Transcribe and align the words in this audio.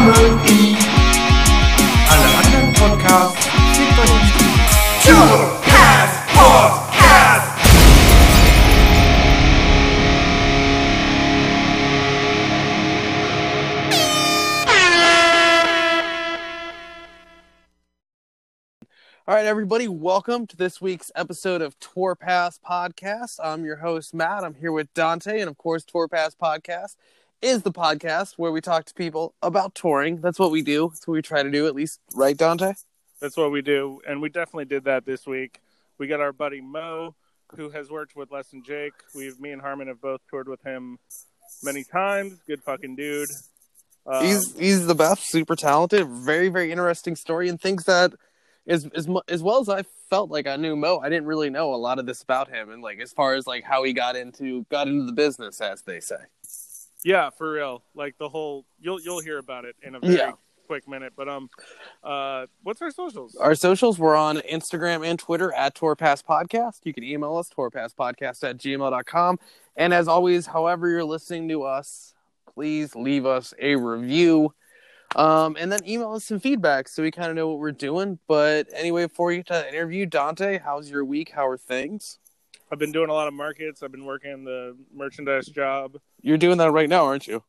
Alle 0.00 0.12
anderen 2.38 2.72
Podcasts 2.72 3.46
Podcast. 6.32 7.50
All 19.28 19.34
right, 19.34 19.44
everybody, 19.44 19.86
welcome 19.86 20.46
to 20.46 20.56
this 20.56 20.80
week's 20.80 21.12
episode 21.14 21.60
of 21.60 21.78
Tour 21.78 22.16
Pass 22.16 22.58
Podcast. 22.58 23.38
I'm 23.44 23.66
your 23.66 23.76
host, 23.76 24.14
Matt. 24.14 24.44
I'm 24.44 24.54
here 24.54 24.72
with 24.72 24.92
Dante, 24.94 25.40
and 25.40 25.50
of 25.50 25.58
course, 25.58 25.84
Tour 25.84 26.08
Pass 26.08 26.34
Podcast 26.34 26.96
is 27.42 27.62
the 27.62 27.72
podcast 27.72 28.34
where 28.36 28.52
we 28.52 28.60
talk 28.60 28.84
to 28.86 28.94
people 28.94 29.34
about 29.42 29.74
touring. 29.74 30.20
That's 30.20 30.38
what 30.38 30.50
we 30.50 30.62
do. 30.62 30.90
That's 30.92 31.06
what 31.06 31.14
we 31.14 31.22
try 31.22 31.42
to 31.42 31.50
do, 31.50 31.66
at 31.66 31.74
least, 31.74 32.00
right, 32.14 32.36
Dante? 32.36 32.74
That's 33.20 33.36
what 33.36 33.50
we 33.50 33.60
do, 33.62 34.00
and 34.08 34.22
we 34.22 34.30
definitely 34.30 34.64
did 34.64 34.84
that 34.84 35.04
this 35.04 35.26
week. 35.26 35.60
We 35.98 36.06
got 36.06 36.20
our 36.20 36.32
buddy 36.32 36.62
Mo, 36.62 37.14
who 37.56 37.68
has 37.70 37.90
worked 37.90 38.16
with 38.16 38.30
Less 38.30 38.48
Than 38.48 38.62
Jake. 38.64 38.94
We've 39.14 39.38
me 39.38 39.50
and 39.50 39.60
Harmon 39.60 39.88
have 39.88 40.00
both 40.00 40.20
toured 40.30 40.48
with 40.48 40.62
him 40.62 40.98
many 41.62 41.84
times. 41.84 42.38
Good 42.46 42.62
fucking 42.62 42.96
dude. 42.96 43.28
Um, 44.06 44.24
he's 44.24 44.58
he's 44.58 44.86
the 44.86 44.94
best, 44.94 45.30
super 45.30 45.54
talented, 45.54 46.08
very 46.08 46.48
very 46.48 46.72
interesting 46.72 47.14
story, 47.14 47.50
and 47.50 47.60
things 47.60 47.84
that 47.84 48.12
as 48.66 48.86
as 48.94 49.06
as 49.28 49.42
well 49.42 49.60
as 49.60 49.68
I 49.68 49.82
felt 50.08 50.30
like 50.30 50.46
I 50.46 50.56
knew 50.56 50.74
Mo, 50.74 50.98
I 50.98 51.10
didn't 51.10 51.26
really 51.26 51.50
know 51.50 51.74
a 51.74 51.76
lot 51.76 51.98
of 51.98 52.06
this 52.06 52.22
about 52.22 52.48
him, 52.48 52.70
and 52.70 52.82
like 52.82 53.00
as 53.00 53.12
far 53.12 53.34
as 53.34 53.46
like 53.46 53.64
how 53.64 53.84
he 53.84 53.92
got 53.92 54.16
into 54.16 54.64
got 54.70 54.88
into 54.88 55.04
the 55.04 55.12
business, 55.12 55.60
as 55.60 55.82
they 55.82 56.00
say. 56.00 56.16
Yeah, 57.04 57.30
for 57.30 57.52
real. 57.52 57.82
Like 57.94 58.16
the 58.18 58.28
whole 58.28 58.64
you'll 58.80 59.00
you'll 59.00 59.20
hear 59.20 59.38
about 59.38 59.64
it 59.64 59.76
in 59.82 59.94
a 59.94 60.00
very 60.00 60.14
Yeah. 60.14 60.32
quick 60.66 60.88
minute. 60.88 61.12
But 61.16 61.28
um, 61.28 61.50
uh, 62.04 62.46
what's 62.62 62.80
our 62.82 62.90
socials? 62.90 63.36
Our 63.36 63.54
socials, 63.54 63.98
we're 63.98 64.16
on 64.16 64.38
Instagram 64.38 65.06
and 65.06 65.18
Twitter 65.18 65.52
at 65.54 65.74
Tourpass 65.74 66.22
Podcast. 66.24 66.80
You 66.84 66.92
can 66.94 67.04
email 67.04 67.36
us, 67.36 67.50
tourpasspodcast 67.50 68.48
at 68.48 68.56
gmail.com. 68.58 69.38
And 69.76 69.92
as 69.94 70.08
always, 70.08 70.46
however 70.46 70.88
you're 70.88 71.04
listening 71.04 71.48
to 71.48 71.62
us, 71.64 72.14
please 72.54 72.94
leave 72.94 73.26
us 73.26 73.54
a 73.60 73.76
review. 73.76 74.54
Um, 75.16 75.56
and 75.58 75.72
then 75.72 75.80
email 75.88 76.12
us 76.12 76.24
some 76.24 76.38
feedback 76.38 76.86
so 76.86 77.02
we 77.02 77.10
kind 77.10 77.30
of 77.30 77.34
know 77.36 77.48
what 77.48 77.58
we're 77.58 77.72
doing. 77.72 78.20
But 78.28 78.68
anyway, 78.72 79.06
before 79.06 79.32
you 79.32 79.42
to 79.44 79.68
interview 79.68 80.06
Dante, 80.06 80.58
how's 80.58 80.88
your 80.88 81.04
week? 81.04 81.30
How 81.34 81.48
are 81.48 81.56
things? 81.56 82.18
I've 82.70 82.78
been 82.78 82.92
doing 82.92 83.10
a 83.10 83.12
lot 83.12 83.26
of 83.26 83.34
markets. 83.34 83.82
I've 83.82 83.90
been 83.90 84.04
working 84.04 84.44
the 84.44 84.76
merchandise 84.94 85.46
job. 85.46 85.96
You're 86.22 86.38
doing 86.38 86.58
that 86.58 86.70
right 86.72 86.88
now, 86.88 87.04
aren't 87.04 87.26
you? 87.26 87.42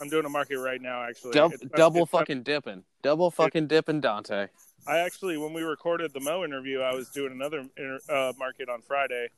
I'm 0.00 0.08
doing 0.08 0.24
a 0.24 0.28
market 0.28 0.58
right 0.58 0.80
now, 0.80 1.02
actually. 1.02 1.32
Dub- 1.32 1.52
It's- 1.54 1.70
double 1.76 2.02
it's- 2.02 2.10
fucking 2.10 2.42
dipping. 2.42 2.84
Double 3.02 3.30
fucking 3.30 3.66
dipping 3.66 4.00
Dante. 4.00 4.48
I 4.86 4.98
actually, 4.98 5.36
when 5.36 5.52
we 5.52 5.62
recorded 5.62 6.12
the 6.14 6.20
Mo 6.20 6.44
interview, 6.44 6.80
I 6.80 6.94
was 6.94 7.08
doing 7.10 7.32
another 7.32 7.64
inter- 7.76 8.00
uh, 8.08 8.32
market 8.38 8.68
on 8.68 8.80
Friday. 8.82 9.28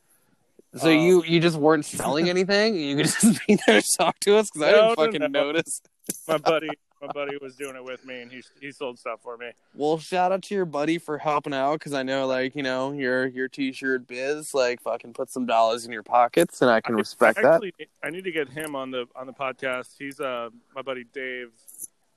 So 0.76 0.88
Um, 0.90 0.98
you 0.98 1.24
you 1.24 1.40
just 1.40 1.56
weren't 1.56 1.84
selling 1.84 2.28
anything? 2.28 2.76
You 2.76 2.96
could 2.96 3.06
just 3.06 3.40
be 3.46 3.58
there 3.66 3.80
to 3.80 3.88
talk 3.98 4.20
to 4.20 4.36
us 4.36 4.50
because 4.50 4.62
I 4.68 4.70
didn't 4.72 4.88
no, 4.88 4.94
fucking 4.94 5.20
no. 5.22 5.26
notice. 5.26 5.82
My 6.28 6.38
buddy, 6.38 6.68
my 7.00 7.08
buddy 7.08 7.36
was 7.40 7.56
doing 7.56 7.76
it 7.76 7.84
with 7.84 8.04
me, 8.04 8.20
and 8.22 8.30
he 8.30 8.42
he 8.60 8.70
sold 8.72 8.98
stuff 8.98 9.20
for 9.22 9.36
me. 9.36 9.50
Well, 9.74 9.98
shout 9.98 10.32
out 10.32 10.42
to 10.42 10.54
your 10.54 10.64
buddy 10.64 10.98
for 10.98 11.18
helping 11.18 11.54
out 11.54 11.74
because 11.74 11.92
I 11.92 12.02
know, 12.02 12.26
like, 12.26 12.54
you 12.54 12.62
know, 12.62 12.92
your 12.92 13.26
your 13.26 13.48
t-shirt 13.48 14.06
biz, 14.06 14.52
like, 14.54 14.80
fucking 14.82 15.14
put 15.14 15.30
some 15.30 15.46
dollars 15.46 15.86
in 15.86 15.92
your 15.92 16.02
pockets, 16.02 16.62
and 16.62 16.70
I 16.70 16.80
can 16.80 16.94
I- 16.94 16.98
respect 16.98 17.38
I 17.38 17.42
that. 17.42 17.72
I 18.02 18.10
need 18.10 18.24
to 18.24 18.32
get 18.32 18.48
him 18.48 18.74
on 18.76 18.90
the 18.90 19.06
on 19.16 19.26
the 19.26 19.32
podcast. 19.32 19.94
He's 19.98 20.20
uh 20.20 20.50
my 20.74 20.82
buddy 20.82 21.04
Dave. 21.12 21.50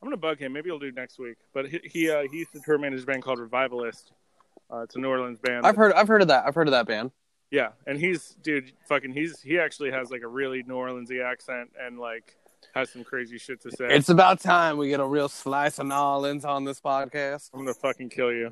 I'm 0.02 0.08
gonna 0.08 0.17
bug 0.17 0.39
him. 0.39 0.52
Maybe 0.52 0.70
he'll 0.70 0.80
do 0.80 0.92
next 0.92 1.17
week. 1.17 1.38
But 1.54 1.70
he 1.70 1.80
he, 1.84 2.09
uh, 2.11 2.23
he 2.30 2.39
used 2.39 2.52
to 2.54 2.60
tour 2.60 2.77
manage 2.77 3.04
a 3.04 3.05
band 3.05 3.23
called 3.23 3.39
Revivalist. 3.39 4.11
Uh, 4.71 4.80
it's 4.80 4.95
a 4.95 5.00
New 5.00 5.08
Orleans 5.08 5.39
band. 5.39 5.65
I've 5.65 5.76
heard, 5.76 5.94
I've 5.94 6.08
heard 6.08 6.21
of 6.21 6.27
that. 6.30 6.45
I've 6.45 6.55
heard 6.55 6.67
of 6.67 6.71
that 6.71 6.88
band. 6.88 7.11
Yeah, 7.52 7.70
and 7.86 8.00
he's 8.00 8.36
dude, 8.42 8.71
fucking. 8.89 9.14
He's 9.14 9.39
he 9.39 9.60
actually 9.60 9.92
has 9.92 10.10
like 10.10 10.23
a 10.23 10.27
really 10.27 10.64
New 10.64 10.73
Orleansy 10.73 11.23
accent 11.23 11.70
and 11.80 12.00
like 12.00 12.36
has 12.74 12.90
some 12.90 13.04
crazy 13.04 13.38
shit 13.38 13.62
to 13.62 13.72
say. 13.72 13.88
It's 13.90 14.10
about 14.10 14.40
time 14.40 14.78
we 14.78 14.90
get 14.90 15.00
a 15.00 15.06
real 15.06 15.30
slice 15.30 15.80
of 15.80 15.88
New 15.88 15.96
Orleans 15.96 16.46
on 16.46 16.64
this 16.64 16.80
podcast. 16.80 17.50
I'm 17.54 17.60
gonna 17.60 17.74
fucking 17.74 18.10
kill 18.10 18.32
you. 18.32 18.52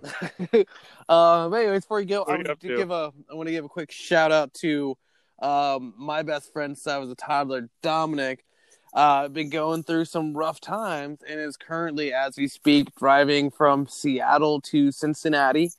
uh, 1.09 1.49
but 1.49 1.55
anyways, 1.55 1.81
before 1.81 1.99
you 2.01 2.07
go, 2.07 2.23
I 2.23 2.35
want 2.35 2.45
to 2.45 2.55
to? 2.55 2.77
give 2.77 2.91
a, 2.91 3.11
I 3.29 3.33
want 3.35 3.47
to 3.47 3.51
give 3.51 3.65
a 3.65 3.69
quick 3.69 3.91
shout 3.91 4.31
out 4.31 4.53
to 4.55 4.97
um, 5.41 5.93
my 5.97 6.21
best 6.23 6.53
friend 6.53 6.77
since 6.77 6.87
I 6.87 6.97
was 6.97 7.09
a 7.09 7.15
toddler, 7.15 7.69
Dominic. 7.81 8.45
Uh, 8.93 9.29
been 9.29 9.49
going 9.49 9.83
through 9.83 10.03
some 10.03 10.35
rough 10.35 10.59
times 10.59 11.19
and 11.27 11.39
is 11.39 11.55
currently, 11.55 12.13
as 12.13 12.35
we 12.35 12.47
speak, 12.47 12.93
driving 12.95 13.49
from 13.49 13.87
Seattle 13.87 14.59
to 14.61 14.91
Cincinnati 14.91 15.71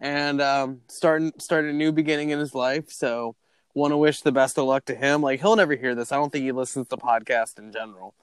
and 0.00 0.40
um, 0.40 0.80
starting 0.88 1.32
starting 1.38 1.70
a 1.70 1.74
new 1.74 1.92
beginning 1.92 2.30
in 2.30 2.38
his 2.38 2.54
life. 2.54 2.90
So, 2.90 3.36
want 3.78 3.92
to 3.92 3.96
wish 3.96 4.20
the 4.20 4.32
best 4.32 4.58
of 4.58 4.64
luck 4.64 4.84
to 4.86 4.94
him. 4.94 5.22
Like 5.22 5.40
he'll 5.40 5.56
never 5.56 5.74
hear 5.74 5.94
this. 5.94 6.12
I 6.12 6.16
don't 6.16 6.30
think 6.30 6.44
he 6.44 6.52
listens 6.52 6.88
to 6.88 6.96
podcasts 6.96 7.58
in 7.58 7.72
general. 7.72 8.14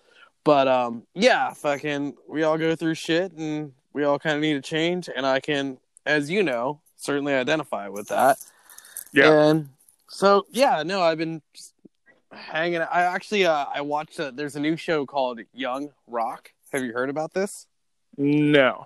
But 0.43 0.67
um, 0.67 1.03
yeah, 1.15 1.53
fucking, 1.53 2.15
we 2.27 2.43
all 2.43 2.57
go 2.57 2.75
through 2.75 2.93
shit, 2.93 3.31
and 3.31 3.73
we 3.93 4.03
all 4.03 4.19
kind 4.19 4.35
of 4.35 4.41
need 4.41 4.55
a 4.55 4.61
change. 4.61 5.09
And 5.13 5.25
I 5.25 5.39
can, 5.39 5.79
as 6.05 6.29
you 6.29 6.43
know, 6.43 6.81
certainly 6.97 7.33
identify 7.33 7.87
with 7.87 8.09
that. 8.09 8.37
Yeah. 9.11 9.49
And 9.49 9.69
so 10.07 10.45
yeah, 10.51 10.83
no, 10.83 11.01
I've 11.01 11.17
been 11.17 11.41
just 11.53 11.73
hanging. 12.31 12.81
I 12.81 13.01
actually, 13.01 13.45
uh, 13.45 13.65
I 13.73 13.81
watched. 13.81 14.19
A, 14.19 14.31
there's 14.31 14.55
a 14.55 14.59
new 14.59 14.75
show 14.75 15.05
called 15.05 15.39
Young 15.53 15.89
Rock. 16.05 16.51
Have 16.71 16.83
you 16.83 16.93
heard 16.93 17.09
about 17.09 17.33
this? 17.33 17.65
No. 18.17 18.85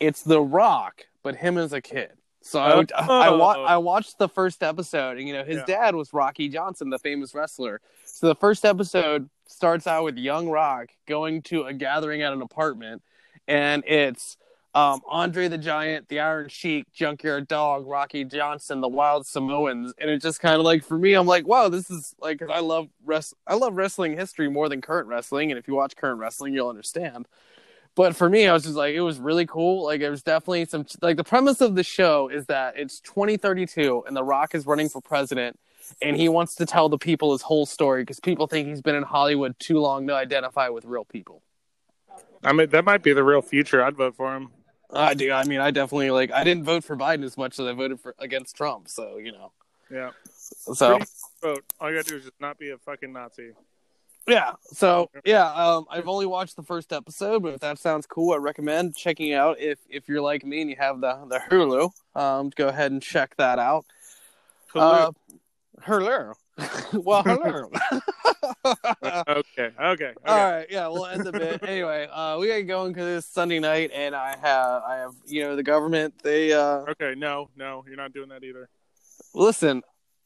It's 0.00 0.22
The 0.22 0.40
Rock, 0.40 1.06
but 1.22 1.36
him 1.36 1.56
as 1.56 1.72
a 1.72 1.80
kid. 1.80 2.12
So 2.42 2.60
I, 2.60 2.72
Oh. 2.98 3.20
I, 3.20 3.30
wa- 3.30 3.64
I 3.64 3.76
watched 3.78 4.18
the 4.18 4.28
first 4.28 4.62
episode, 4.62 5.18
and 5.18 5.26
you 5.28 5.32
know 5.34 5.44
his 5.44 5.58
Yeah. 5.58 5.64
dad 5.66 5.94
was 5.94 6.12
Rocky 6.12 6.48
Johnson, 6.48 6.90
the 6.90 6.98
famous 6.98 7.34
wrestler. 7.34 7.80
So 8.04 8.26
the 8.28 8.34
first 8.34 8.64
episode 8.64 9.30
starts 9.46 9.86
out 9.86 10.04
with 10.04 10.16
Young 10.18 10.48
Rock 10.48 10.88
going 11.06 11.42
to 11.42 11.62
a 11.64 11.72
gathering 11.72 12.22
at 12.22 12.32
an 12.32 12.42
apartment, 12.42 13.02
and 13.48 13.84
it's 13.86 14.36
um, 14.74 15.02
Andre 15.06 15.48
the 15.48 15.58
Giant, 15.58 16.08
the 16.08 16.20
Iron 16.20 16.48
Sheik, 16.48 16.90
Junkyard 16.94 17.46
Dog, 17.46 17.86
Rocky 17.86 18.24
Johnson, 18.24 18.80
the 18.80 18.88
Wild 18.88 19.26
Samoans, 19.26 19.92
and 19.98 20.08
it 20.10 20.22
just 20.22 20.40
kind 20.40 20.56
of 20.56 20.62
like 20.62 20.82
for 20.82 20.96
me, 20.96 21.12
I'm 21.12 21.26
like, 21.26 21.46
wow, 21.46 21.68
this 21.68 21.90
is 21.90 22.14
like 22.20 22.38
'cause 22.38 22.48
I 22.50 22.60
love 22.60 22.88
rest, 23.04 23.34
I 23.46 23.54
love 23.54 23.74
wrestling 23.76 24.16
history 24.16 24.48
more 24.48 24.70
than 24.70 24.80
current 24.80 25.08
wrestling, 25.08 25.50
and 25.52 25.58
if 25.58 25.68
you 25.68 25.74
watch 25.74 25.94
current 25.94 26.18
wrestling, 26.18 26.54
you'll 26.54 26.70
understand. 26.70 27.28
But 27.94 28.16
for 28.16 28.28
me, 28.28 28.46
I 28.46 28.52
was 28.52 28.62
just 28.62 28.74
like, 28.74 28.94
it 28.94 29.02
was 29.02 29.18
really 29.18 29.46
cool. 29.46 29.84
Like, 29.84 30.00
it 30.00 30.08
was 30.08 30.22
definitely 30.22 30.64
some 30.64 30.86
like 31.02 31.16
the 31.16 31.24
premise 31.24 31.60
of 31.60 31.74
the 31.74 31.82
show 31.82 32.28
is 32.28 32.46
that 32.46 32.78
it's 32.78 33.00
2032 33.00 34.04
and 34.06 34.16
The 34.16 34.24
Rock 34.24 34.54
is 34.54 34.66
running 34.66 34.88
for 34.88 35.02
president, 35.02 35.58
and 36.00 36.16
he 36.16 36.28
wants 36.28 36.54
to 36.56 36.66
tell 36.66 36.88
the 36.88 36.98
people 36.98 37.32
his 37.32 37.42
whole 37.42 37.66
story 37.66 38.02
because 38.02 38.18
people 38.20 38.46
think 38.46 38.68
he's 38.68 38.80
been 38.80 38.94
in 38.94 39.02
Hollywood 39.02 39.58
too 39.58 39.78
long 39.78 40.06
to 40.06 40.14
identify 40.14 40.68
with 40.70 40.84
real 40.86 41.04
people. 41.04 41.42
I 42.42 42.52
mean, 42.52 42.70
that 42.70 42.84
might 42.84 43.02
be 43.02 43.12
the 43.12 43.22
real 43.22 43.42
future. 43.42 43.84
I'd 43.84 43.96
vote 43.96 44.16
for 44.16 44.34
him. 44.34 44.50
I 44.90 45.14
do. 45.14 45.32
I 45.32 45.44
mean, 45.44 45.60
I 45.60 45.70
definitely 45.70 46.10
like. 46.10 46.32
I 46.32 46.44
didn't 46.44 46.64
vote 46.64 46.84
for 46.84 46.96
Biden 46.96 47.24
as 47.24 47.36
much 47.36 47.58
as 47.58 47.66
I 47.66 47.72
voted 47.72 48.00
for 48.00 48.14
against 48.18 48.56
Trump. 48.56 48.88
So 48.88 49.18
you 49.18 49.32
know. 49.32 49.52
Yeah. 49.90 50.10
So 50.32 50.98
Vote. 51.42 51.64
All 51.80 51.90
you 51.90 51.96
gotta 51.96 52.08
do 52.08 52.16
is 52.16 52.24
just 52.24 52.40
not 52.40 52.58
be 52.58 52.70
a 52.70 52.78
fucking 52.78 53.12
Nazi. 53.12 53.52
Yeah. 54.28 54.52
So 54.72 55.10
yeah. 55.24 55.52
Um, 55.52 55.86
I've 55.90 56.08
only 56.08 56.26
watched 56.26 56.56
the 56.56 56.62
first 56.62 56.92
episode, 56.92 57.42
but 57.42 57.54
if 57.54 57.60
that 57.60 57.78
sounds 57.78 58.06
cool, 58.06 58.32
I 58.32 58.36
recommend 58.36 58.96
checking 58.96 59.30
it 59.30 59.36
out. 59.36 59.60
If 59.60 59.78
if 59.88 60.08
you're 60.08 60.22
like 60.22 60.44
me 60.44 60.60
and 60.60 60.70
you 60.70 60.76
have 60.78 61.00
the 61.00 61.26
the 61.28 61.40
Hulu, 61.50 61.90
um, 62.14 62.50
go 62.54 62.68
ahead 62.68 62.92
and 62.92 63.02
check 63.02 63.36
that 63.36 63.58
out. 63.58 63.84
Uh, 64.74 65.10
Hulu. 65.82 66.34
well, 66.92 67.24
Hulu. 67.24 67.70
okay. 69.28 69.28
Okay. 69.28 69.72
Okay. 69.80 70.12
All 70.26 70.50
right, 70.50 70.66
yeah, 70.70 70.88
we'll 70.88 71.06
end 71.06 71.24
the 71.24 71.32
bit. 71.32 71.62
anyway, 71.66 72.08
uh, 72.12 72.36
we 72.38 72.48
got 72.48 72.66
going 72.66 72.92
because 72.92 73.18
it's 73.18 73.26
Sunday 73.26 73.58
night, 73.58 73.90
and 73.92 74.14
I 74.14 74.36
have, 74.36 74.82
I 74.82 74.96
have, 74.96 75.12
you 75.26 75.42
know, 75.42 75.56
the 75.56 75.62
government. 75.62 76.14
They 76.22 76.52
uh, 76.52 76.84
Okay. 76.90 77.14
No. 77.16 77.48
No. 77.56 77.84
You're 77.86 77.96
not 77.96 78.12
doing 78.12 78.28
that 78.28 78.44
either. 78.44 78.68
listen. 79.34 79.82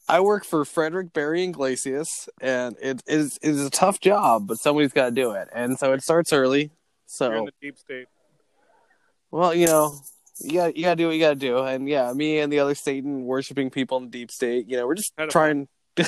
I 0.08 0.20
work 0.20 0.44
for 0.44 0.64
Frederick 0.64 1.12
Barry 1.12 1.42
Iglesias, 1.44 2.28
and 2.40 2.76
it 2.80 3.02
is 3.06 3.38
it 3.42 3.50
is 3.50 3.64
a 3.64 3.70
tough 3.70 4.00
job, 4.00 4.46
but 4.46 4.58
somebody's 4.58 4.92
got 4.92 5.06
to 5.06 5.10
do 5.10 5.32
it, 5.32 5.48
and 5.52 5.78
so 5.78 5.92
it 5.92 6.02
starts 6.02 6.32
early. 6.32 6.60
You're 6.60 6.66
in 6.66 6.70
So, 7.06 7.28
the 7.46 7.52
deep 7.60 7.78
state. 7.78 8.06
well, 9.30 9.54
you 9.54 9.66
know, 9.66 9.94
you 10.40 10.52
got 10.54 10.76
you 10.76 10.84
got 10.84 10.90
to 10.90 10.96
do 10.96 11.06
what 11.06 11.14
you 11.14 11.20
got 11.20 11.30
to 11.30 11.34
do, 11.36 11.58
and 11.58 11.88
yeah, 11.88 12.12
me 12.12 12.38
and 12.38 12.52
the 12.52 12.60
other 12.60 12.74
Satan 12.74 13.24
worshiping 13.24 13.70
people 13.70 13.98
in 13.98 14.04
the 14.04 14.10
deep 14.10 14.30
state, 14.30 14.68
you 14.68 14.76
know, 14.76 14.86
we're 14.86 14.94
just 14.94 15.12
trying. 15.30 15.68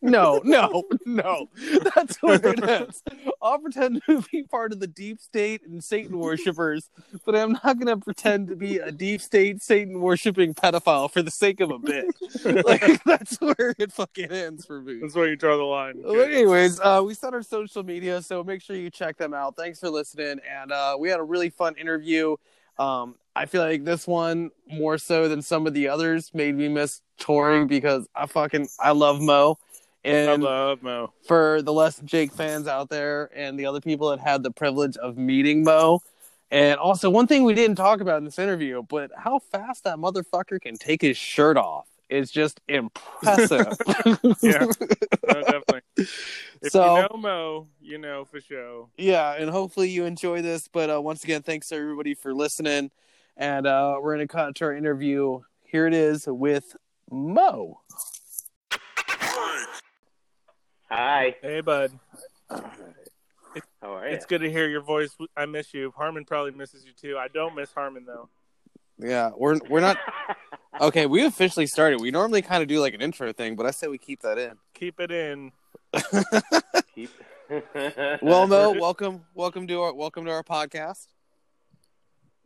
no, 0.00 0.40
no, 0.44 0.84
no. 1.04 1.48
That's 1.96 2.16
what 2.22 2.44
it 2.44 2.62
is. 2.62 3.02
I'll 3.42 3.58
pretend 3.58 4.02
to 4.06 4.22
be 4.30 4.44
part 4.44 4.72
of 4.72 4.80
the 4.80 4.86
deep 4.86 5.20
state 5.20 5.62
and 5.66 5.82
Satan 5.82 6.18
worshippers, 6.18 6.88
but 7.26 7.34
I'm 7.34 7.52
not 7.64 7.78
gonna 7.78 7.96
pretend 7.96 8.48
to 8.48 8.56
be 8.56 8.78
a 8.78 8.92
deep 8.92 9.20
state 9.20 9.62
Satan 9.62 10.00
worshipping 10.00 10.54
pedophile 10.54 11.10
for 11.10 11.22
the 11.22 11.30
sake 11.30 11.60
of 11.60 11.70
a 11.70 11.78
bit. 11.78 12.06
like 12.64 13.02
that's 13.04 13.36
where 13.40 13.74
it 13.78 13.92
fucking 13.92 14.30
ends 14.30 14.64
for 14.64 14.80
me. 14.80 15.00
That's 15.00 15.14
where 15.14 15.28
you 15.28 15.36
draw 15.36 15.56
the 15.56 15.64
line. 15.64 16.02
Well, 16.02 16.20
anyways, 16.20 16.78
uh, 16.80 17.02
we 17.04 17.14
set 17.14 17.34
our 17.34 17.42
social 17.42 17.82
media, 17.82 18.22
so 18.22 18.44
make 18.44 18.62
sure 18.62 18.76
you 18.76 18.90
check 18.90 19.16
them 19.16 19.34
out. 19.34 19.56
Thanks 19.56 19.80
for 19.80 19.90
listening, 19.90 20.40
and 20.48 20.70
uh, 20.70 20.96
we 20.98 21.08
had 21.08 21.18
a 21.18 21.24
really 21.24 21.50
fun 21.50 21.74
interview. 21.76 22.36
Um, 22.78 23.16
I 23.34 23.46
feel 23.46 23.62
like 23.62 23.84
this 23.84 24.06
one 24.06 24.50
more 24.66 24.98
so 24.98 25.28
than 25.28 25.42
some 25.42 25.66
of 25.66 25.74
the 25.74 25.88
others 25.88 26.32
made 26.34 26.54
me 26.54 26.68
miss 26.68 27.00
touring 27.18 27.66
because 27.66 28.06
I 28.14 28.26
fucking 28.26 28.68
I 28.78 28.92
love 28.92 29.20
Mo, 29.20 29.58
I 30.04 30.08
and 30.08 30.42
love 30.42 30.82
Mo. 30.82 31.12
for 31.26 31.62
the 31.62 31.72
less 31.72 32.00
Jake 32.00 32.32
fans 32.32 32.66
out 32.66 32.88
there 32.88 33.30
and 33.34 33.58
the 33.58 33.66
other 33.66 33.80
people 33.80 34.10
that 34.10 34.20
had 34.20 34.42
the 34.42 34.50
privilege 34.50 34.96
of 34.96 35.16
meeting 35.16 35.62
Mo. 35.64 36.00
And 36.50 36.78
also, 36.78 37.08
one 37.08 37.26
thing 37.26 37.44
we 37.44 37.54
didn't 37.54 37.76
talk 37.76 38.00
about 38.00 38.18
in 38.18 38.24
this 38.24 38.38
interview, 38.38 38.82
but 38.82 39.10
how 39.16 39.38
fast 39.38 39.84
that 39.84 39.96
motherfucker 39.96 40.60
can 40.60 40.76
take 40.76 41.00
his 41.00 41.16
shirt 41.16 41.56
off 41.56 41.86
is 42.10 42.30
just 42.30 42.60
impressive. 42.68 43.66
Yeah. 44.42 44.66
No, 45.28 45.40
definitely. 45.42 45.80
If 45.96 46.72
So- 46.72 46.96
you 46.96 47.02
know 47.02 47.16
Mo, 47.16 47.68
you 47.80 47.96
know 47.98 48.24
for 48.26 48.40
sure. 48.40 48.88
yeah, 48.98 49.34
and 49.34 49.48
hopefully 49.48 49.88
you 49.88 50.04
enjoy 50.04 50.42
this. 50.42 50.68
But 50.68 50.90
uh, 50.94 51.00
once 51.00 51.24
again, 51.24 51.40
thanks 51.42 51.72
everybody 51.72 52.14
for 52.14 52.34
listening. 52.34 52.90
And 53.36 53.66
uh, 53.66 53.96
we're 54.02 54.14
going 54.16 54.28
to 54.28 54.32
cut 54.32 54.56
to 54.56 54.66
our 54.66 54.74
interview. 54.74 55.40
Here 55.64 55.86
it 55.86 55.94
is 55.94 56.26
with 56.26 56.76
Mo. 57.10 57.80
Hi. 60.94 61.34
Hey, 61.40 61.62
bud. 61.62 61.90
How 62.50 62.60
are 63.82 64.06
you? 64.06 64.14
It's 64.14 64.26
good 64.26 64.42
to 64.42 64.50
hear 64.50 64.68
your 64.68 64.82
voice. 64.82 65.16
I 65.34 65.46
miss 65.46 65.72
you. 65.72 65.90
Harmon 65.96 66.26
probably 66.26 66.50
misses 66.50 66.84
you 66.84 66.92
too. 66.92 67.16
I 67.16 67.28
don't 67.28 67.54
miss 67.54 67.72
Harmon 67.72 68.04
though. 68.04 68.28
Yeah, 68.98 69.30
we're 69.34 69.58
we're 69.70 69.80
not 69.80 69.96
okay. 70.82 71.06
We 71.06 71.24
officially 71.24 71.66
started. 71.66 72.02
We 72.02 72.10
normally 72.10 72.42
kind 72.42 72.62
of 72.62 72.68
do 72.68 72.78
like 72.78 72.92
an 72.92 73.00
intro 73.00 73.32
thing, 73.32 73.56
but 73.56 73.64
I 73.64 73.70
say 73.70 73.88
we 73.88 73.96
keep 73.96 74.20
that 74.20 74.36
in. 74.36 74.58
Keep 74.74 75.00
it 75.00 75.10
in. 75.10 75.52
Keep... 76.94 77.08
Well, 78.22 78.46
Mo, 78.46 78.72
welcome, 78.78 79.24
welcome 79.34 79.66
to 79.68 79.80
our 79.80 79.94
welcome 79.94 80.26
to 80.26 80.30
our 80.30 80.42
podcast. 80.42 81.06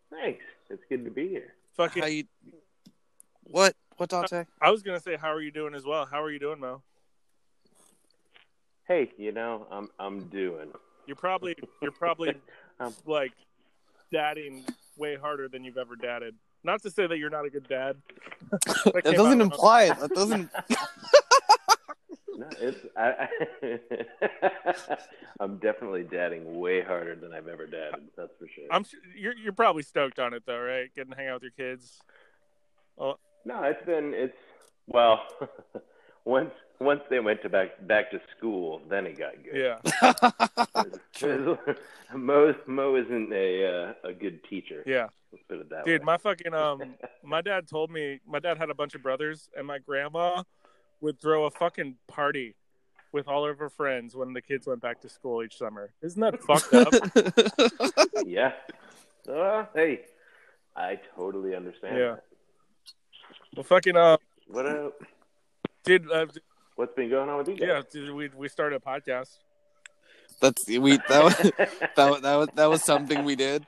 Thanks. 0.08 0.44
It's 0.70 0.82
good 0.88 1.04
to 1.04 1.10
be 1.10 1.26
here. 1.28 1.54
Fucking. 1.76 2.02
How 2.02 2.08
you? 2.08 2.24
What? 3.42 3.74
What 3.96 4.08
Dante? 4.08 4.44
I 4.60 4.70
was 4.70 4.84
gonna 4.84 5.00
say, 5.00 5.16
how 5.16 5.32
are 5.32 5.42
you 5.42 5.50
doing 5.50 5.74
as 5.74 5.84
well? 5.84 6.06
How 6.06 6.22
are 6.22 6.30
you 6.30 6.38
doing, 6.38 6.60
Mo? 6.60 6.82
Hey, 8.88 9.12
you 9.16 9.32
know, 9.32 9.66
I'm 9.70 9.88
I'm 9.98 10.28
doing. 10.28 10.70
You're 11.06 11.16
probably 11.16 11.56
you're 11.82 11.92
probably 11.92 12.34
Um, 12.78 12.94
like 13.06 13.32
dadding 14.12 14.62
way 14.98 15.16
harder 15.16 15.48
than 15.48 15.64
you've 15.64 15.78
ever 15.78 15.96
dadded. 15.96 16.34
Not 16.62 16.82
to 16.82 16.90
say 16.90 17.06
that 17.06 17.16
you're 17.16 17.30
not 17.30 17.46
a 17.46 17.50
good 17.50 17.66
dad. 17.68 17.96
That 18.84 19.02
That 19.04 19.14
doesn't 19.14 19.40
imply 19.40 19.84
it. 19.84 19.98
That 19.98 20.10
doesn't. 20.10 20.50
No, 22.38 22.46
it's 22.60 22.84
I, 22.98 23.28
I, 23.62 24.96
I'm 25.40 25.56
definitely 25.56 26.02
dadding 26.02 26.60
way 26.60 26.82
harder 26.82 27.14
than 27.16 27.32
I've 27.32 27.48
ever 27.48 27.66
dadded. 27.66 28.08
That's 28.14 28.36
for 28.38 28.46
sure. 28.46 28.66
I'm 28.70 28.84
su- 28.84 28.98
you're 29.16 29.34
you're 29.34 29.54
probably 29.54 29.82
stoked 29.82 30.18
on 30.18 30.34
it 30.34 30.42
though, 30.44 30.60
right? 30.60 30.94
Getting 30.94 31.12
to 31.12 31.16
hang 31.16 31.28
out 31.28 31.40
with 31.40 31.44
your 31.44 31.52
kids. 31.52 31.98
Oh. 32.98 33.14
No, 33.46 33.62
it's 33.62 33.82
been 33.86 34.12
it's 34.12 34.36
well. 34.86 35.26
Once 36.26 36.50
once 36.78 37.00
they 37.08 37.20
went 37.20 37.40
to 37.42 37.48
back 37.48 37.86
back 37.86 38.10
to 38.10 38.20
school, 38.36 38.82
then 38.90 39.06
it 39.06 39.18
got 39.18 39.32
good. 39.42 39.78
Yeah, 41.22 41.64
Mo 42.14 42.54
Mo 42.66 42.96
isn't 42.96 43.32
a 43.32 43.66
uh, 43.66 44.08
a 44.08 44.12
good 44.12 44.44
teacher. 44.44 44.82
yeah. 44.86 45.06
Let's 45.32 45.44
put 45.48 45.58
it 45.58 45.70
that 45.70 45.84
Dude, 45.84 46.00
way. 46.02 46.04
my 46.04 46.18
fucking 46.18 46.54
um, 46.54 46.94
my 47.24 47.40
dad 47.40 47.68
told 47.68 47.90
me 47.90 48.20
my 48.26 48.38
dad 48.38 48.58
had 48.58 48.70
a 48.70 48.74
bunch 48.74 48.94
of 48.94 49.02
brothers, 49.02 49.48
and 49.56 49.66
my 49.66 49.78
grandma 49.78 50.42
would 51.00 51.20
throw 51.20 51.44
a 51.46 51.50
fucking 51.50 51.96
party 52.06 52.54
with 53.12 53.28
all 53.28 53.46
of 53.46 53.58
her 53.58 53.68
friends 53.68 54.14
when 54.14 54.32
the 54.32 54.40
kids 54.40 54.66
went 54.66 54.80
back 54.80 55.00
to 55.00 55.08
school 55.08 55.42
each 55.42 55.56
summer. 55.56 55.90
Isn't 56.02 56.20
that 56.20 56.42
fucked 56.42 56.72
up? 56.74 56.92
yeah. 58.26 58.52
Uh, 59.30 59.64
hey, 59.74 60.02
I 60.76 60.98
totally 61.16 61.54
understand. 61.54 61.96
Yeah. 61.98 62.14
that. 62.14 62.24
well, 63.56 63.64
fucking 63.64 63.96
uh, 63.96 64.16
What 64.48 64.66
uh, 64.66 64.90
dude, 65.86 66.10
uh, 66.10 66.26
what's 66.74 66.94
been 66.94 67.08
going 67.08 67.30
on 67.30 67.38
with 67.38 67.48
you 67.48 67.56
yeah, 67.58 67.80
guys? 67.80 67.84
dude, 67.90 68.14
we 68.14 68.28
we 68.36 68.48
started 68.48 68.76
a 68.76 68.80
podcast. 68.80 69.38
That's 70.40 70.66
we 70.68 70.98
that 71.08 71.24
was, 71.24 71.36
that 71.96 72.10
was, 72.10 72.20
that 72.20 72.34
was 72.34 72.48
that 72.54 72.66
was 72.66 72.84
something 72.84 73.24
we 73.24 73.36
did. 73.36 73.66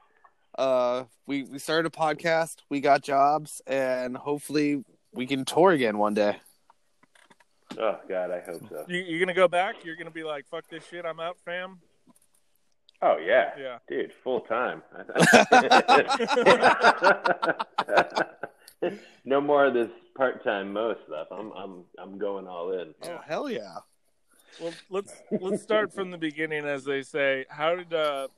Uh, 0.56 1.04
we 1.26 1.44
we 1.44 1.58
started 1.58 1.86
a 1.86 1.96
podcast. 1.96 2.56
We 2.68 2.80
got 2.80 3.02
jobs, 3.02 3.62
and 3.66 4.16
hopefully 4.16 4.84
we 5.12 5.26
can 5.26 5.44
tour 5.46 5.70
again 5.70 5.96
one 5.96 6.14
day. 6.14 6.36
oh 7.78 7.98
God, 8.08 8.30
I 8.30 8.40
hope 8.40 8.68
so. 8.68 8.84
You 8.88 8.98
you 8.98 9.18
gonna 9.20 9.32
go 9.34 9.48
back? 9.48 9.84
You're 9.84 9.96
gonna 9.96 10.10
be 10.10 10.24
like, 10.24 10.46
fuck 10.50 10.68
this 10.68 10.84
shit, 10.86 11.06
I'm 11.06 11.20
out, 11.20 11.38
fam. 11.44 11.78
Oh 13.00 13.16
yeah, 13.16 13.50
Yeah. 13.56 13.78
dude, 13.88 14.10
full 14.24 14.40
time. 14.40 14.82
no 19.24 19.40
more 19.40 19.66
of 19.66 19.74
this 19.74 19.90
part 20.18 20.42
time 20.42 20.72
Mo 20.72 20.94
stuff. 21.06 21.28
I'm 21.30 21.52
I'm 21.52 21.84
I'm 21.98 22.18
going 22.18 22.46
all 22.46 22.72
in. 22.72 22.92
Oh 23.04 23.20
hell 23.26 23.48
yeah! 23.48 23.76
Well, 24.60 24.74
let's 24.90 25.14
let's 25.40 25.62
start 25.62 25.94
from 25.94 26.10
the 26.10 26.18
beginning, 26.18 26.66
as 26.66 26.84
they 26.84 27.02
say. 27.02 27.46
How 27.48 27.76
did 27.76 27.94
uh, 27.94 28.28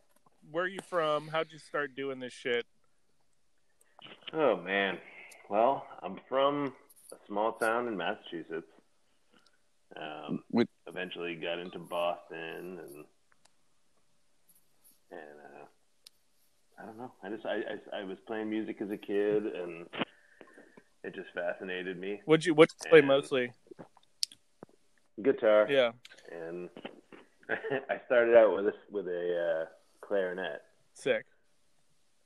where 0.52 0.64
are 0.64 0.68
you 0.68 0.80
from? 0.88 1.28
How'd 1.28 1.50
you 1.50 1.58
start 1.58 1.96
doing 1.96 2.20
this 2.20 2.34
shit? 2.34 2.66
Oh 4.32 4.56
man. 4.56 4.98
Well, 5.48 5.84
I'm 6.02 6.20
from 6.28 6.74
a 7.12 7.16
small 7.26 7.54
town 7.54 7.88
in 7.88 7.96
Massachusetts. 7.96 8.70
Um, 9.96 10.44
With- 10.52 10.68
eventually 10.86 11.34
got 11.34 11.58
into 11.58 11.80
Boston 11.80 12.78
and 12.78 13.04
and 15.10 15.38
uh, 15.56 15.64
I 16.80 16.86
don't 16.86 16.98
know. 16.98 17.12
I 17.24 17.28
just 17.30 17.46
I, 17.46 17.54
I 17.54 18.00
I 18.00 18.04
was 18.04 18.18
playing 18.26 18.50
music 18.50 18.76
as 18.80 18.90
a 18.90 18.96
kid 18.96 19.46
and 19.46 19.86
it 21.04 21.14
just 21.14 21.28
fascinated 21.34 21.98
me. 21.98 22.20
What'd 22.24 22.44
you 22.44 22.54
what 22.54 22.70
you 22.70 22.90
play 22.90 23.00
mostly? 23.00 23.52
Guitar 25.22 25.66
Yeah, 25.68 25.92
and 26.32 26.68
I 27.90 28.00
started 28.06 28.36
out 28.36 28.54
with 28.54 28.66
a 28.66 28.72
with 28.90 29.06
a 29.06 29.62
uh, 29.62 30.06
clarinet 30.06 30.62
sick. 30.94 31.24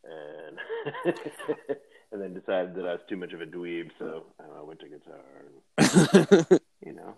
and 0.04 0.58
and 2.12 2.22
then 2.22 2.34
decided 2.34 2.74
that 2.76 2.86
I 2.86 2.92
was 2.92 3.00
too 3.08 3.16
much 3.16 3.32
of 3.32 3.40
a 3.40 3.46
dweeb, 3.46 3.90
so 3.98 4.26
I, 4.38 4.60
I 4.60 4.62
went 4.62 4.80
to 4.80 4.88
guitar. 4.88 5.20
And, 5.40 6.60
you 6.86 6.92
know. 6.92 7.16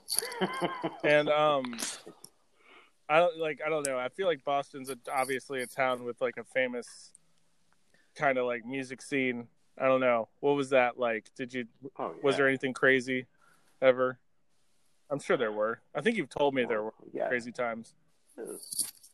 And 1.05 1.29
um, 1.29 1.77
I 3.09 3.19
don't 3.19 3.39
like. 3.39 3.61
I 3.65 3.69
don't 3.69 3.87
know. 3.87 3.99
I 3.99 4.09
feel 4.09 4.27
like 4.27 4.45
Boston's 4.45 4.91
a, 4.91 4.97
obviously 5.13 5.63
a 5.63 5.67
town 5.67 6.05
with 6.05 6.21
like 6.21 6.37
a 6.39 6.45
famous 6.45 7.13
kind 8.15 8.39
of 8.39 8.47
like 8.47 8.65
music 8.65 9.03
scene. 9.03 9.49
I 9.79 9.87
don't 9.87 10.01
know. 10.01 10.29
What 10.41 10.53
was 10.53 10.71
that 10.71 10.99
like? 10.99 11.31
Did 11.37 11.53
you 11.53 11.67
oh, 11.99 12.15
was 12.23 12.37
there 12.37 12.49
anything 12.49 12.73
crazy 12.73 13.27
ever? 13.81 14.19
I'm 15.11 15.21
sure 15.21 15.37
there 15.37 15.53
were. 15.53 15.81
I 15.95 16.01
think 16.01 16.17
you've 16.17 16.31
told 16.31 16.55
me 16.55 16.65
there 16.65 16.83
were 16.83 16.95
oh, 17.01 17.09
yeah, 17.13 17.29
crazy 17.29 17.53
times. 17.53 17.95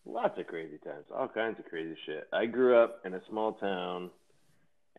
lots 0.07 0.39
of 0.39 0.47
crazy 0.47 0.79
times, 0.79 1.05
all 1.15 1.29
kinds 1.29 1.59
of 1.59 1.67
crazy 1.67 1.97
shit. 2.07 2.29
I 2.33 2.47
grew 2.47 2.77
up 2.77 3.01
in 3.05 3.15
a 3.15 3.21
small 3.29 3.53
town, 3.53 4.11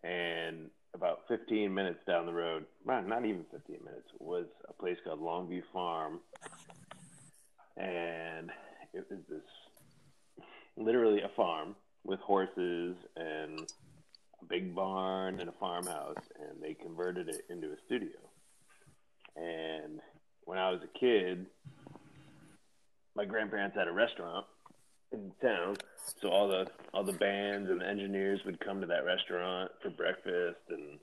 and 0.04 0.70
about 0.94 1.22
15 1.28 1.74
minutes 1.74 2.00
down 2.06 2.26
the 2.26 2.34
road, 2.34 2.66
not, 2.86 3.08
not 3.08 3.26
even 3.26 3.46
15 3.52 3.78
minutes, 3.84 4.08
was 4.20 4.46
a 4.70 4.74
place 4.74 4.98
called 5.04 5.20
Longview 5.20 5.64
Farm, 5.72 6.20
and 7.78 8.52
it 8.94 9.06
was 9.10 9.20
this 9.30 9.42
literally 10.78 11.22
a 11.22 11.30
farm 11.36 11.76
with 12.04 12.20
horses 12.20 12.96
and 13.16 13.72
big 14.50 14.76
barn 14.76 15.40
and 15.40 15.50
a 15.50 15.54
farmhouse, 15.54 16.24
and 16.40 16.62
they 16.62 16.74
converted 16.74 17.30
it 17.30 17.46
into 17.50 17.68
a 17.68 17.76
studio. 17.86 18.18
And 19.36 20.00
when 20.46 20.58
I 20.58 20.70
was 20.70 20.82
a 20.84 21.00
kid, 21.00 21.46
my 23.16 23.26
grandparents 23.26 23.76
had 23.76 23.88
a 23.88 23.92
restaurant 23.92 24.46
in 25.12 25.32
town, 25.42 25.76
so 26.22 26.30
all 26.30 26.48
the 26.48 26.68
all 26.94 27.04
the 27.04 27.14
bands 27.14 27.70
and 27.70 27.82
the 27.82 27.88
engineers 27.88 28.42
would 28.46 28.60
come 28.60 28.82
to 28.82 28.88
that 28.88 29.06
restaurant 29.06 29.72
for 29.82 29.90
breakfast, 29.92 30.60
and 30.70 31.00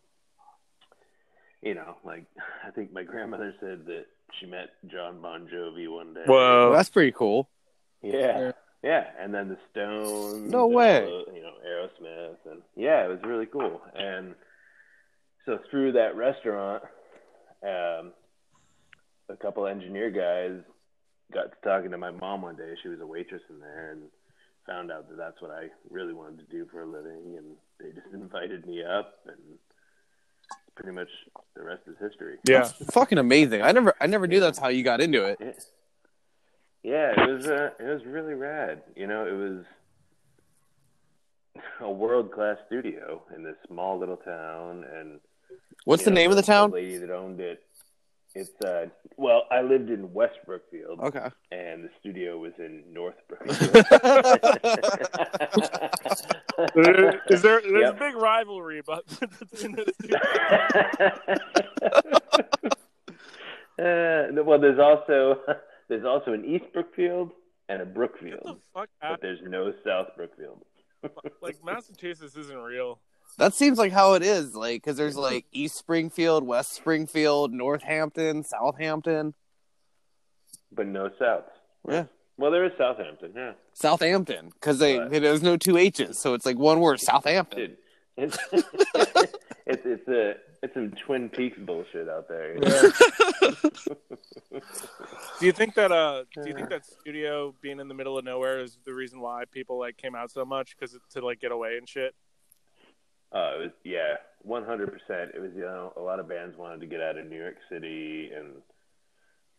you 1.62 1.74
know, 1.74 1.96
like 2.04 2.24
I 2.66 2.70
think 2.70 2.92
my 2.92 3.02
grandmother 3.02 3.54
said 3.60 3.86
that 3.86 4.06
she 4.38 4.46
met 4.46 4.70
John 4.86 5.20
Bon 5.20 5.48
Jovi 5.52 5.90
one 5.90 6.14
day. 6.14 6.24
Well, 6.26 6.68
Whoa. 6.68 6.72
that's 6.72 6.90
pretty 6.90 7.12
cool. 7.12 7.48
Yeah, 8.02 8.52
yeah, 8.82 9.04
and 9.18 9.34
then 9.34 9.48
the 9.48 9.58
Stones. 9.70 10.50
No 10.50 10.66
way. 10.66 11.04
all 11.04 11.24
the, 11.26 11.34
you 11.34 11.42
know, 11.42 11.52
Aerosmith, 11.66 12.50
and 12.50 12.62
yeah, 12.76 13.04
it 13.04 13.08
was 13.08 13.20
really 13.24 13.46
cool. 13.46 13.80
And 13.94 14.34
so 15.46 15.58
through 15.70 15.92
that 15.92 16.16
restaurant, 16.16 16.82
um, 17.62 18.12
a 19.28 19.36
couple 19.40 19.66
engineer 19.66 20.10
guys 20.10 20.62
got 21.32 21.50
to 21.50 21.68
talking 21.68 21.90
to 21.90 21.98
my 21.98 22.10
mom 22.10 22.42
one 22.42 22.56
day. 22.56 22.74
She 22.82 22.88
was 22.88 23.00
a 23.00 23.06
waitress 23.06 23.42
in 23.50 23.60
there, 23.60 23.92
and 23.92 24.02
found 24.66 24.90
out 24.90 25.08
that 25.08 25.16
that's 25.16 25.40
what 25.40 25.50
I 25.50 25.68
really 25.90 26.14
wanted 26.14 26.38
to 26.38 26.44
do 26.50 26.66
for 26.70 26.82
a 26.82 26.86
living, 26.86 27.36
and 27.36 27.56
they 27.78 27.92
just 27.94 28.06
invited 28.14 28.66
me 28.66 28.82
up, 28.84 29.14
and 29.26 29.58
pretty 30.74 30.92
much 30.92 31.08
the 31.54 31.62
rest 31.62 31.82
is 31.86 31.96
history. 32.00 32.38
Yeah. 32.48 32.60
That's 32.60 32.72
fucking 32.92 33.18
amazing. 33.18 33.62
I 33.62 33.72
never 33.72 33.94
I 34.00 34.06
never 34.06 34.26
knew 34.26 34.40
that's 34.40 34.58
how 34.58 34.68
you 34.68 34.82
got 34.82 35.00
into 35.00 35.24
it. 35.24 35.38
Yeah, 35.40 35.52
yeah 36.82 37.12
it 37.16 37.30
was 37.30 37.46
uh, 37.46 37.70
it 37.78 37.84
was 37.84 38.04
really 38.04 38.34
rad. 38.34 38.82
You 38.96 39.06
know, 39.06 39.26
it 39.26 39.32
was 39.32 39.64
a 41.80 41.90
world 41.90 42.32
class 42.32 42.56
studio 42.66 43.22
in 43.34 43.42
this 43.42 43.56
small 43.68 43.98
little 43.98 44.16
town, 44.18 44.84
and 44.94 45.20
What's 45.84 46.04
the 46.04 46.10
know, 46.10 46.14
name 46.16 46.30
of 46.30 46.36
the 46.36 46.42
town? 46.42 46.70
The 46.70 46.76
lady 46.76 46.98
that 46.98 47.10
owned 47.10 47.40
it. 47.40 47.62
It's 48.32 48.52
uh, 48.64 48.86
well, 49.16 49.42
I 49.50 49.60
lived 49.60 49.90
in 49.90 50.12
West 50.12 50.38
Brookfield, 50.46 51.00
Okay. 51.00 51.28
and 51.50 51.82
the 51.82 51.90
studio 51.98 52.38
was 52.38 52.52
in 52.60 52.84
North 52.92 53.16
Brookfield. 53.26 53.58
Is 57.28 57.42
there 57.42 57.60
there's 57.60 57.82
Yep. 57.82 57.96
a 57.96 57.98
big 57.98 58.14
rivalry 58.14 58.78
about 58.78 59.04
in 59.64 59.72
this 59.72 59.86
Uh, 63.78 64.28
well, 64.44 64.58
there's 64.60 64.78
also 64.78 65.40
there's 65.90 66.06
also 66.06 66.32
an 66.32 66.46
East 66.46 66.64
Brookfield 66.72 67.32
and 67.68 67.82
a 67.82 67.84
Get 67.84 67.88
the 67.88 67.98
Brookfield, 67.98 68.60
fuck 68.72 68.88
but 69.02 69.20
there's 69.20 69.40
no 69.46 69.72
South 69.84 70.08
Brookfield. 70.16 70.62
Like 71.42 71.56
Massachusetts 71.64 72.36
isn't 72.36 72.58
real. 72.58 73.00
That 73.38 73.54
seems 73.54 73.78
like 73.78 73.92
how 73.92 74.14
it 74.14 74.22
is, 74.22 74.54
like 74.54 74.82
because 74.82 74.96
there's 74.96 75.16
like 75.16 75.44
East 75.52 75.76
Springfield, 75.76 76.46
West 76.46 76.72
Springfield, 76.74 77.52
Northampton, 77.52 78.42
Southampton. 78.44 79.34
But 80.72 80.86
no 80.86 81.10
South. 81.18 81.44
Yeah. 81.88 82.04
Well, 82.36 82.50
there 82.50 82.64
is 82.64 82.72
Southampton. 82.78 83.32
Yeah, 83.36 83.52
Southampton, 83.74 84.50
because 84.54 84.78
they 84.78 84.98
Right. 84.98 85.10
there's 85.10 85.42
no 85.42 85.56
two 85.56 85.76
H's, 85.76 86.20
so 86.20 86.34
it's 86.34 86.46
like 86.46 86.58
one 86.58 86.80
word, 86.80 86.98
Southampton. 87.00 87.58
dude. 87.58 87.76
It's 88.16 88.38
it's 89.66 89.84
it's 89.86 90.08
a 90.08 90.34
it's 90.62 90.74
some 90.74 90.90
Twin 91.06 91.28
Peaks 91.30 91.58
bullshit 91.58 92.08
out 92.08 92.28
there. 92.28 92.54
you 92.54 92.60
know? 92.60 92.90
Do 95.38 95.46
you 95.46 95.52
think 95.52 95.74
that 95.74 95.90
uh 95.90 96.24
do 96.34 96.48
you 96.48 96.54
think 96.54 96.68
that 96.68 96.84
studio 96.84 97.54
being 97.62 97.80
in 97.80 97.88
the 97.88 97.94
middle 97.94 98.18
of 98.18 98.24
nowhere 98.24 98.60
is 98.60 98.76
the 98.84 98.92
reason 98.92 99.20
why 99.20 99.44
people 99.50 99.78
like 99.78 99.96
came 99.96 100.14
out 100.14 100.30
so 100.30 100.44
much 100.44 100.76
because 100.78 100.96
to 101.12 101.24
like 101.24 101.40
get 101.40 101.52
away 101.52 101.76
and 101.78 101.88
shit? 101.88 102.14
Uh, 103.32 103.54
it 103.54 103.60
was 103.62 103.70
yeah, 103.84 104.16
one 104.42 104.64
hundred 104.64 104.88
percent. 104.88 105.30
It 105.34 105.40
was 105.40 105.52
you 105.54 105.62
know 105.62 105.92
a 105.96 106.00
lot 106.00 106.20
of 106.20 106.28
bands 106.28 106.58
wanted 106.58 106.80
to 106.80 106.86
get 106.86 107.00
out 107.00 107.16
of 107.16 107.26
New 107.26 107.38
York 107.38 107.56
City 107.70 108.30
and 108.36 108.56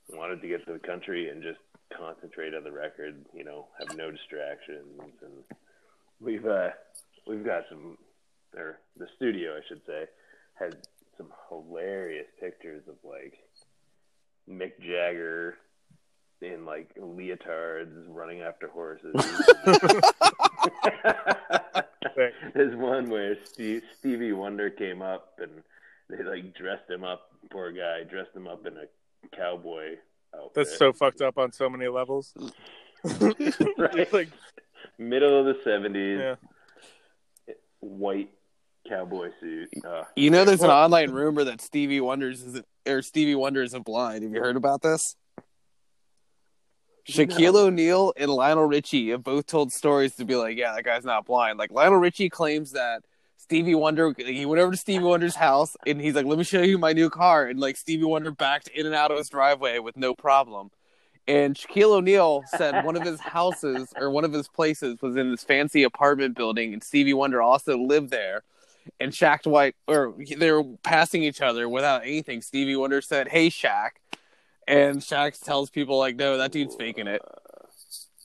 wanted 0.09 0.41
to 0.41 0.47
get 0.47 0.65
to 0.67 0.73
the 0.73 0.79
country 0.79 1.29
and 1.29 1.41
just 1.41 1.59
concentrate 1.97 2.53
on 2.53 2.63
the 2.63 2.71
record. 2.71 3.25
You 3.33 3.45
know, 3.45 3.69
have 3.79 3.97
no 3.97 4.11
distractions, 4.11 4.99
and 4.99 5.43
we've 6.19 6.45
uh 6.45 6.69
we've 7.25 7.45
got 7.45 7.63
some 7.69 7.97
or 8.55 8.79
the 8.97 9.07
studio 9.15 9.53
I 9.55 9.61
should 9.67 9.81
say 9.87 10.05
had 10.61 10.77
some 11.17 11.29
hilarious 11.49 12.27
pictures 12.39 12.83
of 12.87 12.95
like 13.03 13.39
Mick 14.49 14.79
Jagger 14.79 15.57
in 16.41 16.65
like 16.65 16.93
leotards 16.95 18.05
running 18.07 18.41
after 18.41 18.67
horses. 18.67 19.13
There's 22.53 22.75
one 22.75 23.09
where 23.09 23.37
Steve, 23.43 23.83
Stevie 23.97 24.33
Wonder 24.33 24.69
came 24.69 25.01
up 25.01 25.33
and 25.39 25.63
they 26.09 26.23
like 26.23 26.53
dressed 26.55 26.89
him 26.89 27.03
up. 27.03 27.27
Poor 27.51 27.71
guy 27.71 28.03
dressed 28.03 28.35
him 28.35 28.47
up 28.47 28.65
in 28.65 28.77
a 28.77 29.35
cowboy 29.35 29.95
outfit. 30.35 30.53
That's 30.55 30.77
so 30.77 30.93
fucked 30.93 31.21
up 31.21 31.37
on 31.37 31.51
so 31.51 31.69
many 31.69 31.87
levels. 31.87 32.33
right. 33.77 34.13
like 34.13 34.29
Middle 34.97 35.39
of 35.39 35.45
the 35.45 35.57
seventies, 35.63 36.19
yeah. 36.19 36.35
white 37.79 38.31
cowboy 38.91 39.31
suit. 39.39 39.69
Uh, 39.85 40.03
You 40.15 40.29
know, 40.29 40.43
there's 40.45 40.61
an 40.63 40.69
online 40.69 41.11
rumor 41.11 41.43
that 41.45 41.61
Stevie 41.61 42.01
Wonder's 42.01 42.41
is 42.41 42.61
or 42.87 43.01
Stevie 43.01 43.35
Wonder 43.35 43.63
isn't 43.63 43.85
blind. 43.85 44.23
Have 44.23 44.33
you 44.33 44.39
heard 44.41 44.55
about 44.57 44.81
this? 44.81 45.15
Shaquille 47.09 47.55
O'Neal 47.55 48.13
and 48.15 48.29
Lionel 48.29 48.65
Richie 48.65 49.09
have 49.09 49.23
both 49.23 49.47
told 49.47 49.71
stories 49.71 50.15
to 50.15 50.25
be 50.25 50.35
like, 50.35 50.57
yeah, 50.57 50.73
that 50.75 50.83
guy's 50.83 51.03
not 51.03 51.25
blind. 51.25 51.57
Like 51.57 51.71
Lionel 51.71 51.99
Richie 51.99 52.29
claims 52.29 52.71
that 52.71 53.03
Stevie 53.37 53.75
Wonder, 53.75 54.13
he 54.17 54.45
went 54.45 54.61
over 54.61 54.71
to 54.71 54.77
Stevie 54.77 55.03
Wonder's 55.03 55.35
house 55.35 55.75
and 55.85 55.99
he's 55.99 56.13
like, 56.13 56.25
let 56.25 56.37
me 56.37 56.43
show 56.43 56.61
you 56.61 56.77
my 56.77 56.93
new 56.93 57.09
car, 57.09 57.45
and 57.47 57.59
like 57.59 57.75
Stevie 57.77 58.05
Wonder 58.05 58.31
backed 58.31 58.67
in 58.69 58.85
and 58.85 58.95
out 58.95 59.11
of 59.11 59.17
his 59.17 59.29
driveway 59.29 59.79
with 59.79 59.97
no 59.97 60.13
problem. 60.13 60.69
And 61.27 61.55
Shaquille 61.55 61.97
O'Neal 61.97 62.43
said 62.57 62.83
one 62.83 62.95
of 62.95 63.03
his 63.03 63.19
houses 63.37 63.93
or 63.95 64.09
one 64.09 64.25
of 64.25 64.33
his 64.33 64.47
places 64.47 65.01
was 65.01 65.15
in 65.15 65.31
this 65.31 65.43
fancy 65.43 65.83
apartment 65.83 66.35
building, 66.35 66.73
and 66.73 66.83
Stevie 66.83 67.13
Wonder 67.13 67.41
also 67.41 67.77
lived 67.77 68.09
there. 68.09 68.43
And 68.99 69.11
Shaq 69.11 69.45
White, 69.45 69.75
or 69.87 70.15
they 70.37 70.51
were 70.51 70.63
passing 70.83 71.23
each 71.23 71.41
other 71.41 71.67
without 71.69 72.03
anything. 72.03 72.41
Stevie 72.41 72.75
Wonder 72.75 73.01
said, 73.01 73.27
"Hey, 73.27 73.49
Shaq," 73.49 73.91
and 74.67 74.99
Shaq 74.99 75.39
tells 75.43 75.69
people 75.69 75.97
like, 75.97 76.15
"No, 76.15 76.37
that 76.37 76.51
dude's 76.51 76.75
faking 76.75 77.07
it." 77.07 77.21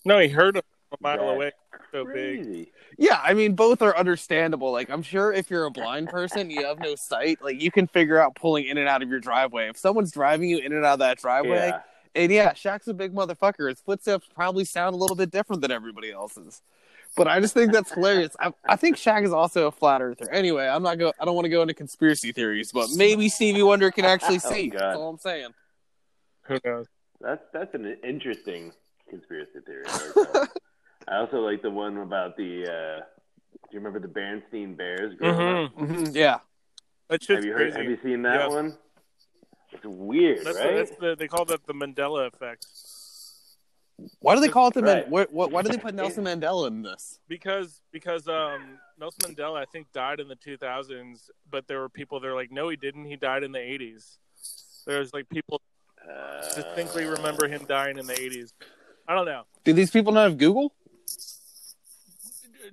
No, 0.04 0.18
he 0.18 0.28
heard 0.28 0.56
him 0.56 0.62
a 0.92 0.96
mile 1.00 1.18
That's 1.18 1.30
away. 1.34 1.52
So 1.92 2.04
big. 2.04 2.68
Yeah, 2.98 3.20
I 3.22 3.34
mean, 3.34 3.54
both 3.54 3.82
are 3.82 3.96
understandable. 3.96 4.72
Like, 4.72 4.90
I'm 4.90 5.02
sure 5.02 5.32
if 5.32 5.50
you're 5.50 5.66
a 5.66 5.70
blind 5.70 6.08
person, 6.08 6.50
you 6.50 6.64
have 6.66 6.78
no 6.78 6.94
sight. 6.94 7.38
Like, 7.42 7.60
you 7.60 7.70
can 7.70 7.86
figure 7.86 8.20
out 8.20 8.34
pulling 8.34 8.66
in 8.66 8.78
and 8.78 8.88
out 8.88 9.02
of 9.02 9.08
your 9.08 9.20
driveway. 9.20 9.68
If 9.68 9.76
someone's 9.76 10.12
driving 10.12 10.48
you 10.48 10.58
in 10.58 10.72
and 10.72 10.84
out 10.84 10.94
of 10.94 10.98
that 11.00 11.18
driveway, 11.18 11.68
Yeah. 11.68 11.80
and 12.14 12.32
yeah, 12.32 12.52
Shaq's 12.52 12.88
a 12.88 12.94
big 12.94 13.14
motherfucker. 13.14 13.68
His 13.68 13.80
footsteps 13.80 14.26
probably 14.34 14.64
sound 14.64 14.94
a 14.94 14.98
little 14.98 15.16
bit 15.16 15.30
different 15.30 15.62
than 15.62 15.70
everybody 15.70 16.10
else's. 16.10 16.62
But 17.16 17.28
I 17.28 17.40
just 17.40 17.54
think 17.54 17.72
that's 17.72 17.92
hilarious. 17.92 18.36
I, 18.38 18.52
I 18.68 18.76
think 18.76 18.96
Shaq 18.96 19.24
is 19.24 19.32
also 19.32 19.66
a 19.68 19.72
flat 19.72 20.02
earther. 20.02 20.30
Anyway, 20.30 20.66
I'm 20.66 20.82
not 20.82 20.98
go. 20.98 21.12
I 21.18 21.24
don't 21.24 21.34
want 21.34 21.46
to 21.46 21.50
go 21.50 21.62
into 21.62 21.72
conspiracy 21.74 22.30
theories, 22.32 22.72
but 22.72 22.90
maybe 22.94 23.28
Stevie 23.30 23.62
Wonder 23.62 23.90
can 23.90 24.04
actually 24.04 24.36
Oh, 24.44 24.52
see. 24.52 24.68
God. 24.68 24.80
that's 24.80 24.96
all 24.98 25.08
I'm 25.08 25.18
saying. 25.18 25.50
Who 26.42 26.58
knows? 26.64 26.86
That's 27.20 27.42
that's 27.52 27.74
an 27.74 27.96
interesting 28.04 28.72
conspiracy 29.08 29.60
theory. 29.64 29.86
I. 29.88 30.46
I 31.08 31.18
also 31.18 31.36
like 31.38 31.62
the 31.62 31.70
one 31.70 31.96
about 31.98 32.36
the. 32.36 32.64
Uh, 32.64 33.04
do 33.52 33.58
you 33.72 33.78
remember 33.78 34.00
the 34.00 34.08
Bernstein 34.08 34.74
Bears? 34.74 35.14
growing 35.18 35.64
up? 35.66 35.72
Mm-hmm. 35.76 35.94
Mhm, 36.06 36.14
yeah, 36.14 36.38
That 37.08 37.22
shit's 37.22 37.36
Have 37.38 37.44
you 37.44 37.52
heard? 37.52 37.72
crazy. 37.72 37.76
Have 37.78 37.90
you 37.90 37.98
seen 38.02 38.22
that 38.22 38.40
Yes. 38.40 38.50
one? 38.50 38.76
It's 39.72 39.84
weird, 39.84 40.44
That's, 40.46 40.56
right? 40.58 40.74
that's 40.76 40.90
the, 41.00 41.16
they 41.18 41.28
call 41.28 41.44
that 41.46 41.66
the 41.66 41.74
Mandela 41.74 42.26
effect 42.26 42.66
why 44.20 44.34
do 44.34 44.40
they 44.40 44.48
call 44.48 44.68
it 44.68 44.74
the 44.74 44.82
Right. 44.82 45.10
Man- 45.10 45.10
what, 45.10 45.50
Why 45.52 45.62
do 45.62 45.68
they 45.70 45.78
put 45.78 45.94
Nelson 45.94 46.24
Mandela 46.24 46.66
in 46.68 46.82
this? 46.82 47.18
because 47.28 47.80
because 47.92 48.28
um 48.28 48.78
Nelson 48.98 49.34
Mandela 49.34 49.58
I 49.58 49.64
think 49.66 49.90
died 49.92 50.20
in 50.20 50.28
the 50.28 50.36
2000s, 50.36 51.30
but 51.50 51.66
there 51.66 51.80
were 51.80 51.88
people 51.88 52.20
that 52.20 52.28
are 52.28 52.34
like, 52.34 52.50
no, 52.52 52.68
he 52.68 52.76
didn't. 52.76 53.04
He 53.06 53.16
died 53.16 53.42
in 53.42 53.52
the 53.52 53.58
80s. 53.58 54.18
There's 54.86 55.12
like 55.14 55.28
people 55.28 55.60
Uh, 56.08 56.54
distinctly 56.54 57.04
remember 57.04 57.48
him 57.48 57.64
dying 57.66 57.98
in 57.98 58.06
the 58.06 58.14
80s. 58.14 58.52
I 59.08 59.14
don't 59.14 59.26
know. 59.26 59.42
Do 59.64 59.72
these 59.72 59.90
people 59.90 60.12
not 60.12 60.24
have 60.24 60.38
Google? 60.38 60.72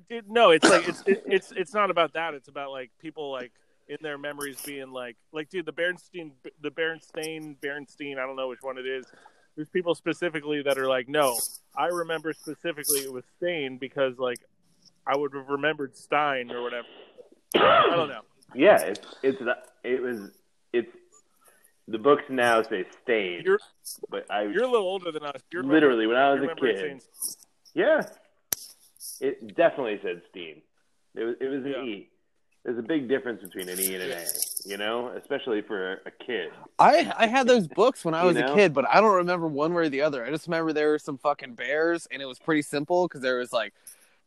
It- 0.10 0.26
no, 0.30 0.52
it's 0.52 0.68
like 0.70 0.88
it's 0.88 1.04
it, 1.06 1.24
it's 1.26 1.52
it's 1.52 1.74
not 1.74 1.90
about 1.92 2.14
that. 2.14 2.34
It's 2.34 2.48
about 2.48 2.72
like 2.72 2.92
people 3.00 3.32
like 3.32 3.52
in 3.88 3.98
their 4.02 4.18
memories 4.18 4.62
being 4.66 4.92
like 4.92 5.18
like 5.32 5.50
dude, 5.50 5.66
the 5.66 5.72
Bernstein 5.72 6.32
the 6.62 6.72
Bernstein 6.72 7.56
Bernstein. 7.62 8.18
I 8.18 8.26
don't 8.26 8.36
know 8.36 8.48
which 8.50 8.62
one 8.62 8.78
it 8.78 8.86
is. 8.88 9.06
There's 9.56 9.70
people 9.70 9.94
specifically 9.96 10.64
that 10.64 10.78
are 10.78 10.88
like, 10.88 11.08
no, 11.08 11.36
I 11.78 11.88
remember 11.88 12.34
specifically 12.34 13.00
it 13.00 13.14
was 13.14 13.24
Stain 13.38 13.78
because 13.78 14.18
like 14.18 14.40
I 15.06 15.18
would 15.18 15.34
have 15.34 15.48
remembered 15.48 15.96
Stein 15.96 16.52
or 16.52 16.64
whatever. 16.64 16.88
I 17.56 17.96
don't 17.96 18.10
know. 18.10 18.22
Yeah, 18.56 18.82
it's 18.82 19.00
it's 19.22 19.42
it 19.84 20.02
was 20.02 20.32
it's 20.72 20.92
the 21.88 21.98
books 21.98 22.24
now 22.30 22.62
say 22.64 22.86
stain, 23.04 23.42
You're 23.44 23.60
but 24.10 24.30
I 24.32 24.44
you're 24.44 24.64
a 24.64 24.70
little 24.70 24.88
older 24.88 25.12
than 25.12 25.24
us. 25.24 25.42
You're 25.52 25.64
literally 25.64 26.08
when 26.08 26.18
I 26.18 26.34
was 26.34 26.44
a 26.44 26.56
kid, 26.56 27.02
yeah, 27.74 28.02
it 29.20 29.56
definitely 29.56 30.00
said 30.04 30.22
steam. 30.30 30.62
It 31.16 31.24
was 31.24 31.36
it 31.42 31.48
was 31.48 31.66
an 31.66 31.72
Yeah. 31.72 31.84
E. 31.84 32.10
There's 32.64 32.78
a 32.80 32.82
big 32.82 33.10
difference 33.10 33.42
between 33.44 33.68
an 33.68 33.78
E 33.80 33.94
and 33.96 34.04
an 34.04 34.12
A, 34.12 34.26
you 34.66 34.78
know, 34.78 35.10
especially 35.22 35.62
for 35.62 36.02
a 36.06 36.12
kid. 36.26 36.50
I 36.80 37.12
I 37.18 37.28
had 37.28 37.46
those 37.48 37.68
books 37.68 38.06
when 38.06 38.14
I 38.14 38.22
You 38.22 38.28
was 38.28 38.38
know? 38.38 38.54
a 38.54 38.56
kid, 38.56 38.74
but 38.74 38.86
I 38.88 39.02
don't 39.02 39.16
remember 39.16 39.48
one 39.48 39.74
way 39.74 39.84
or 39.84 39.90
the 39.90 40.02
other. 40.02 40.24
I 40.26 40.30
just 40.30 40.48
remember 40.48 40.72
there 40.72 40.90
were 40.90 41.00
some 41.00 41.18
fucking 41.18 41.56
bears, 41.56 42.08
and 42.10 42.22
it 42.22 42.26
was 42.26 42.40
pretty 42.40 42.62
simple 42.62 43.08
because 43.08 43.20
there 43.22 43.40
was 43.40 43.52
like 43.52 43.74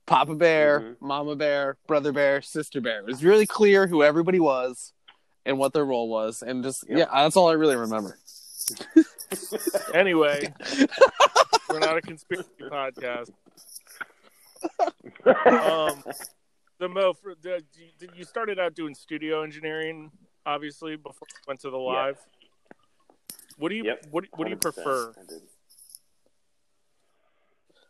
Papa 0.05 0.35
Bear, 0.35 0.81
Mhm. 0.81 0.97
Mama 1.01 1.35
Bear, 1.35 1.79
Brother 1.87 2.13
Bear, 2.13 2.43
Sister 2.43 2.81
Bear. 2.83 2.99
It 3.01 3.07
was 3.07 3.25
really 3.25 3.47
clear 3.47 3.87
who 3.87 4.03
everybody 4.03 4.39
was 4.39 4.93
and 5.47 5.59
what 5.59 5.73
their 5.73 5.87
role 5.87 6.09
was, 6.11 6.43
and 6.43 6.63
just 6.63 6.85
Yep. 6.91 6.99
yeah, 6.99 7.07
that's 7.23 7.37
all 7.37 7.49
I 7.49 7.55
really 7.55 7.77
remember. 7.77 8.19
Anyway, 9.95 10.53
we're 11.69 11.79
not 11.81 11.97
a 11.97 12.01
conspiracy 12.03 12.49
podcast. 12.61 13.31
Um, 15.25 16.03
the 16.79 16.89
Mo, 16.89 17.13
for, 17.13 17.35
the, 17.41 17.63
you- 18.01 18.09
you 18.15 18.25
started 18.25 18.59
out 18.59 18.75
doing 18.75 18.95
studio 18.95 19.43
engineering, 19.43 20.11
obviously, 20.45 20.97
before 20.97 21.27
you 21.31 21.41
went 21.47 21.61
to 21.61 21.71
the 21.71 21.77
live. 21.79 22.19
What 23.59 23.71
do 23.71 23.75
you 23.77 23.85
Yep, 23.85 24.07
what 24.11 24.25
what 24.37 24.45
do 24.45 24.51
you 24.51 24.57
prefer? 24.57 25.15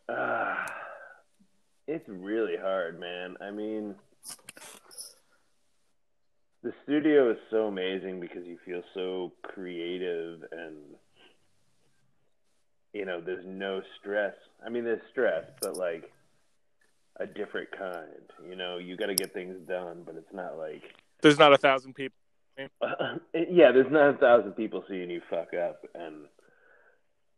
Uh, 0.07 0.65
It's 1.87 2.07
really 2.07 2.55
hard, 2.57 2.99
man. 2.99 3.35
I 3.41 3.51
mean, 3.51 3.95
the 6.63 6.73
studio 6.83 7.31
is 7.31 7.37
so 7.51 7.67
amazing 7.67 8.19
because 8.21 8.45
you 8.45 8.57
feel 8.65 8.81
so 8.93 9.33
creative 9.43 10.41
and 10.51 10.75
you 12.93 13.05
know, 13.05 13.21
there's 13.21 13.45
no 13.45 13.81
stress. 13.99 14.33
I 14.65 14.69
mean, 14.69 14.83
there's 14.85 15.01
stress, 15.11 15.43
but 15.61 15.75
like 15.77 16.09
a 17.19 17.25
different 17.25 17.69
kind. 17.71 18.31
You 18.47 18.55
know, 18.55 18.77
you 18.77 18.95
got 18.97 19.07
to 19.07 19.15
get 19.15 19.33
things 19.33 19.57
done, 19.67 20.03
but 20.05 20.15
it's 20.15 20.33
not 20.33 20.57
like 20.57 20.83
There's 21.21 21.39
not 21.39 21.53
a 21.53 21.57
thousand 21.57 21.93
people. 21.93 22.17
Uh, 22.59 22.85
uh, 22.85 23.15
yeah, 23.33 23.71
there's 23.71 23.91
not 23.91 24.09
a 24.15 24.17
thousand 24.17 24.53
people 24.53 24.83
seeing 24.89 25.09
you 25.09 25.21
fuck 25.29 25.53
up, 25.53 25.81
and 25.93 26.25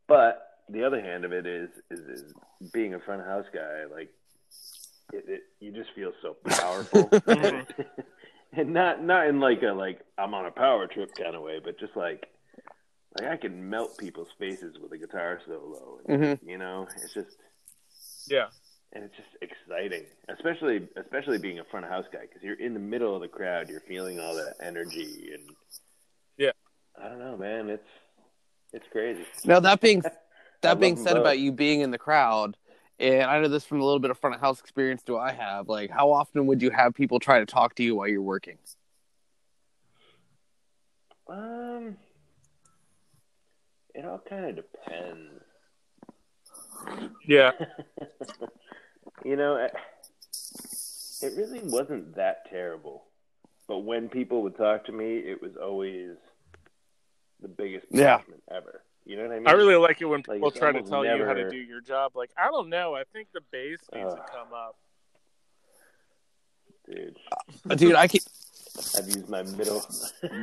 but 0.07 0.45
the 0.69 0.83
other 0.83 1.01
hand 1.01 1.25
of 1.25 1.33
it 1.33 1.45
is 1.45 1.69
is, 1.91 1.99
is 1.99 2.33
being 2.71 2.93
a 2.93 2.99
front 2.99 3.25
house 3.25 3.45
guy. 3.53 3.83
Like, 3.91 4.09
it, 5.11 5.25
it, 5.27 5.41
you 5.59 5.71
just 5.71 5.89
feel 5.93 6.13
so 6.21 6.37
powerful, 6.47 7.03
mm-hmm. 7.09 7.81
and 8.53 8.73
not 8.73 9.03
not 9.03 9.27
in 9.27 9.39
like 9.41 9.61
a 9.61 9.73
like 9.73 9.99
I'm 10.17 10.33
on 10.33 10.45
a 10.45 10.51
power 10.51 10.87
trip 10.87 11.13
kind 11.15 11.35
of 11.35 11.41
way, 11.41 11.59
but 11.61 11.77
just 11.79 11.97
like 11.97 12.27
like 13.19 13.29
I 13.29 13.37
can 13.37 13.69
melt 13.69 13.97
people's 13.97 14.29
faces 14.39 14.77
with 14.81 14.91
a 14.93 14.97
guitar 14.97 15.41
solo. 15.45 15.99
And, 16.07 16.21
Mhm. 16.21 16.39
You 16.47 16.57
know, 16.59 16.87
it's 17.03 17.13
just 17.13 17.37
Yeah. 18.27 18.47
And 18.93 19.03
it's 19.03 19.15
just 19.15 19.29
exciting, 19.41 20.03
especially 20.29 20.87
especially 20.97 21.37
being 21.37 21.59
a 21.59 21.63
front 21.65 21.85
of 21.85 21.91
house 21.91 22.05
guy 22.11 22.21
because 22.21 22.41
you're 22.41 22.59
in 22.59 22.73
the 22.73 22.79
middle 22.79 23.15
of 23.15 23.21
the 23.21 23.27
crowd, 23.27 23.69
you're 23.69 23.81
feeling 23.81 24.19
all 24.19 24.35
that 24.35 24.55
energy, 24.61 25.31
and 25.33 25.43
Yeah. 26.37 26.51
I 27.01 27.07
don't 27.07 27.19
know, 27.19 27.37
man, 27.37 27.69
it's 27.69 27.87
it's 28.73 28.85
crazy. 28.91 29.25
Now 29.45 29.59
that 29.59 29.81
being 29.81 30.03
that 30.61 30.79
being 30.79 30.97
said 30.97 31.13
both. 31.13 31.21
about 31.21 31.39
you 31.39 31.51
being 31.51 31.81
in 31.81 31.91
the 31.91 31.97
crowd, 31.97 32.57
and 32.99 33.23
I 33.23 33.39
know 33.39 33.47
this 33.47 33.65
from 33.65 33.79
a 33.79 33.85
little 33.85 33.99
bit 33.99 34.11
of 34.11 34.17
front 34.17 34.35
of 34.35 34.41
house 34.41 34.59
experience 34.59 35.03
do 35.03 35.17
I 35.17 35.31
have. 35.31 35.69
Like, 35.69 35.89
how 35.89 36.11
often 36.11 36.47
would 36.47 36.61
you 36.61 36.71
have 36.71 36.93
people 36.93 37.19
try 37.19 37.39
to 37.39 37.45
talk 37.45 37.75
to 37.75 37.83
you 37.83 37.95
while 37.95 38.07
you're 38.07 38.21
working? 38.21 38.57
Um, 41.27 41.95
it 43.93 44.03
all 44.03 44.21
kind 44.27 44.45
of 44.45 44.55
depends. 44.55 45.43
Yeah. 47.25 47.51
you 49.25 49.35
know, 49.35 49.55
it, 49.57 49.73
it 51.21 51.33
really 51.35 51.59
wasn't 51.63 52.15
that 52.15 52.49
terrible, 52.49 53.03
but 53.67 53.79
when 53.79 54.09
people 54.09 54.43
would 54.43 54.57
talk 54.57 54.85
to 54.85 54.91
me, 54.91 55.17
it 55.17 55.41
was 55.41 55.51
always 55.61 56.11
the 57.41 57.47
biggest 57.47 57.87
Yeah. 57.91 58.17
punishment 58.17 58.43
ever. 58.51 58.81
You 59.05 59.15
know 59.17 59.23
what 59.23 59.31
I 59.31 59.39
mean? 59.39 59.47
I 59.47 59.51
really 59.53 59.75
like 59.75 60.01
it 60.01 60.05
when 60.05 60.21
people 60.23 60.49
it's 60.49 60.59
try 60.59 60.71
to 60.71 60.77
almost 60.79 60.91
tell 60.91 61.05
you 61.05 61.25
how 61.25 61.33
to 61.33 61.49
do 61.49 61.57
your 61.57 61.81
job. 61.81 62.11
Like, 62.15 62.29
I 62.37 62.45
don't 62.47 62.69
know. 62.69 62.93
I 62.95 63.03
think 63.11 63.29
the 63.33 63.41
bass 63.51 63.79
needs 63.93 64.13
to 64.13 64.21
come 64.31 64.53
up. 64.53 64.75
dude. 66.87 67.17
Uh, 67.69 67.75
dude, 67.75 67.95
I 67.95 68.07
can 68.07 68.19
I've 68.97 69.07
used 69.07 69.27
my 69.29 69.41
middle. 69.43 69.81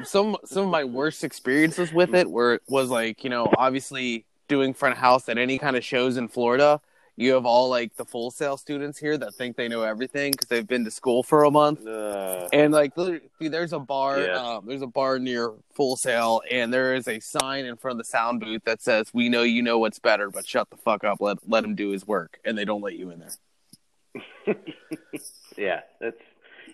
some 0.04 0.36
some 0.44 0.64
of 0.64 0.68
my 0.70 0.84
worst 0.84 1.22
experiences 1.24 1.92
with 1.92 2.14
it 2.14 2.30
were 2.30 2.60
was 2.68 2.90
like 2.90 3.24
you 3.24 3.30
know 3.30 3.50
obviously 3.56 4.26
doing 4.48 4.74
front 4.74 4.96
house 4.96 5.28
at 5.28 5.38
any 5.38 5.58
kind 5.58 5.76
of 5.76 5.84
shows 5.84 6.16
in 6.16 6.28
Florida. 6.28 6.80
You 7.18 7.32
have 7.32 7.46
all 7.46 7.70
like 7.70 7.96
the 7.96 8.04
Full 8.04 8.30
Sail 8.30 8.58
students 8.58 8.98
here 8.98 9.16
that 9.16 9.34
think 9.34 9.56
they 9.56 9.68
know 9.68 9.82
everything 9.82 10.32
because 10.32 10.48
they've 10.48 10.66
been 10.66 10.84
to 10.84 10.90
school 10.90 11.22
for 11.22 11.44
a 11.44 11.50
month. 11.50 11.86
Uh, 11.86 12.46
And 12.52 12.74
like, 12.74 12.92
there's 13.40 13.72
a 13.72 13.78
bar, 13.78 14.20
Yeah. 14.20 14.34
um, 14.56 14.66
there's 14.66 14.82
a 14.82 14.86
bar 14.86 15.18
near 15.18 15.52
Full 15.72 15.96
Sail, 15.96 16.42
and 16.50 16.70
there 16.70 16.94
is 16.94 17.08
a 17.08 17.18
sign 17.20 17.64
in 17.64 17.76
front 17.76 17.98
of 17.98 18.04
the 18.04 18.10
sound 18.10 18.40
booth 18.40 18.64
that 18.64 18.82
says, 18.82 19.14
"We 19.14 19.30
know 19.30 19.44
you 19.44 19.62
know 19.62 19.78
what's 19.78 19.98
better, 19.98 20.30
but 20.30 20.46
shut 20.46 20.68
the 20.68 20.76
fuck 20.76 21.04
up. 21.04 21.18
Let 21.20 21.38
let 21.48 21.64
him 21.64 21.74
do 21.74 21.88
his 21.88 22.06
work." 22.06 22.38
And 22.44 22.56
they 22.58 22.66
don't 22.66 22.82
let 22.82 22.96
you 22.96 23.10
in 23.10 23.20
there. 23.20 23.36
yeah, 25.56 25.80
that's 26.00 26.20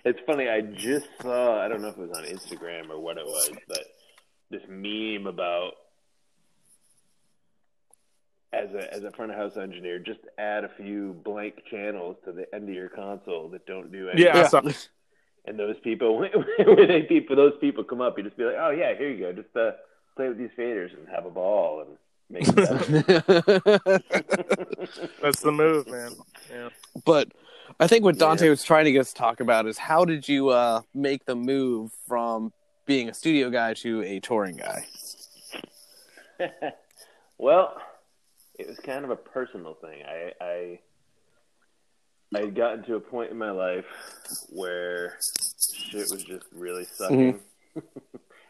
it's 0.05 0.19
funny. 0.27 0.49
I 0.49 0.61
just 0.61 1.07
saw. 1.21 1.61
I 1.65 1.69
don't 1.69 1.83
know 1.83 1.89
if 1.89 1.97
it 1.99 2.09
was 2.09 2.19
on 2.19 2.25
Instagram 2.25 2.91
or 2.91 2.99
what 2.99 3.17
it 3.17 3.25
was, 3.27 3.51
but 3.69 3.85
this 4.51 4.63
meme 4.69 5.29
about 5.29 5.75
as 8.53 8.69
a 8.75 8.93
as 8.93 9.05
a 9.05 9.11
front 9.13 9.33
of 9.33 9.39
house 9.39 9.57
engineer, 9.57 9.99
just 9.99 10.21
add 10.39 10.65
a 10.65 10.71
few 10.77 11.15
blank 11.25 11.63
channels 11.71 12.17
to 12.25 12.33
the 12.33 12.53
end 12.55 12.69
of 12.69 12.75
your 12.75 12.89
console 12.89 13.49
that 13.49 13.67
don't 13.67 13.91
do 13.91 14.09
anything. 14.09 14.33
Yeah, 14.35 14.49
I 14.53 14.73
And 15.45 15.59
those 15.59 15.77
people, 15.83 16.19
when, 16.19 16.31
when 16.59 16.87
they 16.89 17.03
people, 17.03 17.35
those 17.35 17.55
people 17.61 17.83
come 17.83 18.01
up, 18.01 18.17
you 18.17 18.23
just 18.25 18.37
be 18.37 18.45
like, 18.45 18.55
oh 18.59 18.71
yeah, 18.71 18.95
here 18.97 19.11
you 19.11 19.19
go, 19.19 19.33
just 19.33 19.55
uh, 19.57 19.73
play 20.17 20.29
with 20.29 20.39
these 20.39 20.51
faders 20.57 20.97
and 20.97 21.09
have 21.09 21.27
a 21.27 21.31
ball 21.31 21.81
and 21.81 21.97
make 22.31 22.47
it. 22.47 22.55
That's 25.23 25.41
the 25.41 25.51
move, 25.53 25.89
man. 25.89 26.13
Yeah. 26.51 26.69
but 27.05 27.29
I 27.81 27.87
think 27.89 28.05
what 28.05 28.19
Dante 28.19 28.45
Yeah. 28.45 28.51
was 28.51 28.63
trying 28.63 28.85
to 28.85 28.93
get 28.93 29.01
us 29.01 29.13
to 29.13 29.19
talk 29.19 29.41
about 29.41 29.67
is 29.67 29.79
how 29.79 30.05
did 30.05 30.29
you 30.29 30.51
uh, 30.51 30.83
make 30.95 31.25
the 31.25 31.35
move 31.35 31.91
from 32.07 32.53
being 32.87 33.09
a 33.09 33.15
studio 33.15 33.51
guy 33.51 33.75
to 33.75 34.03
a 34.03 34.21
touring 34.21 34.57
guy? 34.57 34.87
well, 37.39 37.75
it 38.59 38.67
was 38.69 38.79
kind 38.79 39.05
of 39.05 39.11
a 39.11 39.17
personal 39.17 39.75
thing. 39.75 40.03
I 40.07 40.33
I 40.41 40.81
I 42.35 42.41
had 42.41 42.55
gotten 42.55 42.85
to 42.85 42.97
a 42.97 43.01
point 43.01 43.31
in 43.31 43.39
my 43.39 43.51
life 43.51 43.85
where 44.51 45.19
shit 45.75 46.09
was 46.11 46.25
just 46.25 46.47
really 46.55 46.85
sucking. 46.85 47.41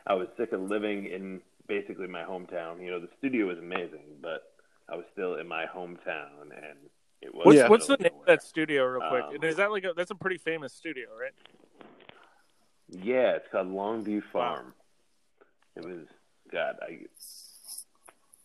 I 0.07 0.15
was 0.15 0.29
sick 0.37 0.53
of 0.53 0.61
living 0.61 1.07
in 1.07 1.41
basically 1.69 2.07
my 2.07 2.23
hometown. 2.23 2.83
You 2.83 2.91
know, 2.91 3.01
the 3.01 3.09
studio 3.19 3.47
was 3.47 3.59
amazing, 3.59 4.19
but 4.21 4.53
I 4.89 4.97
was 4.97 5.05
still 5.13 5.37
in 5.37 5.47
my 5.49 5.65
hometown, 5.65 6.43
and 6.43 6.79
it 7.21 7.35
was. 7.35 7.47
What's, 7.47 7.59
Yeah. 7.59 7.69
what's 7.69 7.87
the 7.87 7.97
name 7.97 8.13
of 8.21 8.27
that 8.27 8.43
studio, 8.43 8.85
real 8.85 9.09
quick? 9.09 9.25
Um, 9.25 9.45
is 9.45 9.57
that 9.57 9.71
like 9.71 9.85
a, 9.85 9.93
that's 9.97 10.11
a 10.11 10.17
pretty 10.17 10.39
famous 10.39 10.73
studio, 10.73 11.07
right? 11.19 11.33
Yeah, 12.89 13.37
it's 13.37 13.47
called 13.51 13.69
Longview 13.69 14.23
Farm. 14.33 14.75
It 15.77 15.85
was 15.85 16.07
God. 16.53 16.77
I 16.83 16.99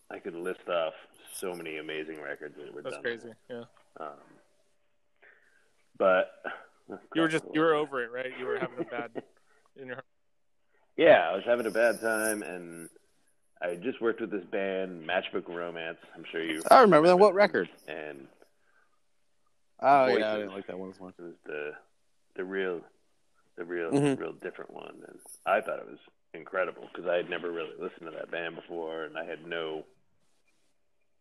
I 0.10 0.20
could 0.20 0.36
list 0.36 0.67
off 0.70 0.93
so 1.38 1.54
many 1.56 1.78
amazing 1.78 2.21
records 2.21 2.56
that 2.58 2.73
were 2.73 2.82
That's 2.82 2.95
done. 2.95 3.04
crazy. 3.04 3.30
Yeah. 3.50 3.63
Um, 4.00 4.08
but 5.97 6.32
You 7.15 7.21
were 7.21 7.28
just 7.28 7.45
you 7.54 7.60
were 7.62 7.73
over 7.73 8.04
it, 8.04 8.12
right? 8.12 8.32
You 8.39 8.45
were 8.45 8.60
having 8.60 8.80
a 8.80 8.84
bad 8.84 9.12
in 9.80 9.88
your 9.88 9.97
Yeah, 10.95 11.30
I 11.32 11.36
was 11.36 11.43
having 11.45 11.65
a 11.65 11.71
bad 11.71 12.00
time, 12.02 12.43
and 12.43 12.89
I 13.62 13.69
had 13.69 13.84
just 13.84 14.02
worked 14.02 14.21
with 14.21 14.32
this 14.32 14.45
band, 14.45 15.08
Matchbook 15.08 15.47
Romance. 15.47 15.97
I'm 16.15 16.23
sure 16.32 16.43
you. 16.43 16.62
I 16.71 16.82
remember 16.82 17.08
that. 17.10 17.17
What 17.17 17.34
record? 17.34 17.69
And 17.88 18.28
Oh 19.80 20.06
Voices. 20.08 20.19
yeah, 20.21 20.34
I 20.34 20.38
didn't 20.38 20.54
like 20.54 20.67
that 20.67 20.80
one 20.80 20.89
as 20.89 21.00
much. 21.00 21.13
it 21.19 21.23
was 21.23 21.34
the 21.45 21.71
the 22.36 22.43
real, 22.43 22.82
the 23.58 23.65
real, 23.65 23.91
Mhm. 23.91 24.17
real 24.19 24.34
different 24.34 24.71
one, 24.71 25.04
and 25.08 25.19
I 25.45 25.60
thought 25.62 25.80
it 25.80 25.88
was 25.88 26.00
incredible 26.34 26.88
because 26.93 27.10
I 27.10 27.15
had 27.17 27.30
never 27.30 27.52
really 27.52 27.73
listened 27.80 28.06
to 28.06 28.12
that 28.12 28.30
band 28.32 28.56
before, 28.56 29.04
and 29.06 29.17
I 29.17 29.26
had 29.26 29.45
no, 29.45 29.84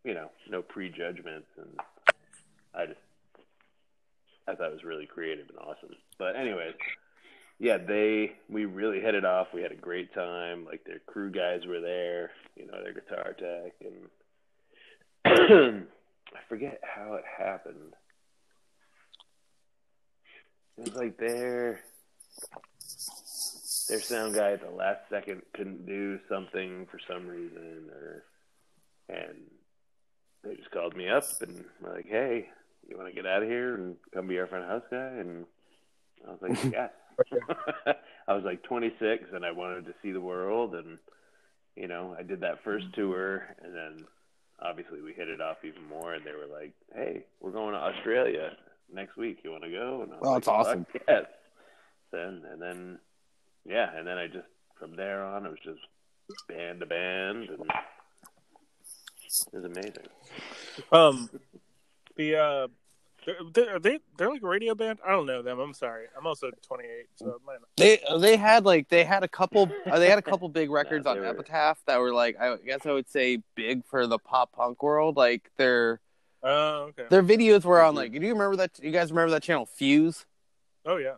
you 0.07 0.13
know, 0.13 0.31
no 0.49 0.61
prejudgments, 0.61 1.49
and 1.57 1.77
I 2.73 2.85
just 2.85 2.99
I 4.47 4.55
thought 4.55 4.69
it 4.69 4.73
was 4.73 4.85
really 4.85 5.05
creative 5.05 5.49
and 5.49 5.59
awesome. 5.59 5.97
But 6.17 6.37
anyways, 6.37 6.75
yeah, 7.59 7.77
they 7.77 8.31
we 8.49 8.63
really 8.63 9.01
hit 9.01 9.15
it 9.15 9.25
off. 9.25 9.47
We 9.53 9.61
had 9.61 9.73
a 9.73 9.75
great 9.75 10.13
time. 10.13 10.65
Like 10.65 10.85
their 10.85 10.99
crew 10.99 11.29
guys 11.29 11.65
were 11.67 11.81
there, 11.81 12.31
you 12.55 12.67
know, 12.67 12.81
their 12.81 12.93
guitar 12.93 13.35
tech, 13.37 13.73
and 13.81 14.07
I 16.33 16.39
forget 16.47 16.79
how 16.83 17.15
it 17.15 17.25
happened. 17.37 17.93
It 20.77 20.85
was 20.85 20.95
like 20.95 21.17
their 21.17 21.81
their 23.89 23.99
sound 23.99 24.35
guy 24.35 24.53
at 24.53 24.61
the 24.61 24.73
last 24.73 25.01
second 25.09 25.41
couldn't 25.53 25.85
do 25.85 26.17
something 26.29 26.87
for 26.89 26.99
some 27.11 27.27
reason, 27.27 27.89
or 27.91 28.23
and 29.09 29.37
they 30.47 30.55
just 30.55 30.71
called 30.71 30.95
me 30.95 31.09
up 31.09 31.23
and 31.41 31.63
were 31.81 31.93
like, 31.93 32.07
"Hey, 32.07 32.49
you 32.87 32.97
want 32.97 33.09
to 33.09 33.15
get 33.15 33.25
out 33.25 33.43
of 33.43 33.49
here 33.49 33.75
and 33.75 33.95
come 34.13 34.27
be 34.27 34.39
our 34.39 34.47
front 34.47 34.65
house 34.65 34.83
guy?" 34.89 34.97
And 35.19 35.45
I 36.27 36.31
was 36.31 36.41
like, 36.41 36.71
"Yes." 36.71 36.91
I 38.27 38.33
was 38.35 38.43
like 38.43 38.61
26 38.63 39.23
and 39.33 39.43
I 39.43 39.51
wanted 39.51 39.85
to 39.85 39.93
see 40.03 40.11
the 40.11 40.21
world, 40.21 40.75
and 40.75 40.99
you 41.75 41.87
know, 41.87 42.15
I 42.17 42.23
did 42.23 42.41
that 42.41 42.63
first 42.63 42.85
tour, 42.93 43.43
and 43.63 43.73
then 43.75 44.05
obviously 44.59 45.01
we 45.01 45.13
hit 45.13 45.27
it 45.27 45.41
off 45.41 45.57
even 45.63 45.83
more. 45.87 46.13
And 46.13 46.23
they 46.25 46.31
were 46.33 46.51
like, 46.51 46.73
"Hey, 46.93 47.25
we're 47.39 47.51
going 47.51 47.73
to 47.73 47.79
Australia 47.79 48.55
next 48.93 49.17
week. 49.17 49.39
You 49.43 49.51
want 49.51 49.63
to 49.63 49.71
go?" 49.71 50.01
And 50.03 50.13
I 50.13 50.15
was 50.17 50.23
Oh, 50.23 50.31
like, 50.31 50.43
that's 50.43 50.47
awesome. 50.47 50.85
Yes. 51.07 51.25
Then 52.11 52.43
and 52.51 52.61
then, 52.61 52.99
yeah, 53.65 53.89
and 53.95 54.07
then 54.07 54.17
I 54.17 54.27
just 54.27 54.47
from 54.79 54.95
there 54.95 55.23
on 55.25 55.45
it 55.45 55.49
was 55.49 55.59
just 55.63 55.79
band 56.47 56.79
to 56.81 56.85
band, 56.85 57.49
and 57.49 57.69
it 59.51 59.55
was 59.55 59.65
amazing. 59.65 60.05
um 60.91 61.29
the 62.15 62.35
uh 62.35 62.67
they're, 63.25 63.35
they're, 63.53 63.79
they 63.79 63.99
they're 64.17 64.29
like 64.29 64.41
a 64.41 64.47
radio 64.47 64.73
band. 64.73 64.99
I 65.05 65.11
don't 65.11 65.25
know 65.25 65.41
them. 65.41 65.59
I'm 65.59 65.73
sorry. 65.73 66.05
I'm 66.17 66.25
also 66.25 66.49
28, 66.65 66.87
so 67.17 67.41
it. 67.49 67.61
They 67.75 68.19
they 68.21 68.37
had 68.37 68.63
like 68.63 68.87
they 68.87 69.03
had 69.03 69.23
a 69.23 69.27
couple 69.27 69.69
uh, 69.85 69.99
they 69.99 70.09
had 70.09 70.17
a 70.17 70.21
couple 70.21 70.47
big 70.47 70.69
records 70.79 71.03
they 71.03 71.11
on 71.11 71.17
were- 71.17 71.25
Epitaph 71.25 71.77
that 71.87 71.99
were 71.99 72.13
like 72.13 72.39
I 72.39 72.55
guess 72.65 72.85
I 72.85 72.93
would 72.93 73.09
say 73.09 73.39
big 73.55 73.83
for 73.85 74.07
the 74.07 74.17
pop 74.17 74.53
punk 74.53 74.81
world. 74.81 75.17
Like 75.17 75.51
their 75.57 75.99
Oh, 76.43 76.89
okay. 76.89 77.03
Their 77.09 77.23
videos 77.23 77.65
were 77.65 77.81
on 77.81 77.95
like. 77.95 78.13
Do 78.13 78.19
you 78.21 78.31
remember 78.33 78.55
that? 78.57 78.79
You 78.81 78.91
guys 78.91 79.09
remember 79.11 79.31
that 79.31 79.43
channel 79.43 79.65
Fuse? 79.65 80.25
Oh 80.85 80.97
yeah. 80.97 81.15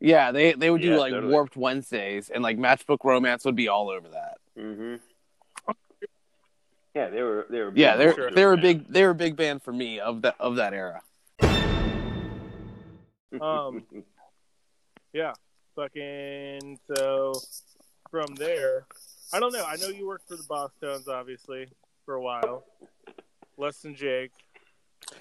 Yeah, 0.00 0.30
they 0.32 0.52
they 0.52 0.70
would 0.70 0.80
do 0.80 0.90
Yeah, 0.92 0.96
like 0.98 1.12
totally. 1.12 1.32
Warped 1.32 1.56
Wednesdays, 1.56 2.30
and 2.30 2.42
like 2.42 2.56
Matchbook 2.56 2.98
Romance 3.04 3.44
would 3.44 3.56
be 3.56 3.68
all 3.68 3.90
over 3.90 4.08
that. 4.08 4.38
hmm 4.56 4.94
Yeah, 6.96 7.10
they 7.10 7.20
were. 7.22 7.46
They 7.50 7.60
were. 7.60 7.72
Yeah, 7.74 7.96
they're 7.96 8.14
Sure. 8.14 8.30
they 8.30 8.46
were 8.46 8.54
a 8.54 8.56
big 8.56 8.88
they 8.88 9.04
were 9.04 9.10
a 9.10 9.14
big 9.14 9.36
band 9.36 9.62
for 9.62 9.70
me 9.70 10.00
of 10.00 10.22
that 10.22 10.34
of 10.40 10.56
that 10.56 10.72
era. 10.72 11.02
Um, 13.38 13.84
Yeah. 15.12 15.32
Fucking 15.74 16.78
so 16.94 17.34
from 18.10 18.34
there, 18.36 18.86
I 19.32 19.40
don't 19.40 19.52
know. 19.52 19.64
I 19.66 19.76
know 19.76 19.88
you 19.88 20.06
worked 20.06 20.26
for 20.28 20.36
the 20.36 20.42
Bosstones, 20.44 21.06
obviously, 21.06 21.68
for 22.06 22.14
a 22.14 22.22
while. 22.22 22.64
Less 23.58 23.80
than 23.82 23.94
Jake. 23.94 24.32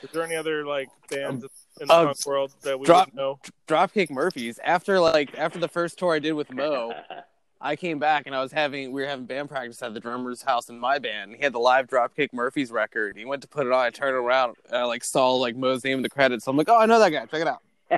Is 0.01 0.09
there 0.11 0.23
any 0.23 0.35
other 0.35 0.65
like 0.65 0.87
bands 1.09 1.43
in 1.81 1.87
the 1.89 1.93
uh, 1.93 2.05
punk 2.05 2.25
world 2.25 2.53
that 2.61 2.79
we 2.79 2.85
drop- 2.85 3.07
would 3.07 3.15
know? 3.15 3.39
Dropkick 3.67 4.09
Murphys. 4.09 4.59
After 4.63 4.97
like 5.01 5.37
after 5.37 5.59
the 5.59 5.67
first 5.67 5.99
tour 5.99 6.13
I 6.15 6.19
did 6.19 6.31
with 6.33 6.53
Mo, 6.53 6.93
I 7.61 7.75
came 7.75 7.99
back 7.99 8.23
and 8.25 8.35
I 8.35 8.41
was 8.41 8.51
having 8.51 8.91
we 8.91 9.01
were 9.01 9.07
having 9.07 9.25
band 9.25 9.49
practice 9.49 9.81
at 9.81 9.93
the 9.93 9.99
drummer's 9.99 10.41
house 10.41 10.69
in 10.69 10.79
my 10.79 10.99
band. 10.99 11.35
He 11.35 11.43
had 11.43 11.53
the 11.53 11.59
live 11.59 11.87
Dropkick 11.87 12.33
Murphys 12.33 12.71
record. 12.71 13.17
He 13.17 13.25
went 13.25 13.41
to 13.43 13.47
put 13.47 13.65
it 13.65 13.71
on. 13.71 13.85
I 13.85 13.89
turned 13.89 14.15
around 14.15 14.55
and 14.67 14.77
I 14.77 14.83
like 14.83 15.03
saw 15.03 15.33
like 15.35 15.55
Mo's 15.55 15.83
name 15.83 15.97
in 15.97 16.03
the 16.03 16.09
credits. 16.09 16.47
I'm 16.47 16.57
like, 16.57 16.69
oh, 16.69 16.77
I 16.77 16.85
know 16.85 16.99
that 16.99 17.09
guy. 17.09 17.25
Check 17.25 17.41
it 17.41 17.47
out. 17.47 17.61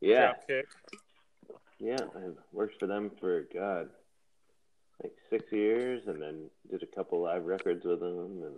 yeah, 0.00 0.32
Dropkick. 0.48 0.64
yeah. 1.78 1.96
I 2.16 2.20
worked 2.52 2.78
for 2.78 2.86
them 2.86 3.10
for 3.20 3.44
God, 3.52 3.88
like 5.02 5.12
six 5.30 5.44
years, 5.52 6.02
and 6.06 6.20
then 6.22 6.50
did 6.70 6.82
a 6.82 6.86
couple 6.86 7.20
live 7.22 7.44
records 7.44 7.84
with 7.84 8.00
them, 8.00 8.42
and 8.44 8.54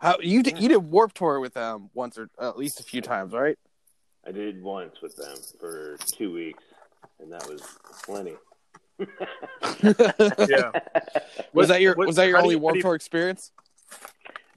How 0.00 0.16
you 0.20 0.42
did 0.42 0.58
you 0.58 0.68
did 0.68 0.78
Warped 0.78 1.16
Tour 1.16 1.40
with 1.40 1.54
them 1.54 1.90
once 1.94 2.18
or 2.18 2.28
at 2.40 2.58
least 2.58 2.80
a 2.80 2.82
few 2.82 3.00
times, 3.00 3.32
right? 3.32 3.58
I 4.26 4.32
did 4.32 4.62
once 4.62 4.96
with 5.02 5.16
them 5.16 5.36
for 5.60 5.96
two 6.16 6.32
weeks, 6.32 6.64
and 7.20 7.32
that 7.32 7.46
was 7.48 7.62
plenty. 8.04 8.34
Yeah. 10.48 10.70
was 11.52 11.68
that 11.68 11.80
your 11.80 11.94
what- 11.94 12.06
was 12.06 12.16
that 12.16 12.28
your 12.28 12.38
only 12.38 12.54
you- 12.54 12.58
how 12.58 12.62
Warped 12.62 12.80
Tour 12.80 12.94
experience? 12.94 13.52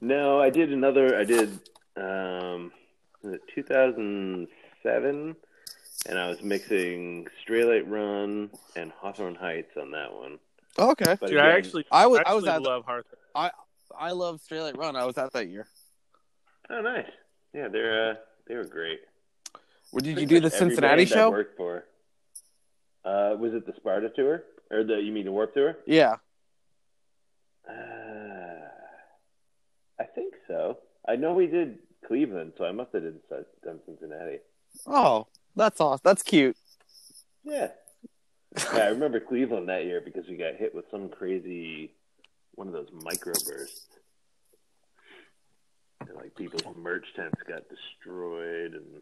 No, 0.00 0.40
I 0.40 0.48
did 0.50 0.72
another. 0.72 1.18
I 1.18 1.24
did 1.24 1.50
um, 1.96 2.72
was 3.22 3.34
it 3.34 3.42
2007, 3.54 5.36
and 6.08 6.18
I 6.18 6.28
was 6.28 6.42
mixing 6.42 7.26
Straylight 7.46 7.84
Run 7.86 8.50
and 8.76 8.92
Hawthorne 8.92 9.34
Heights 9.34 9.76
on 9.78 9.90
that 9.90 10.12
one. 10.12 10.38
Oh, 10.78 10.90
okay. 10.92 11.16
But 11.20 11.28
Dude, 11.30 11.38
I 11.38 11.50
actually, 11.50 11.84
I 11.92 12.06
was 12.06 12.20
I 12.24 12.30
I 12.30 12.34
was 12.34 12.46
at 12.46 12.62
love 12.62 12.84
Hawthorne. 12.86 13.04
I 13.34 13.50
I 13.96 14.12
love 14.12 14.40
Straylight 14.40 14.76
Run. 14.78 14.96
I 14.96 15.04
was 15.04 15.18
at 15.18 15.32
that 15.34 15.48
year. 15.48 15.66
oh 16.70 16.80
nice. 16.80 17.04
Yeah, 17.52 17.68
they're 17.68 18.10
uh, 18.10 18.14
they 18.48 18.54
were 18.54 18.64
great. 18.64 19.00
Or 19.92 20.00
did 20.00 20.20
you 20.20 20.26
do 20.26 20.40
the 20.40 20.50
Cincinnati 20.50 21.04
show? 21.04 21.30
worked 21.30 21.56
for. 21.56 21.84
Uh, 23.04 23.34
was 23.38 23.54
it 23.54 23.66
the 23.66 23.72
Sparta 23.76 24.10
tour 24.10 24.44
or 24.70 24.84
the 24.84 24.96
you 24.96 25.12
mean 25.12 25.24
the 25.24 25.32
Warped 25.32 25.54
tour? 25.54 25.78
Yeah. 25.86 26.16
Uh, 27.68 28.68
I 29.98 30.04
think 30.04 30.34
so. 30.46 30.78
I 31.08 31.16
know 31.16 31.32
we 31.34 31.46
did 31.46 31.78
Cleveland, 32.06 32.52
so 32.58 32.64
I 32.64 32.72
must 32.72 32.92
have 32.92 33.02
did, 33.02 33.20
done 33.64 33.80
Cincinnati. 33.86 34.38
Oh, 34.86 35.26
that's 35.56 35.80
awesome. 35.80 36.02
That's 36.04 36.22
cute. 36.22 36.56
Yeah. 37.42 37.68
yeah, 38.74 38.80
I 38.80 38.88
remember 38.88 39.20
Cleveland 39.28 39.68
that 39.68 39.84
year 39.84 40.00
because 40.04 40.24
we 40.28 40.36
got 40.36 40.56
hit 40.56 40.74
with 40.74 40.84
some 40.90 41.08
crazy 41.08 41.92
one 42.54 42.66
of 42.66 42.72
those 42.72 42.90
microbursts. 42.90 43.86
And, 46.00 46.16
like 46.16 46.34
people's 46.34 46.76
merch 46.76 47.06
tents 47.14 47.40
got 47.46 47.62
destroyed 47.68 48.74
and 48.74 49.00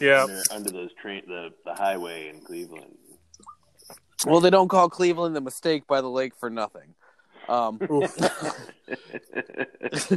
Yeah. 0.00 0.24
under, 0.24 0.42
under 0.50 0.70
those 0.70 0.90
train 1.00 1.22
the, 1.26 1.50
the 1.64 1.74
highway 1.74 2.28
in 2.28 2.40
Cleveland. 2.40 2.96
Well, 4.26 4.40
they 4.40 4.50
don't 4.50 4.68
call 4.68 4.88
Cleveland 4.88 5.36
the 5.36 5.40
mistake 5.40 5.86
by 5.86 6.00
the 6.00 6.08
lake 6.08 6.34
for 6.36 6.48
nothing. 6.48 6.94
Um, 7.48 7.78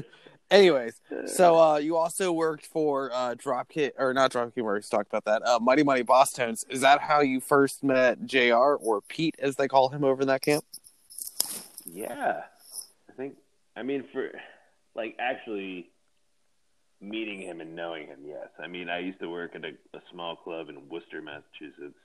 anyways, 0.51 1.01
so 1.25 1.59
uh, 1.59 1.77
you 1.77 1.97
also 1.97 2.31
worked 2.31 2.65
for 2.65 3.11
uh, 3.13 3.35
Dropkick 3.35 3.91
or 3.97 4.13
not 4.13 4.31
Dropkick 4.31 4.63
Murphys. 4.63 4.89
Talked 4.89 5.09
about 5.09 5.25
that. 5.25 5.45
Uh, 5.45 5.59
Mighty 5.59 5.83
Mighty 5.83 6.03
Bosstones. 6.03 6.63
Is 6.69 6.81
that 6.81 7.01
how 7.01 7.21
you 7.21 7.41
first 7.41 7.83
met 7.83 8.25
Jr. 8.25 8.53
or 8.55 9.01
Pete, 9.01 9.35
as 9.39 9.55
they 9.55 9.67
call 9.67 9.89
him 9.89 10.03
over 10.03 10.21
in 10.21 10.27
that 10.27 10.41
camp? 10.41 10.63
Yeah, 11.85 12.43
I 13.09 13.13
think. 13.13 13.35
I 13.75 13.83
mean, 13.83 14.05
for 14.11 14.31
like 14.95 15.15
actually 15.19 15.89
meeting 17.01 17.41
him 17.41 17.61
and 17.61 17.75
knowing 17.75 18.07
him, 18.07 18.19
yes. 18.25 18.47
I 18.59 18.67
mean, 18.67 18.89
I 18.89 18.99
used 18.99 19.19
to 19.19 19.29
work 19.29 19.55
at 19.55 19.63
a, 19.63 19.69
a 19.97 20.01
small 20.11 20.35
club 20.35 20.69
in 20.69 20.89
Worcester, 20.89 21.21
Massachusetts, 21.21 21.97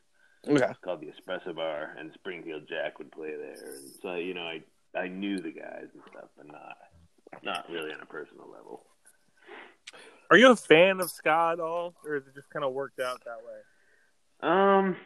Okay. 0.46 0.72
called 0.84 1.00
the 1.00 1.06
Espresso 1.06 1.54
Bar, 1.54 1.94
and 1.98 2.12
Spring 2.14 2.42
Heeled 2.44 2.68
Jack 2.68 2.98
would 2.98 3.10
play 3.12 3.30
there, 3.36 3.74
and 3.76 3.90
so 4.02 4.14
you 4.16 4.34
know, 4.34 4.42
I 4.42 4.60
I 4.98 5.06
knew 5.08 5.38
the 5.38 5.52
guys 5.52 5.86
and 5.94 6.02
stuff, 6.10 6.28
but 6.36 6.46
not 6.48 6.76
not 7.44 7.70
really 7.70 7.92
on 7.92 8.00
a 8.00 8.06
personal 8.06 8.48
level. 8.50 8.82
Are 10.30 10.36
you 10.36 10.50
a 10.50 10.56
fan 10.56 11.00
of 11.00 11.10
ska 11.10 11.50
at 11.52 11.60
all, 11.60 11.94
or 12.04 12.16
is 12.16 12.26
it 12.26 12.34
just 12.34 12.50
kind 12.50 12.64
of 12.64 12.72
worked 12.72 12.98
out 13.00 13.22
that 13.24 13.38
way? 13.46 13.62
Um. 14.42 14.96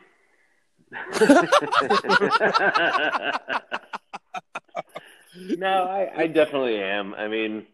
no, 5.58 5.82
I, 5.84 6.10
I 6.16 6.26
definitely 6.28 6.80
am. 6.80 7.14
I 7.14 7.28
mean, 7.28 7.66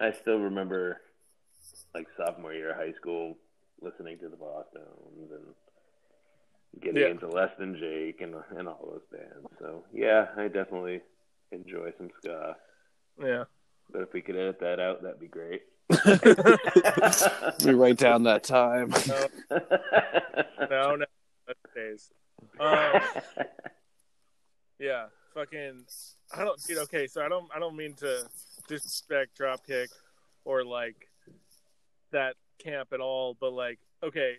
I 0.00 0.12
still 0.12 0.38
remember 0.38 1.00
like 1.96 2.06
sophomore 2.16 2.52
year 2.52 2.70
of 2.72 2.76
high 2.76 2.92
school 3.00 3.36
listening 3.80 4.18
to 4.18 4.28
the 4.28 4.36
Bosstones 4.36 5.30
and 5.30 5.54
getting 6.82 7.00
Yeah. 7.02 7.08
into 7.08 7.26
Less 7.28 7.50
Than 7.58 7.76
Jake 7.78 8.20
and 8.20 8.34
and 8.56 8.68
all 8.68 8.88
those 8.92 9.06
bands. 9.20 9.46
So 9.58 9.84
yeah, 9.92 10.26
I 10.36 10.48
definitely 10.48 11.00
enjoy 11.52 11.92
some 11.98 12.10
ska. 12.20 12.56
Yeah. 13.22 13.44
But 13.90 14.02
if 14.02 14.12
we 14.12 14.20
could 14.20 14.36
edit 14.36 14.58
that 14.60 14.80
out, 14.80 15.02
that'd 15.02 15.20
be 15.20 15.28
great. 15.28 15.62
we 17.64 17.72
write 17.72 17.96
down 17.98 18.24
that 18.24 18.42
time. 18.44 18.92
No, 20.68 20.96
no, 20.96 21.04
that 21.46 21.56
stays. 21.70 22.10
Um, 22.58 23.00
yeah, 24.80 25.06
fucking. 25.32 25.84
I 26.36 26.44
don't, 26.44 26.60
dude. 26.66 26.78
Okay, 26.78 27.06
so 27.06 27.24
I 27.24 27.28
don't, 27.28 27.48
I 27.54 27.60
don't 27.60 27.76
mean 27.76 27.94
to 27.94 28.26
disrespect 28.66 29.38
Dropkick 29.38 29.88
or 30.44 30.64
like 30.64 31.05
that 32.12 32.34
camp 32.58 32.88
at 32.92 33.00
all, 33.00 33.36
but 33.38 33.52
like, 33.52 33.78
okay, 34.02 34.34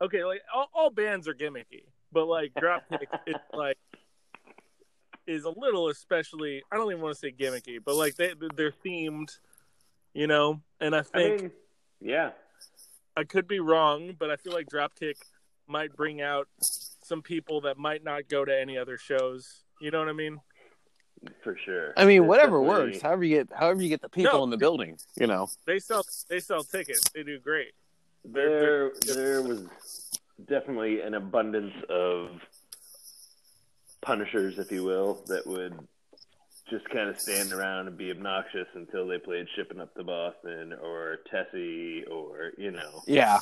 okay, 0.00 0.24
like 0.24 0.42
all, 0.54 0.68
all 0.74 0.90
bands 0.90 1.28
are 1.28 1.34
gimmicky, 1.34 1.84
but 2.12 2.26
like 2.26 2.52
Dropkick 2.54 3.06
is 3.26 3.34
like 3.52 3.78
is 5.26 5.44
a 5.44 5.50
little 5.50 5.88
especially. 5.88 6.62
I 6.70 6.76
don't 6.76 6.90
even 6.90 7.02
want 7.02 7.14
to 7.14 7.18
say 7.18 7.32
gimmicky, 7.32 7.78
but 7.84 7.94
like 7.94 8.16
they 8.16 8.32
they're 8.56 8.74
themed, 8.84 9.38
you 10.14 10.26
know, 10.26 10.60
and 10.80 10.94
I 10.94 11.00
I 11.00 11.02
think. 11.02 11.42
mean, 11.42 11.50
yeah. 12.00 12.30
I 13.16 13.24
could 13.24 13.46
be 13.46 13.60
wrong, 13.60 14.16
but 14.18 14.30
I 14.30 14.36
feel 14.36 14.54
like 14.54 14.68
Dropkick 14.68 15.16
might 15.66 15.94
bring 15.94 16.22
out 16.22 16.48
some 16.60 17.20
people 17.22 17.60
that 17.62 17.76
might 17.76 18.02
not 18.02 18.28
go 18.28 18.44
to 18.44 18.58
any 18.58 18.78
other 18.78 18.96
shows. 18.96 19.64
You 19.80 19.90
know 19.90 19.98
what 19.98 20.08
I 20.08 20.12
mean? 20.12 20.40
For 21.42 21.56
sure. 21.64 21.92
I 21.96 22.04
mean, 22.04 22.22
It's 22.22 22.28
whatever 22.28 22.58
definitely- 22.62 22.90
works. 22.92 23.02
However 23.02 23.24
you 23.24 23.36
get, 23.36 23.52
however 23.52 23.82
you 23.82 23.88
get 23.88 24.00
the 24.00 24.08
people 24.08 24.38
No. 24.38 24.44
in 24.44 24.50
the 24.50 24.56
building. 24.56 24.98
You 25.16 25.26
know. 25.28 25.48
They 25.66 25.78
sell 25.78 26.04
they 26.28 26.40
sell 26.40 26.62
tickets. 26.64 27.08
They 27.10 27.22
do 27.22 27.38
great. 27.38 27.72
There, 28.24 28.92
there 29.06 29.42
was 29.42 29.66
definitely 30.46 31.00
an 31.00 31.14
abundance 31.14 31.74
of 31.88 32.30
punishers, 34.00 34.58
if 34.58 34.70
you 34.72 34.84
will, 34.84 35.22
that 35.26 35.46
would 35.46 35.74
just 36.70 36.88
kind 36.90 37.08
of 37.08 37.20
stand 37.20 37.52
around 37.52 37.88
and 37.88 37.96
be 37.98 38.10
obnoxious 38.10 38.66
until 38.74 39.06
they 39.06 39.18
played 39.18 39.46
"Shipping 39.56 39.80
Up 39.80 39.94
to 39.94 40.04
Boston" 40.04 40.72
or 40.72 41.18
Tessie, 41.30 42.04
or 42.10 42.52
you 42.56 42.70
know, 42.70 43.02
Yeah. 43.06 43.40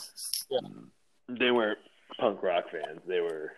they 1.28 1.50
weren't 1.50 1.78
punk 2.18 2.42
rock 2.42 2.64
fans; 2.70 3.00
they 3.06 3.20
were 3.20 3.52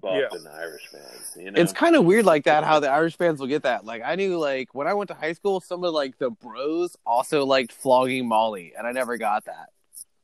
Boston 0.00 0.46
Irish 0.52 0.86
fans. 0.90 1.36
You 1.36 1.50
know, 1.50 1.60
It's 1.60 1.72
kind 1.72 1.96
of 1.96 2.04
weird 2.04 2.24
like 2.24 2.44
that 2.44 2.64
how 2.64 2.80
the 2.80 2.90
Irish 2.90 3.16
fans 3.16 3.40
will 3.40 3.46
get 3.46 3.62
that. 3.62 3.84
Like 3.84 4.02
I 4.04 4.14
knew 4.14 4.38
like 4.38 4.74
when 4.74 4.86
I 4.86 4.94
went 4.94 5.08
to 5.08 5.14
high 5.14 5.32
school, 5.32 5.60
some 5.60 5.82
of 5.84 5.92
like 5.92 6.18
the 6.18 6.30
bros 6.30 6.96
also 7.04 7.44
liked 7.44 7.72
flogging 7.72 8.28
Molly, 8.28 8.72
and 8.76 8.86
I 8.86 8.92
never 8.92 9.16
got 9.16 9.46
that. 9.46 9.70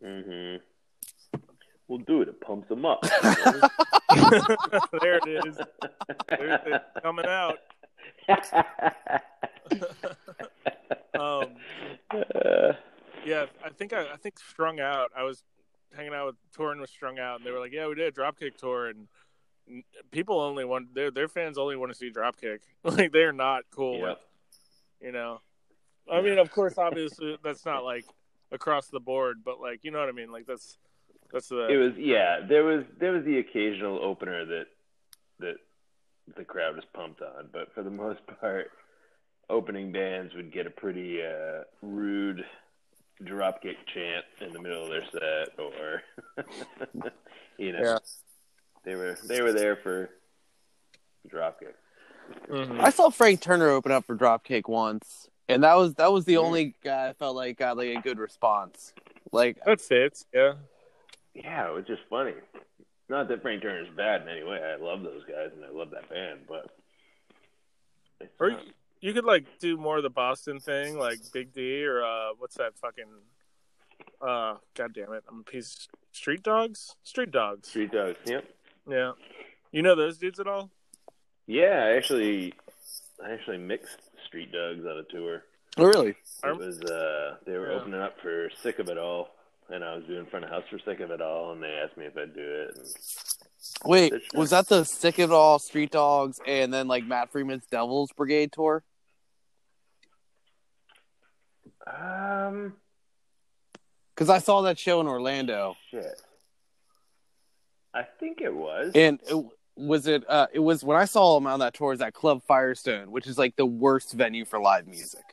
Mm-hmm. 0.05 0.63
We'll 1.89 1.99
do 2.01 2.23
it. 2.23 2.29
It 2.29 2.41
pumps 2.41 2.69
them 2.69 2.85
up. 2.85 3.03
there 5.01 5.19
it 5.19 5.47
is. 5.47 5.59
There 6.29 6.61
it's 6.67 6.85
coming 7.03 7.27
out. 7.27 7.59
Um, 11.19 11.55
yeah, 13.25 13.47
I 13.65 13.71
think 13.77 13.93
I, 13.93 14.13
I 14.13 14.17
think 14.17 14.39
Strung 14.39 14.81
Out. 14.81 15.11
I 15.17 15.23
was 15.23 15.43
hanging 15.95 16.13
out 16.13 16.27
with 16.27 16.37
touring 16.55 16.81
was 16.81 16.91
Strung 16.91 17.19
Out, 17.19 17.39
and 17.39 17.47
they 17.47 17.51
were 17.51 17.61
like, 17.61 17.73
"Yeah, 17.73 17.89
we 17.89 17.95
did 17.95 18.07
a 18.07 18.13
Dropkick 18.13 18.57
tour," 18.57 18.89
and 18.89 19.09
people 20.11 20.41
only 20.41 20.65
want 20.65 20.95
their 20.95 21.11
their 21.11 21.29
fans 21.29 21.59
only 21.59 21.77
want 21.77 21.93
to 21.93 21.99
see 21.99 22.11
Dropkick. 22.11 22.61
Like 22.85 23.13
they're 23.13 23.33
not 23.33 23.65
cool 23.71 23.99
Yep. 23.99 24.03
with, 24.09 24.19
you 25.01 25.13
know. 25.13 25.41
I 26.11 26.21
mean, 26.23 26.39
of 26.39 26.51
course, 26.53 26.79
obviously 26.79 27.37
that's 27.43 27.65
not 27.65 27.85
like 27.85 28.05
across 28.53 28.87
the 28.89 29.01
board, 29.01 29.39
but 29.45 29.61
like 29.61 29.81
you 29.83 29.91
know 29.91 29.99
what 29.99 30.09
I 30.09 30.13
mean. 30.13 30.31
Like 30.31 30.47
that's 30.47 30.79
that's 31.33 31.49
the 31.49 31.67
It 31.69 31.77
was 31.77 31.93
yeah. 31.97 32.41
There 32.49 32.65
was 32.65 32.85
there 32.99 33.13
was 33.13 33.25
the 33.25 33.39
occasional 33.39 33.99
opener 34.03 34.45
that 34.45 34.67
that 35.41 35.57
the 36.37 36.45
crowd 36.45 36.77
was 36.77 36.85
pumped 36.95 37.23
on, 37.23 37.49
but 37.53 37.73
for 37.75 37.83
the 37.83 37.91
most 37.91 38.21
part, 38.41 38.71
opening 39.51 39.91
bands 39.93 40.33
would 40.35 40.53
get 40.53 40.67
a 40.67 40.71
pretty 40.71 41.21
uh, 41.23 41.63
rude 41.83 42.45
dropkick 43.23 43.77
chant 43.93 44.25
in 44.41 44.53
the 44.53 44.61
middle 44.61 44.85
of 44.85 44.91
their 44.91 45.05
set, 45.13 45.59
or 45.59 46.03
you 47.59 47.73
know, 47.73 47.81
Yeah. 47.83 47.99
They 48.87 48.95
were 48.95 49.19
they 49.25 49.43
were 49.43 49.53
there 49.53 49.77
for 49.77 50.09
dropkick. 51.29 51.75
Mhm. 52.49 52.81
I 52.81 52.89
saw 52.91 53.11
Frank 53.11 53.41
Turner 53.43 53.69
open 53.69 53.93
up 53.93 54.05
for 54.07 54.17
Dropkick 54.17 54.69
once, 54.69 55.29
and 55.49 55.63
that 55.63 55.75
was 55.75 55.95
that 55.95 56.11
was 56.13 56.25
the 56.25 56.39
only 56.39 56.75
guy 56.83 57.09
I 57.09 57.13
felt 57.13 57.37
like 57.37 57.59
got 57.59 57.77
like 57.77 57.97
a 57.97 58.01
good 58.01 58.19
response. 58.19 58.95
Like, 59.33 59.59
that 59.67 59.81
fits. 59.81 60.25
Yeah. 60.33 60.55
Yeah, 61.35 61.69
it 61.69 61.75
was 61.75 61.85
just 61.87 62.03
funny. 62.09 62.33
Not 63.09 63.29
that 63.29 63.43
Frank 63.43 63.63
Turner's 63.63 63.89
bad 63.97 64.23
in 64.23 64.29
any 64.29 64.43
way. 64.43 64.59
I 64.63 64.77
love 64.83 65.03
those 65.03 65.23
guys 65.25 65.51
and 65.55 65.65
I 65.65 65.69
love 65.71 65.91
that 65.91 66.09
band, 66.09 66.41
but 66.49 66.71
Or 68.41 68.51
not- 68.51 68.65
you, 68.65 68.73
you 69.01 69.13
could 69.13 69.25
like 69.25 69.59
do 69.59 69.77
more 69.77 69.97
of 69.99 70.03
the 70.03 70.11
Boston 70.11 70.59
thing, 70.59 70.99
like 70.99 71.19
Big 71.33 71.53
D 71.53 71.85
or 71.85 72.03
uh, 72.05 72.31
what's 72.39 72.57
that 72.57 72.77
fucking? 72.79 73.05
Uh, 74.21 74.57
God 74.75 74.95
damn 74.95 75.13
it! 75.13 75.23
I'm 75.29 75.41
a 75.41 75.43
piece. 75.45 75.87
Street 76.13 76.43
Dogs. 76.43 76.97
Street 77.05 77.31
Dogs. 77.31 77.69
Street 77.69 77.93
Dogs. 77.93 78.19
Yep. 78.25 78.45
Yeah. 78.89 79.13
You 79.73 79.83
know 79.83 79.95
those 79.95 80.19
dudes 80.19 80.39
at 80.41 80.47
all? 80.47 80.71
Yeah, 81.47 81.85
I 81.85 81.97
actually, 81.97 82.55
I 83.25 83.31
actually 83.33 83.59
mixed 83.59 83.99
Street 84.27 84.53
Dogs 84.53 84.85
on 84.85 84.99
a 84.99 85.03
tour. 85.05 85.43
oh, 85.79 85.85
really? 85.85 86.15
It 86.45 86.57
was 86.57 86.81
uh, 86.83 87.37
they 87.47 87.53
were 87.59 87.71
Yeah. 87.73 87.79
opening 87.81 88.01
up 88.01 88.17
for 88.21 88.51
Sick 88.63 88.79
of 88.79 88.89
It 88.89 88.99
All, 88.99 89.29
and 89.69 89.85
I 89.85 89.95
was 89.97 90.05
doing 90.05 90.27
front 90.27 90.45
of 90.45 90.51
house 90.51 90.65
for 90.71 90.79
Sick 90.79 91.01
of 91.01 91.11
It 91.11 91.21
All, 91.21 91.53
and 91.53 91.63
they 91.63 91.81
asked 91.85 91.97
me 91.97 92.07
if 92.07 92.17
I'd 92.17 92.35
do 92.35 92.41
it. 92.69 92.77
And 92.77 92.95
Wait, 93.85 94.13
was 94.35 94.51
that 94.51 94.69
the 94.69 94.85
Sick 94.85 95.19
of 95.19 95.31
It 95.31 95.35
All 95.35 95.59
Street 95.59 95.91
Dogs 95.91 96.41
and 96.47 96.73
then 96.73 96.89
like 96.89 97.05
Matt 97.05 97.31
Freeman's 97.33 97.67
Devil's 97.67 98.13
Brigade 98.13 98.53
tour? 98.53 98.85
um, 101.87 102.75
Because 104.15 104.31
I 104.31 104.39
saw 104.39 104.63
that 104.63 104.79
show 104.79 105.01
in 105.01 105.07
Orlando, 105.07 105.77
shit, 105.91 106.21
I 107.97 108.03
think 108.21 108.41
it 108.41 108.55
was. 108.55 108.93
and 108.95 109.19
it, 109.29 109.47
was 109.77 110.07
it? 110.07 110.25
Uh, 110.29 110.47
it 110.53 110.59
was 110.61 110.85
when 110.85 110.97
I 110.97 111.07
saw 111.07 111.37
him 111.37 111.47
on 111.47 111.61
that 111.61 111.75
tour. 111.75 111.93
Is 111.93 112.01
at 112.01 112.15
Club 112.15 112.43
Firestone, 112.47 113.11
which 113.11 113.27
is 113.27 113.39
like 113.39 113.57
the 113.57 113.67
worst 113.67 114.13
venue 114.13 114.45
for 114.45 114.61
live 114.61 114.87
music. 114.87 115.25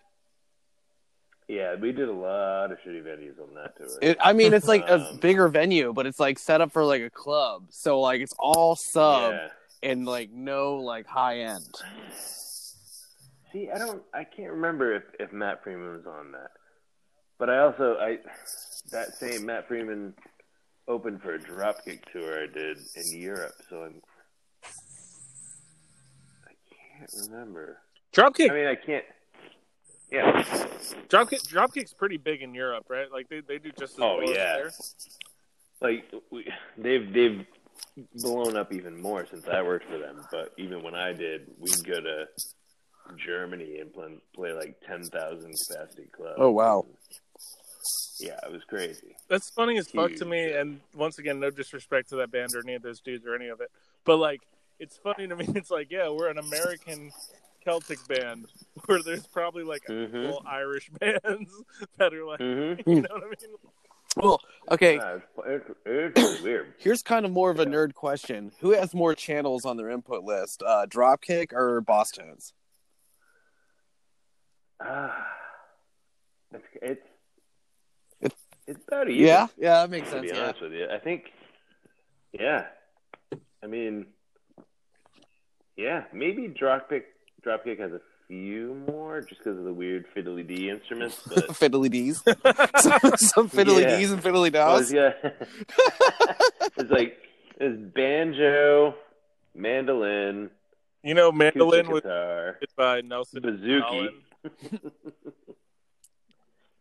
yeah, 1.48 1.76
we 1.76 1.92
did 1.92 2.08
a 2.10 2.14
lot 2.14 2.72
of 2.72 2.78
shitty 2.86 3.04
venues 3.04 3.40
on 3.40 3.54
that 3.56 3.76
tour. 3.78 4.00
It, 4.02 4.18
I 4.22 4.34
mean, 4.34 4.54
it's 4.54 4.68
like 4.68 4.84
a 4.88 4.96
Um, 4.96 5.18
bigger 5.18 5.48
venue, 5.50 5.94
but 5.94 6.06
it's 6.06 6.20
like 6.20 6.40
set 6.40 6.62
up 6.62 6.72
for 6.72 6.84
like 6.86 7.02
a 7.02 7.10
club. 7.10 7.66
So 7.70 8.00
like 8.00 8.22
it's 8.22 8.34
all 8.40 8.76
sub 8.76 9.34
yeah. 9.34 9.48
and 9.82 10.06
like 10.06 10.32
no 10.32 10.76
like 10.78 11.06
high 11.06 11.40
end. 11.40 11.76
See, 13.52 13.70
I 13.70 13.78
don't, 13.78 14.02
I 14.14 14.24
can't 14.24 14.52
remember 14.54 14.96
if, 14.96 15.04
if 15.20 15.32
Matt 15.32 15.64
Freeman 15.64 15.94
was 15.98 16.08
on 16.08 16.32
that, 16.32 16.50
but 17.38 17.50
I 17.52 17.60
also, 17.60 17.98
I 18.00 18.18
that 18.92 19.16
same 19.16 19.46
Matt 19.46 19.68
Freeman 19.68 20.16
opened 20.88 21.22
for 21.22 21.36
a 21.36 21.40
Dropkick 21.40 22.02
tour 22.12 22.44
I 22.44 22.48
did 22.48 22.78
in 22.96 23.20
Europe, 23.22 23.54
so 23.70 23.84
I'm, 23.84 24.02
I 26.46 26.54
can't 26.98 27.12
remember. 27.30 27.80
Dropkick. 28.14 28.52
I 28.52 28.54
mean, 28.54 28.68
I 28.68 28.76
can't. 28.76 29.06
Yeah. 30.12 30.44
Dropkick. 31.10 31.48
Dropkick's 31.52 31.94
pretty 31.94 32.18
big 32.18 32.42
in 32.42 32.54
Europe, 32.54 32.86
right? 32.90 33.12
Like 33.12 33.30
they, 33.30 33.42
they 33.42 33.58
do 33.58 33.72
just 33.80 33.94
as 33.94 34.00
Oh, 34.00 34.18
well 34.18 34.30
as 34.30 34.36
yeah. 34.36 34.56
there. 34.58 34.72
like 35.82 36.06
we, 36.32 36.48
they've 36.78 37.12
they've 37.12 37.46
blown 38.16 38.56
up 38.56 38.72
even 38.74 39.02
more 39.02 39.26
since 39.26 39.48
I 39.48 39.62
worked 39.64 39.90
for 39.90 39.98
them. 39.98 40.22
But 40.32 40.54
even 40.58 40.84
when 40.84 40.94
I 40.94 41.14
did, 41.14 41.48
we'd 41.60 41.84
go 41.84 42.00
to 42.00 42.26
Germany 43.26 43.80
and 43.80 43.92
play, 43.92 44.16
play 44.36 44.54
like 44.54 44.76
ten 44.88 45.04
thousand 45.04 45.56
capacity 45.68 46.08
clubs. 46.16 46.36
Oh, 46.38 46.52
wow. 46.52 46.86
Yeah, 48.20 48.38
it 48.46 48.52
was 48.52 48.62
crazy. 48.70 49.16
That's 49.34 49.50
funny 49.50 49.80
as 49.80 49.90
fuck 49.90 50.14
to 50.18 50.26
me. 50.26 50.52
And 50.52 50.80
once 50.94 51.18
again, 51.18 51.40
no 51.40 51.50
disrespect 51.50 52.10
to 52.10 52.18
that 52.18 52.30
band 52.30 52.54
or 52.54 52.60
any 52.60 52.76
of 52.76 52.84
those 52.84 53.00
dudes 53.02 53.26
or 53.26 53.34
any 53.34 53.48
of 53.48 53.62
it, 53.62 53.72
but 54.06 54.18
like 54.18 54.42
it's 54.78 54.96
funny 54.96 55.28
to 55.28 55.36
me. 55.36 55.48
It's 55.56 55.72
like, 55.72 55.90
yeah, 55.90 56.08
we're 56.10 56.28
an 56.30 56.38
American 56.38 57.12
Celtic 57.64 57.98
band 58.08 58.46
where 58.86 59.02
there's 59.02 59.26
probably 59.26 59.64
like 59.64 59.82
Mhm. 59.88 60.06
actual 60.06 60.44
Irish 60.46 60.92
bands 61.00 61.52
that 61.98 62.14
are 62.14 62.24
like, 62.24 62.42
Mm-hmm. 62.42 62.92
you 62.92 63.02
know 63.02 63.08
what 63.10 63.24
I 63.24 63.28
mean? 63.28 63.56
Well, 64.18 64.40
okay. 64.70 64.98
Yeah, 64.98 65.18
it's, 65.48 65.66
it's, 65.88 66.16
it's 66.16 66.44
weird. 66.44 66.76
Here's 66.78 67.02
kind 67.02 67.26
of 67.26 67.32
more 67.32 67.50
of 67.50 67.60
a 67.60 67.66
nerd 67.66 67.96
question: 67.96 68.52
Who 68.60 68.74
has 68.74 68.94
more 68.94 69.16
channels 69.16 69.66
on 69.66 69.78
their 69.78 69.90
input 69.90 70.24
list, 70.24 70.62
uh, 70.62 70.86
Dropkick 70.88 71.54
or 71.54 71.82
Bosstones? 71.82 72.54
Ah, 74.80 75.26
it's 76.84 77.02
it's 78.22 78.36
It's- 78.68 78.78
it's 78.78 78.88
about 78.88 79.10
even. 79.10 79.26
Yeah, 79.26 79.48
yeah, 79.58 79.82
that 79.82 79.90
makes 79.90 80.08
to 80.10 80.14
sense. 80.16 80.32
be 80.32 80.38
Yeah. 80.38 80.44
honest 80.44 80.62
with 80.62 80.74
you. 80.74 80.88
I 80.90 81.00
think, 81.00 81.32
yeah. 82.32 82.68
I 83.64 83.68
mean, 83.68 84.08
yeah, 85.78 86.04
maybe 86.14 86.48
Dropkick 86.48 87.04
Dropkick 87.46 87.80
has 87.80 87.92
a 87.94 88.02
few 88.28 88.74
more 88.88 89.22
just 89.22 89.40
because 89.44 89.58
of 89.58 89.66
the 89.66 89.74
weird 89.74 90.06
fiddly 90.16 90.48
D 90.48 90.70
instruments, 90.70 91.22
but 91.28 91.48
fiddly 91.50 91.90
D's, 91.90 92.18
some, 92.24 93.00
some 93.18 93.50
fiddly 93.50 93.82
Yeah. 93.82 93.98
D's 93.98 94.12
and 94.12 94.22
fiddly 94.24 94.52
well, 94.54 94.80
dows. 94.80 94.92
it's, 94.92 94.94
yeah. 94.94 95.14
it's 96.78 96.90
like 96.92 97.18
it's 97.60 97.78
banjo, 97.94 98.96
mandolin, 99.56 100.50
You 101.04 101.14
know, 101.14 101.32
mandolin 101.32 101.90
was 101.90 102.02
guitar, 102.02 102.58
made 102.62 102.70
by 102.78 103.02
Nelson 103.02 103.42
Bazooki. 103.42 104.10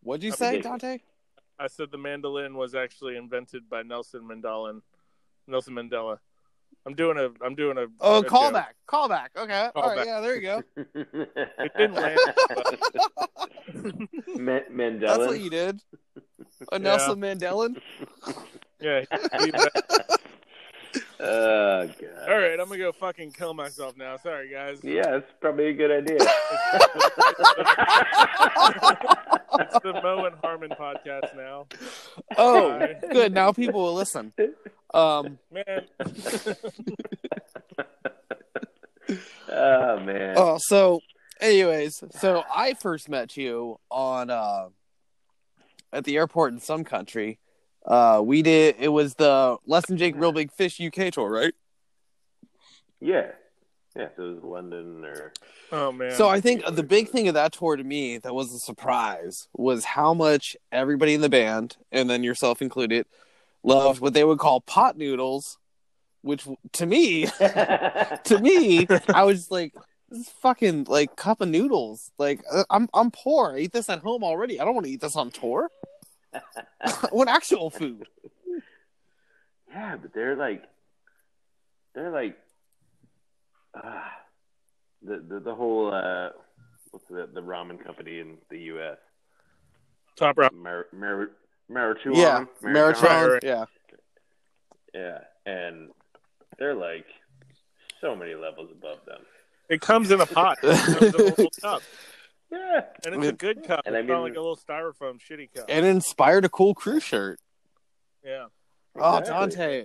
What'd 0.02 0.24
you 0.24 0.32
say. 0.32 0.60
Dante? 0.60 0.98
I 1.62 1.68
said 1.68 1.92
the 1.92 1.98
mandolin 1.98 2.56
was 2.56 2.74
actually 2.74 3.16
invented 3.16 3.70
by 3.70 3.84
Nelson 3.84 4.22
Mandela. 4.22 4.80
Nelson 5.46 5.74
Mandela. 5.74 6.18
I'm 6.84 6.94
doing 6.94 7.16
a. 7.16 7.30
I'm 7.44 7.54
doing 7.54 7.78
a. 7.78 7.86
Oh, 8.00 8.18
a 8.18 8.22
joke. 8.22 8.30
callback, 8.32 8.72
callback. 8.88 9.28
Okay, 9.36 9.68
all 9.76 9.82
right, 9.82 9.98
Callback. 9.98 10.06
yeah, 10.06 10.20
there 10.20 10.34
you 10.34 10.42
go. 10.42 10.62
It 11.58 11.72
didn't 11.76 11.94
land. 11.94 12.18
But, 13.14 14.72
Mandela. 14.72 15.00
That's 15.00 15.18
what 15.18 15.40
you 15.40 15.50
did. 15.50 15.80
A 16.72 16.80
Nelson 16.80 17.20
Mandela. 17.20 17.76
yeah. 18.80 19.04
He- 20.94 21.00
Oh 21.20 21.86
god. 21.86 22.28
All 22.28 22.38
right, 22.38 22.58
I'm 22.60 22.66
gonna 22.66 22.78
go 22.78 22.92
fucking 22.92 23.32
kill 23.32 23.54
myself 23.54 23.96
now. 23.96 24.16
Sorry, 24.16 24.48
guys. 24.50 24.78
Yeah, 24.82 25.16
it's 25.16 25.30
probably 25.40 25.68
a 25.68 25.72
good 25.74 25.90
idea. 25.90 26.18
It's 29.54 29.78
the 29.82 29.92
Mo 30.02 30.24
and 30.24 30.34
Harmon 30.42 30.70
podcast 30.70 31.36
now. 31.36 31.66
Oh, 32.38 32.78
Bye. 32.78 32.96
good. 33.12 33.34
Now 33.34 33.52
people 33.52 33.82
will 33.82 33.92
listen. 33.94 34.32
Um, 34.94 35.38
Man, 35.50 35.86
oh 39.50 40.00
man. 40.00 40.34
Oh, 40.36 40.58
so, 40.58 41.00
anyways, 41.40 42.02
so 42.18 42.42
I 42.52 42.74
first 42.80 43.08
met 43.08 43.36
you 43.36 43.78
on 43.90 44.30
uh, 44.30 44.68
at 45.92 46.04
the 46.04 46.16
airport 46.16 46.52
in 46.54 46.60
some 46.60 46.84
country. 46.84 47.38
Uh, 47.86 48.22
we 48.24 48.42
did. 48.42 48.76
It 48.78 48.88
was 48.88 49.14
the 49.14 49.56
Less 49.66 49.86
Than 49.86 49.98
Jake 49.98 50.14
Real 50.16 50.32
Big 50.32 50.52
Fish 50.52 50.80
UK 50.80 51.12
tour, 51.12 51.30
right? 51.30 51.54
Yeah. 53.00 53.32
Yeah, 53.96 54.08
so 54.16 54.22
it 54.22 54.34
was 54.36 54.44
London 54.44 55.04
or 55.04 55.32
oh 55.70 55.92
man. 55.92 56.12
So 56.12 56.26
I 56.26 56.40
think 56.40 56.64
the 56.66 56.82
big 56.82 57.10
thing 57.10 57.28
of 57.28 57.34
that 57.34 57.52
tour 57.52 57.76
to 57.76 57.84
me 57.84 58.16
that 58.18 58.34
was 58.34 58.54
a 58.54 58.58
surprise 58.58 59.48
was 59.52 59.84
how 59.84 60.14
much 60.14 60.56
everybody 60.70 61.12
in 61.12 61.20
the 61.20 61.28
band, 61.28 61.76
and 61.90 62.08
then 62.08 62.22
yourself 62.24 62.62
included, 62.62 63.06
loved 63.62 64.00
what 64.00 64.14
they 64.14 64.24
would 64.24 64.38
call 64.38 64.62
pot 64.62 64.96
noodles, 64.96 65.58
which 66.22 66.48
to 66.72 66.86
me, 66.86 67.26
to 68.24 68.38
me, 68.40 68.86
I 69.08 69.24
was 69.24 69.50
like, 69.50 69.74
this 70.08 70.20
is 70.20 70.28
fucking 70.40 70.84
like 70.88 71.14
cup 71.16 71.42
of 71.42 71.48
noodles. 71.48 72.12
Like 72.18 72.42
uh, 72.50 72.64
I'm 72.70 72.88
I'm 72.94 73.10
poor. 73.10 73.56
I 73.56 73.60
eat 73.60 73.72
this 73.72 73.90
at 73.90 73.98
home 73.98 74.24
already. 74.24 74.58
I 74.58 74.64
don't 74.64 74.74
want 74.74 74.86
to 74.86 74.92
eat 74.92 75.02
this 75.02 75.16
on 75.16 75.30
tour. 75.30 75.70
I 76.80 77.08
want 77.12 77.28
actual 77.28 77.70
food. 77.70 78.06
Yeah, 79.68 79.96
but 79.96 80.12
they're 80.12 80.36
like 80.36 80.64
they're 81.94 82.10
like 82.10 82.36
ah 83.74 84.12
the 85.02 85.24
the, 85.28 85.40
the 85.40 85.54
whole 85.54 85.92
uh 85.92 86.30
what's 86.90 87.06
the 87.08 87.28
the 87.32 87.42
ramen 87.42 87.82
company 87.82 88.20
in 88.20 88.38
the 88.50 88.58
US? 88.74 88.98
top 90.16 90.38
rock. 90.38 90.54
Mar 90.54 90.86
Mar 90.92 91.30
Maruchan? 91.70 92.14
Yeah, 92.16 92.44
Maruchan? 92.62 92.94
Maritron. 92.94 93.38
Yeah, 93.42 93.64
Yeah. 94.94 95.18
And 95.46 95.90
they're 96.58 96.74
like 96.74 97.06
so 98.00 98.14
many 98.14 98.34
levels 98.34 98.70
above 98.70 98.98
them. 99.06 99.20
It 99.68 99.80
comes 99.80 100.10
in 100.10 100.20
a 100.20 100.26
pot. 100.26 100.58
It 102.52 102.54
comes 102.54 102.64
a 102.64 102.74
Yeah. 102.74 103.12
and 103.12 103.14
it's 103.24 103.32
a 103.32 103.36
good 103.36 103.64
cup. 103.64 103.82
And 103.86 103.96
I 103.96 104.00
it's 104.00 104.08
not 104.08 104.14
mean- 104.16 104.22
like 104.24 104.36
a 104.36 104.40
little 104.40 104.56
styrofoam 104.56 105.18
shitty 105.20 105.54
cup. 105.54 105.64
and 105.68 105.84
inspired 105.86 106.44
a 106.44 106.48
cool 106.48 106.74
crew 106.74 107.00
shirt. 107.00 107.40
yeah. 108.24 108.46
Oh, 108.94 109.18
Exactly. 109.18 109.32
Dante, 109.56 109.76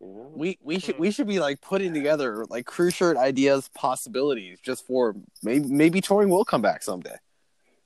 You 0.00 0.06
know? 0.06 0.32
we 0.34 0.58
we 0.62 0.78
should 0.80 0.96
hmm. 0.96 1.02
we 1.02 1.10
should 1.12 1.28
be 1.28 1.38
like 1.38 1.60
putting 1.60 1.94
together 1.94 2.44
like 2.50 2.66
crew 2.66 2.90
shirt 2.90 3.16
ideas, 3.16 3.68
possibilities, 3.74 4.58
just 4.60 4.84
for 4.86 5.14
maybe 5.42 5.68
maybe 5.68 6.00
touring 6.00 6.28
will 6.28 6.44
come 6.44 6.62
back 6.62 6.82
someday. 6.82 7.16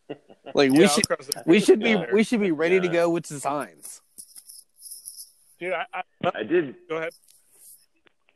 Like 0.55 0.73
we 0.73 0.79
Yeah, 0.81 0.83
I'll 0.85 0.89
should 0.89 1.07
we 1.47 1.61
should 1.61 1.79
be 1.81 1.91
Yeah. 1.91 2.07
we 2.13 2.25
should 2.25 2.41
be 2.41 2.51
ready 2.53 2.81
to 2.81 2.89
go 2.89 3.09
with 3.11 3.27
designs. 3.29 4.01
Dude, 5.61 5.73
I, 5.73 5.85
I, 5.95 6.03
I 6.35 6.43
did. 6.43 6.75
go 6.89 6.97
ahead. 6.97 7.13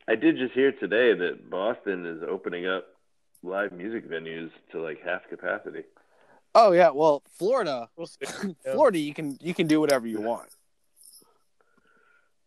I 0.06 0.14
did 0.14 0.37
just 0.37 0.52
hear 0.54 0.70
today 0.72 1.12
that 1.14 1.50
Boston 1.50 2.06
is 2.06 2.22
opening 2.22 2.66
up 2.66 2.85
live 3.42 3.72
music 3.72 4.09
venues 4.09 4.51
to 4.72 4.81
like 4.83 5.03
half 5.05 5.29
capacity. 5.29 5.83
Oh 6.55 6.72
yeah, 6.72 6.90
well 6.90 7.22
Florida, 7.38 7.88
We'll. 7.96 8.09
Yeah. 8.20 8.53
Florida, 8.72 8.99
you 8.99 9.14
can 9.14 9.38
you 9.40 9.55
can 9.55 9.66
do 9.66 9.81
whatever 9.81 10.07
you 10.07 10.20
want. 10.20 10.49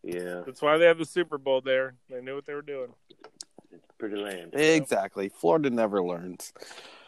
Yeah, 0.04 0.43
That's 0.45 0.62
why 0.62 0.78
they 0.78 0.86
have 0.86 0.97
the 0.97 1.06
Super 1.06 1.38
Bowl 1.38 1.60
there. 1.62 1.95
They 2.10 2.21
knew 2.21 2.34
what 2.36 2.45
they 2.45 2.54
were 2.54 2.62
doing. 2.62 2.93
it's 3.71 3.86
pretty 3.97 4.15
lame. 4.15 4.49
Exactly. 4.54 5.28
Florida 5.28 5.69
never 5.69 6.02
learns. 6.02 6.54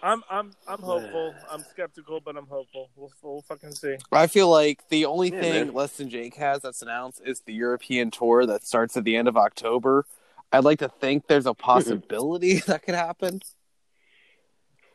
I'm 0.03 0.23
I'm 0.29 0.51
I'm 0.67 0.81
hopeful. 0.81 1.33
I'm 1.49 1.61
skeptical, 1.61 2.19
but 2.19 2.35
I'm 2.35 2.47
hopeful. 2.47 2.89
We'll 2.95 3.11
we'll 3.21 3.41
fucking 3.43 3.71
see. 3.71 3.95
I 4.11 4.27
feel 4.27 4.49
like 4.49 4.87
the 4.89 5.05
only 5.05 5.31
Yeah, 5.31 5.41
thing 5.41 5.65
man. 5.67 5.73
Less 5.73 5.95
Than 5.97 6.09
Jake 6.09 6.35
has 6.35 6.61
that's 6.63 6.81
announced 6.81 7.21
is 7.23 7.39
the 7.41 7.53
European 7.53 8.11
tour 8.11 8.45
that 8.45 8.65
starts 8.65 8.97
at 8.97 9.05
the 9.05 9.15
end 9.15 9.27
of 9.29 9.37
October. 9.37 10.05
I'd 10.51 10.65
like 10.65 10.79
to 10.79 10.89
think 10.89 11.27
there's 11.27 11.45
a 11.45 11.53
possibility 11.71 12.59
that 12.67 12.83
could 12.83 12.95
happen. 12.95 13.41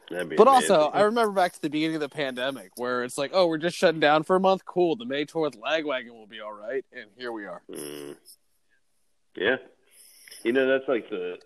But 0.08 0.48
also. 0.48 0.88
I 0.88 1.02
remember 1.02 1.32
back 1.32 1.52
to 1.54 1.62
the 1.62 1.70
beginning 1.70 1.96
of 1.96 2.00
the 2.00 2.08
pandemic 2.08 2.72
where 2.76 3.04
it's 3.04 3.18
like, 3.18 3.30
oh, 3.34 3.46
we're 3.46 3.58
just 3.58 3.76
shutting 3.76 4.00
down 4.00 4.22
for 4.22 4.36
a 4.36 4.40
month. 4.40 4.64
Cool. 4.64 4.96
The 4.96 5.04
May 5.04 5.24
tour 5.24 5.42
with 5.42 5.60
Lagwagon 5.60 6.10
will 6.10 6.26
be 6.26 6.40
all 6.40 6.52
right. 6.52 6.84
And 6.92 7.10
here 7.16 7.32
we 7.32 7.46
are. 7.46 7.62
Mm. 7.70 8.16
Yeah, 9.36 9.56
you 10.44 10.52
know 10.52 10.66
that's 10.66 10.88
like 10.88 11.10
the 11.10 11.36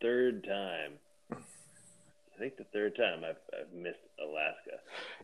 third 0.00 0.44
time. 0.44 0.92
I 1.30 2.38
think 2.38 2.56
the 2.56 2.64
third 2.64 2.96
time 2.96 3.22
I've, 3.24 3.36
I've 3.52 3.72
missed 3.72 3.98
Alaska. 4.18 4.80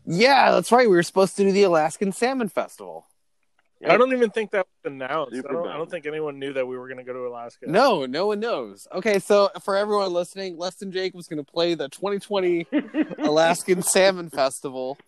Yeah, 0.07 0.50
that's 0.50 0.72
right. 0.72 0.88
We 0.88 0.96
were 0.96 1.02
supposed 1.02 1.37
to 1.37 1.44
do 1.44 1.52
the 1.52 1.62
Alaskan 1.62 2.12
Salmon 2.12 2.48
Festival. 2.48 3.07
I 3.86 3.96
don't 3.96 4.12
even 4.12 4.30
think 4.30 4.50
that 4.52 4.66
was 4.84 4.92
announced. 4.92 5.34
I 5.36 5.52
don't, 5.52 5.68
I 5.68 5.76
don't 5.76 5.90
think 5.90 6.06
anyone 6.06 6.38
knew 6.38 6.52
that 6.52 6.66
we 6.66 6.76
were 6.76 6.86
going 6.88 6.98
to 6.98 7.04
go 7.04 7.12
to 7.12 7.26
Alaska. 7.26 7.66
No, 7.68 8.06
no 8.06 8.26
one 8.28 8.40
knows. 8.40 8.86
Okay, 8.92 9.18
so 9.18 9.50
for 9.62 9.76
everyone 9.76 10.12
listening, 10.12 10.56
Less 10.56 10.76
Than 10.76 10.92
Jake 10.92 11.14
was 11.14 11.26
going 11.26 11.44
to 11.44 11.50
play 11.50 11.74
the 11.74 11.88
2020 11.88 12.66
Alaskan 13.18 13.82
Salmon 13.82 14.30
Festival. 14.30 14.98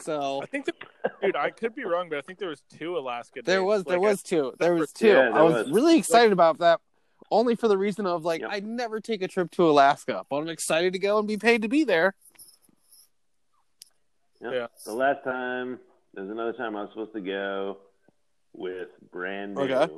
So 0.00 0.42
I 0.42 0.46
think 0.46 0.66
that, 0.66 0.74
dude, 1.22 1.36
I 1.36 1.50
could 1.50 1.74
be 1.74 1.84
wrong, 1.84 2.08
but 2.08 2.18
I 2.18 2.20
think 2.22 2.38
there 2.38 2.48
was 2.48 2.62
two 2.78 2.96
Alaska. 2.98 3.40
there 3.44 3.58
dates. 3.60 3.66
was 3.66 3.84
there 3.84 3.98
Like, 3.98 4.08
was 4.08 4.22
two. 4.22 4.52
There 4.58 4.74
was 4.74 4.92
two. 4.92 5.06
Yeah, 5.08 5.12
there 5.14 5.34
I 5.34 5.42
was, 5.42 5.66
was. 5.66 5.70
really 5.72 5.96
excited 5.98 6.32
about 6.32 6.58
that, 6.58 6.80
only 7.30 7.54
for 7.54 7.68
the 7.68 7.78
reason 7.78 8.04
of 8.06 8.24
like 8.24 8.40
Yep. 8.40 8.50
I 8.52 8.60
never 8.60 9.00
take 9.00 9.22
a 9.22 9.28
trip 9.28 9.50
to 9.52 9.68
Alaska, 9.68 10.24
but 10.28 10.36
I'm 10.36 10.48
excited 10.48 10.92
to 10.94 10.98
go 10.98 11.18
and 11.18 11.28
be 11.28 11.36
paid 11.36 11.62
to 11.62 11.68
be 11.68 11.84
there. 11.84 12.14
Yep. 14.40 14.52
Yeah. 14.52 14.66
The 14.84 14.92
last 14.94 15.22
time, 15.24 15.78
there's 16.12 16.30
another 16.30 16.52
time 16.52 16.76
I 16.76 16.82
was 16.82 16.90
supposed 16.90 17.12
to 17.14 17.20
go 17.20 17.78
with 18.54 18.88
brand 19.10 19.54
new, 19.54 19.62
Okay. 19.62 19.92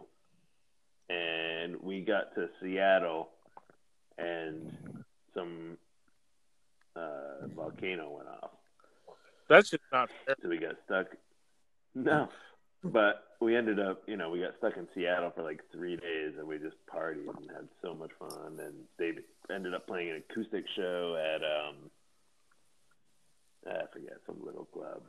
and 1.11 1.77
we 1.83 2.01
got 2.01 2.35
to 2.35 2.49
Seattle, 2.61 3.31
and 4.19 4.73
some 5.35 5.77
uh, 6.97 7.47
volcano 7.55 8.11
went 8.17 8.29
off, 8.29 8.51
That's 9.49 9.71
just 9.71 9.83
not 9.93 10.09
fair. 10.25 10.35
so 10.43 10.49
we 10.49 10.59
got 10.59 10.77
stuck. 10.87 11.07
No, 11.95 12.29
but 12.83 13.25
we 13.41 13.55
ended 13.57 13.79
up, 13.79 14.03
you 14.07 14.17
know, 14.17 14.31
we 14.31 14.41
got 14.41 14.57
stuck 14.59 14.77
in 14.77 14.89
Seattle 14.95 15.31
for 15.35 15.43
like 15.43 15.61
three 15.73 15.97
days, 15.97 16.33
and 16.39 16.47
we 16.49 16.59
just 16.59 16.77
partied 16.93 17.29
and 17.29 17.51
had 17.51 17.69
so 17.83 17.95
much 17.95 18.11
fun. 18.19 18.59
And 18.61 18.75
they 18.99 19.13
ended 19.55 19.75
up 19.75 19.87
playing 19.87 20.11
an 20.11 20.23
acoustic 20.29 20.65
show 20.75 21.17
at 21.17 21.43
um, 21.43 21.77
I 23.67 23.85
forget 23.93 24.19
some 24.27 24.37
little 24.45 24.67
club, 24.67 25.03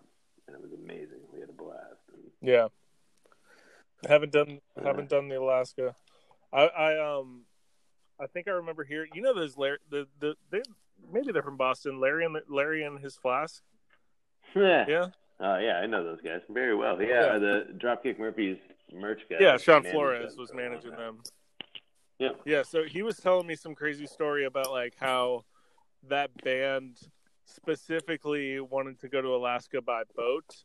and 0.47 0.55
it 0.55 0.62
was 0.62 0.71
amazing. 0.73 1.19
We 1.33 1.39
had 1.39 1.49
a 1.49 1.53
blast. 1.53 2.01
And 2.13 2.23
Yeah. 2.41 2.67
I 4.05 4.12
haven't 4.12 4.31
done 4.31 4.60
haven't 4.83 5.10
done 5.10 5.27
the 5.27 5.39
Alaska. 5.39 5.95
I, 6.53 6.65
I 6.67 7.17
um 7.19 7.41
I 8.19 8.27
think 8.27 8.47
I 8.47 8.51
remember 8.51 8.83
hearing 8.83 9.10
you 9.13 9.21
know 9.21 9.33
those 9.33 9.57
Larry 9.57 9.77
the 9.89 10.07
the 10.19 10.36
they, 10.51 10.62
maybe 11.12 11.31
they're 11.31 11.43
from 11.43 11.57
Boston. 11.57 11.99
Larry 11.99 12.25
and 12.25 12.38
Larry 12.49 12.83
and 12.83 12.99
his 12.99 13.15
flask. 13.15 13.63
yeah, 14.55 14.86
Yeah. 14.88 15.07
oh 15.39 15.57
yeah, 15.57 15.79
I 15.81 15.86
know 15.88 16.03
those 16.03 16.21
guys 16.21 16.41
very 16.49 16.75
well. 16.75 17.01
Yeah, 17.01 17.33
Yeah. 17.33 17.39
the 17.39 17.67
Dropkick 17.77 18.19
Murphys 18.19 18.57
merch 18.93 19.21
guy. 19.29 19.38
Yeah, 19.39 19.57
Sean 19.57 19.83
Flores 19.83 20.36
was 20.38 20.49
for 20.51 20.60
a 20.60 20.62
long 20.62 20.69
managing 20.71 20.91
them. 20.91 21.19
Yeah. 22.19 22.29
Yeah, 22.45 22.63
so 22.63 22.83
he 22.83 23.03
was 23.03 23.17
telling 23.17 23.45
me 23.45 23.55
some 23.55 23.75
crazy 23.75 24.07
story 24.07 24.45
about 24.45 24.71
like 24.71 24.93
how 24.99 25.45
that 26.07 26.31
band 26.43 26.97
specifically 27.45 28.60
wanted 28.60 28.99
to 29.01 29.07
go 29.10 29.21
to 29.21 29.29
Alaska 29.36 29.81
by 29.81 30.03
boat 30.15 30.63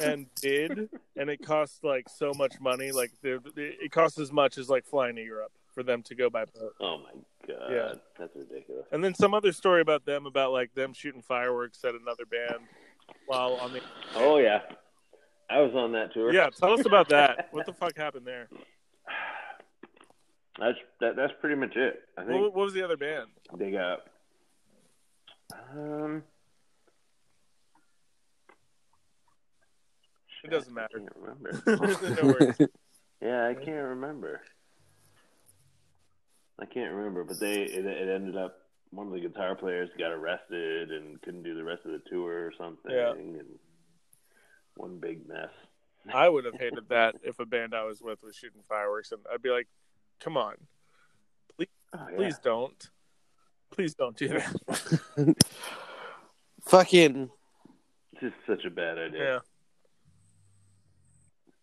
and 0.00 0.26
did 0.36 0.88
and 1.16 1.30
it 1.30 1.44
cost 1.44 1.82
like 1.84 2.08
so 2.08 2.32
much 2.34 2.54
money 2.60 2.92
like 2.92 3.10
it 3.22 3.90
cost 3.92 4.18
as 4.18 4.30
much 4.32 4.58
as 4.58 4.68
like 4.68 4.84
flying 4.84 5.16
to 5.16 5.22
Europe 5.22 5.52
for 5.74 5.82
them 5.82 6.02
to 6.02 6.14
go 6.14 6.28
by 6.30 6.44
boat. 6.46 6.74
Oh 6.80 6.98
my 6.98 7.10
god, 7.46 7.70
Yeah. 7.70 7.92
that's 8.18 8.34
ridiculous. 8.34 8.86
And 8.92 9.02
then 9.04 9.14
some 9.14 9.34
other 9.34 9.52
story 9.52 9.80
about 9.80 10.04
them 10.06 10.26
about 10.26 10.52
like 10.52 10.74
them 10.74 10.92
shooting 10.92 11.22
fireworks 11.22 11.84
at 11.84 11.94
another 11.94 12.24
band 12.26 12.64
while 13.26 13.54
on 13.54 13.72
the 13.72 13.80
Oh 14.14 14.38
yeah, 14.38 14.60
I 15.50 15.60
was 15.60 15.72
on 15.74 15.92
that 15.92 16.12
tour. 16.14 16.32
Yeah, 16.32 16.48
tell 16.50 16.72
us 16.72 16.84
about 16.86 17.08
that. 17.10 17.48
What 17.52 17.66
the 17.66 17.72
fuck 17.72 17.96
happened 17.96 18.26
there? 18.26 18.48
that's 20.58 20.78
that, 21.00 21.16
that's 21.16 21.32
pretty 21.40 21.56
much 21.56 21.76
it. 21.76 22.00
I 22.16 22.22
think 22.24 22.40
What, 22.40 22.54
what 22.54 22.64
was 22.64 22.72
the 22.74 22.82
other 22.82 22.96
band? 22.96 23.28
they 23.56 23.70
got 23.70 24.00
um. 25.72 26.22
It 30.44 30.50
doesn't 30.50 30.74
matter. 30.74 30.96
I 30.96 31.00
can't 31.00 31.16
remember. 31.16 32.58
no. 32.60 32.66
Yeah, 33.22 33.46
I 33.48 33.54
can't 33.54 33.86
remember. 33.88 34.42
I 36.60 36.66
can't 36.66 36.92
remember, 36.94 37.24
but 37.24 37.38
they 37.40 37.62
it, 37.62 37.84
it 37.84 38.08
ended 38.08 38.36
up 38.36 38.58
one 38.90 39.06
of 39.08 39.12
the 39.12 39.20
guitar 39.20 39.54
players 39.54 39.90
got 39.98 40.12
arrested 40.12 40.90
and 40.90 41.20
couldn't 41.22 41.42
do 41.42 41.54
the 41.54 41.64
rest 41.64 41.82
of 41.84 41.92
the 41.92 42.00
tour 42.08 42.46
or 42.46 42.52
something, 42.56 42.90
Yeah. 42.92 43.12
and 43.12 43.44
one 44.76 44.98
big 44.98 45.26
mess. 45.28 45.50
I 46.14 46.28
would 46.28 46.44
have 46.44 46.54
hated 46.54 46.88
that 46.90 47.16
if 47.24 47.40
a 47.40 47.46
band 47.46 47.74
I 47.74 47.84
was 47.84 48.00
with 48.00 48.22
was 48.22 48.36
shooting 48.36 48.62
fireworks, 48.68 49.10
and 49.12 49.20
I'd 49.32 49.42
be 49.42 49.50
like, 49.50 49.66
"Come 50.20 50.36
on, 50.36 50.54
Oh, 51.58 51.64
yeah. 52.10 52.16
please 52.16 52.38
don't, 52.38 52.90
please 53.70 53.94
don't 53.94 54.16
do 54.16 54.28
that." 54.28 55.36
Fucking 56.66 57.30
it's 58.12 58.20
just 58.20 58.34
such 58.46 58.64
a 58.64 58.70
bad 58.70 58.98
idea. 58.98 59.22
Yeah. 59.34 59.38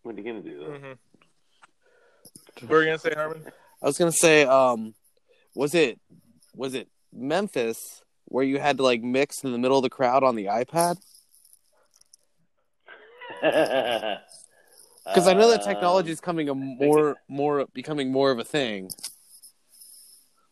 What 0.04 0.14
are 0.14 0.20
you 0.20 0.24
gonna 0.24 0.42
do? 0.42 0.58
Though? 0.60 0.78
hmm 0.78 0.92
What 2.60 2.70
were 2.70 2.82
you 2.82 2.88
gonna 2.88 2.98
say, 2.98 3.12
Harmon? 3.14 3.44
I 3.82 3.86
was 3.86 3.98
gonna 3.98 4.12
say, 4.12 4.44
um, 4.44 4.94
was 5.54 5.74
it 5.74 5.98
was 6.54 6.74
it 6.74 6.88
Memphis 7.12 8.02
where 8.26 8.44
you 8.44 8.58
had 8.60 8.76
to 8.76 8.82
like 8.82 9.02
mix 9.02 9.42
in 9.44 9.52
the 9.52 9.58
middle 9.58 9.78
of 9.78 9.82
the 9.82 9.90
crowd 9.90 10.22
on 10.22 10.36
the 10.36 10.46
iPad? 10.46 10.98
Because 15.06 15.28
I 15.28 15.34
know 15.34 15.48
that 15.50 15.62
technology 15.62 16.10
is 16.10 16.20
coming 16.20 16.48
a 16.48 16.54
more 16.54 17.16
more 17.28 17.66
becoming 17.74 18.10
more 18.10 18.30
of 18.30 18.38
a 18.38 18.44
thing. 18.44 18.90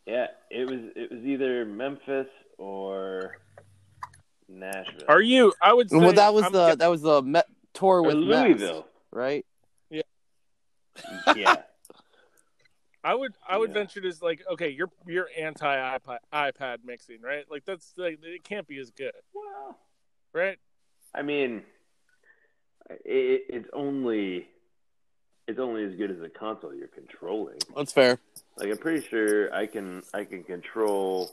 Yeah, 0.05 0.27
it 0.51 0.65
was 0.69 0.79
it 0.95 1.11
was 1.11 1.25
either 1.25 1.65
Memphis 1.65 2.27
or 2.59 3.37
Nashville. 4.47 5.05
Are 5.07 5.21
you? 5.21 5.53
I 5.59 5.73
would 5.73 5.89
say 5.89 5.97
well, 5.97 6.13
that 6.13 6.33
was 6.35 6.45
I'm 6.45 6.51
the 6.51 6.71
gu- 6.71 6.75
that 6.77 6.87
was 6.87 7.01
the 7.01 7.23
Met 7.23 7.47
tour 7.73 8.03
with 8.03 8.17
Mess, 8.17 8.47
Louisville? 8.47 8.85
Right? 9.13 9.45
yeah. 9.89 10.01
Yeah. 11.35 11.55
I 13.05 13.15
would. 13.15 13.33
I 13.45 13.57
would 13.57 13.71
Yeah. 13.71 13.73
venture 13.73 13.99
to 14.01 14.13
like, 14.21 14.41
okay, 14.51 14.69
you're 14.69 14.89
you're 15.05 15.27
anti 15.37 15.65
iPad 15.97 16.19
iPad 16.31 16.77
mixing, 16.85 17.21
right? 17.21 17.43
Like 17.51 17.65
that's 17.65 17.91
like 17.97 18.19
it 18.23 18.43
can't 18.45 18.65
be 18.67 18.77
as 18.79 18.91
good, 18.91 19.11
Well, 19.33 19.77
right? 20.31 20.57
I 21.13 21.21
mean, 21.21 21.63
it, 22.89 23.41
it's 23.49 23.67
only 23.73 24.47
it's 25.49 25.59
only 25.59 25.83
as 25.83 25.95
good 25.95 26.11
as 26.11 26.19
the 26.19 26.29
console 26.29 26.73
you're 26.73 26.87
controlling. 26.87 27.59
That's 27.75 27.91
fair. 27.91 28.19
Like 28.57 28.69
I'm 28.69 28.77
pretty 28.77 29.05
sure 29.05 29.53
I 29.53 29.65
can 29.65 30.03
I 30.13 30.23
can 30.23 30.43
control 30.43 31.29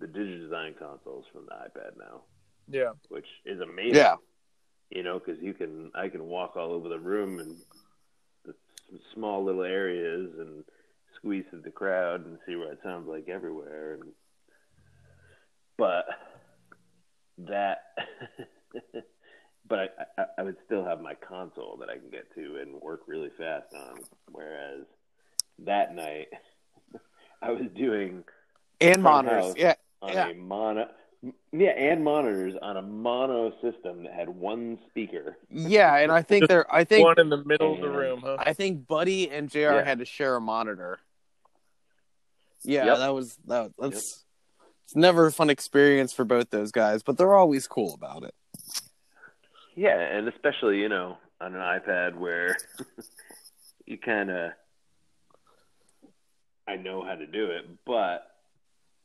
the 0.00 0.06
digital 0.06 0.38
design 0.38 0.74
consoles 0.78 1.24
from 1.32 1.46
the 1.46 1.52
iPad 1.52 1.96
now, 1.96 2.22
Yeah. 2.68 2.90
which 3.08 3.26
is 3.46 3.60
amazing. 3.60 3.94
Yeah. 3.94 4.16
You 4.94 5.02
know, 5.02 5.18
because 5.18 5.42
you 5.42 5.54
can 5.54 5.90
I 5.94 6.08
can 6.08 6.24
walk 6.26 6.56
all 6.56 6.72
over 6.72 6.88
the 6.88 6.98
room 6.98 7.38
and 7.40 7.56
the 8.44 8.54
small 9.14 9.42
little 9.44 9.62
areas 9.62 10.30
and 10.38 10.64
squeeze 11.16 11.44
through 11.50 11.62
the 11.62 11.70
crowd 11.70 12.26
and 12.26 12.38
see 12.46 12.56
what 12.56 12.72
it 12.72 12.80
sounds 12.82 13.08
like 13.08 13.28
everywhere. 13.28 13.94
And, 13.94 14.12
but 15.78 16.04
that, 17.38 17.78
but 19.68 19.78
I, 19.78 20.20
I, 20.20 20.24
I 20.38 20.42
would 20.42 20.56
still 20.66 20.84
have 20.84 21.00
my 21.00 21.14
console 21.14 21.76
that 21.80 21.88
I 21.88 21.96
can 21.98 22.10
get 22.10 22.32
to 22.34 22.58
and 22.60 22.80
work 22.80 23.02
really 23.06 23.30
fast 23.38 23.72
on. 23.74 24.00
Whereas 24.30 24.84
that 25.60 25.94
night, 25.94 26.28
I 27.42 27.50
was 27.50 27.62
doing 27.74 28.24
And 28.80 29.02
monitors. 29.02 29.54
Yeah. 29.56 29.74
on 30.02 30.12
Yeah. 30.12 30.28
a 30.28 30.34
mono, 30.34 30.88
yeah, 31.52 31.70
and 31.70 32.02
monitors 32.02 32.54
on 32.60 32.76
a 32.76 32.82
mono 32.82 33.52
system 33.62 34.04
that 34.04 34.12
had 34.12 34.28
one 34.28 34.78
speaker. 34.88 35.36
Yeah, 35.50 35.96
and 35.96 36.10
I 36.10 36.22
think 36.22 36.48
they're 36.48 36.72
I 36.72 36.84
think 36.84 37.06
One 37.06 37.18
in 37.18 37.28
the 37.28 37.44
middle 37.44 37.74
of 37.74 37.80
the 37.80 37.90
room, 37.90 38.22
huh? 38.24 38.36
I 38.38 38.52
think 38.52 38.86
Buddy 38.86 39.30
and 39.30 39.48
JR 39.48 39.58
Yeah. 39.58 39.84
had 39.84 39.98
to 40.00 40.04
share 40.04 40.36
a 40.36 40.40
monitor. 40.40 40.98
Yeah, 42.64 42.86
Yep. 42.86 42.98
that 42.98 43.08
was 43.14 43.36
that 43.46 43.72
that's 43.78 44.24
it's 44.84 44.96
never 44.96 45.26
a 45.26 45.32
fun 45.32 45.50
experience 45.50 46.12
for 46.12 46.24
both 46.24 46.50
those 46.50 46.72
guys, 46.72 47.02
but 47.02 47.16
they're 47.18 47.34
always 47.36 47.66
cool 47.66 47.94
about 47.94 48.24
it. 48.24 48.34
Yeah, 49.74 49.98
and 49.98 50.28
especially 50.28 50.78
you 50.78 50.88
know 50.88 51.18
on 51.40 51.54
an 51.54 51.60
iPad 51.60 52.16
where 52.16 52.56
you 53.86 53.98
kind 53.98 54.30
of 54.30 54.52
I 56.66 56.76
know 56.76 57.04
how 57.04 57.14
to 57.14 57.26
do 57.26 57.46
it, 57.46 57.64
but 57.84 58.26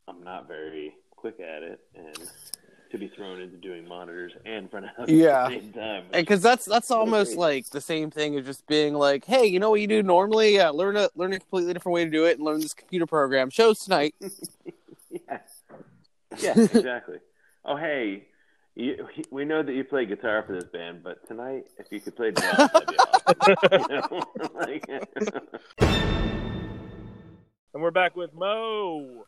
I'm 0.07 0.24
not 0.24 0.47
very 0.47 0.93
quick 1.18 1.39
at 1.41 1.63
it, 1.63 1.82
and 1.95 2.18
to 2.91 2.97
be 2.97 3.09
thrown 3.09 3.41
into 3.41 3.57
doing 3.57 3.86
monitors 3.86 4.32
and 4.45 4.72
front 4.72 4.86
of 4.86 4.95
house 4.95 5.09
Yeah. 5.09 5.47
at 5.47 5.49
the 5.51 5.59
same 5.59 5.74
time. 5.74 6.03
Because 6.13 6.41
that's 6.41 6.63
that's 6.63 6.89
almost 6.89 7.32
Agreed. 7.34 7.39
like 7.41 7.70
the 7.72 7.82
same 7.82 8.09
thing 8.09 8.38
as 8.39 8.45
just 8.45 8.65
being 8.68 8.93
like, 8.93 9.26
hey, 9.26 9.45
you 9.45 9.59
know 9.59 9.70
what 9.70 9.82
you 9.82 9.88
do 9.88 10.01
normally? 10.01 10.55
Yeah, 10.55 10.70
learn 10.70 10.95
a 10.95 11.09
learn 11.15 11.34
a 11.34 11.39
completely 11.39 11.74
different 11.74 11.93
way 11.95 12.05
to 12.05 12.09
do 12.11 12.24
it, 12.26 12.38
and 12.38 12.45
learn 12.45 12.61
this 12.61 12.74
computer 12.74 13.05
program. 13.05 13.49
Shows 13.49 13.80
tonight. 13.80 14.15
Yeah, 15.09 15.39
yeah, 16.39 16.59
exactly. 16.59 17.18
oh, 17.65 17.76
hey, 17.78 18.26
you, 18.76 19.07
we 19.32 19.45
know 19.45 19.63
that 19.63 19.74
you 19.74 19.84
play 19.84 20.05
guitar 20.05 20.43
for 20.45 20.53
this 20.53 20.65
band, 20.65 21.01
but 21.03 21.26
tonight, 21.28 21.65
if 21.80 21.88
you 21.91 21.99
could 21.99 22.15
play 22.15 22.32
drums, 22.32 22.57
that'd 22.72 22.88
be 22.88 22.97
awesome. 22.97 23.72
You 23.82 23.88
know? 23.88 24.49
like, 24.53 24.86
And 27.74 27.82
we're 27.82 27.91
back 27.91 28.15
with 28.15 28.34
Mo. 28.34 29.26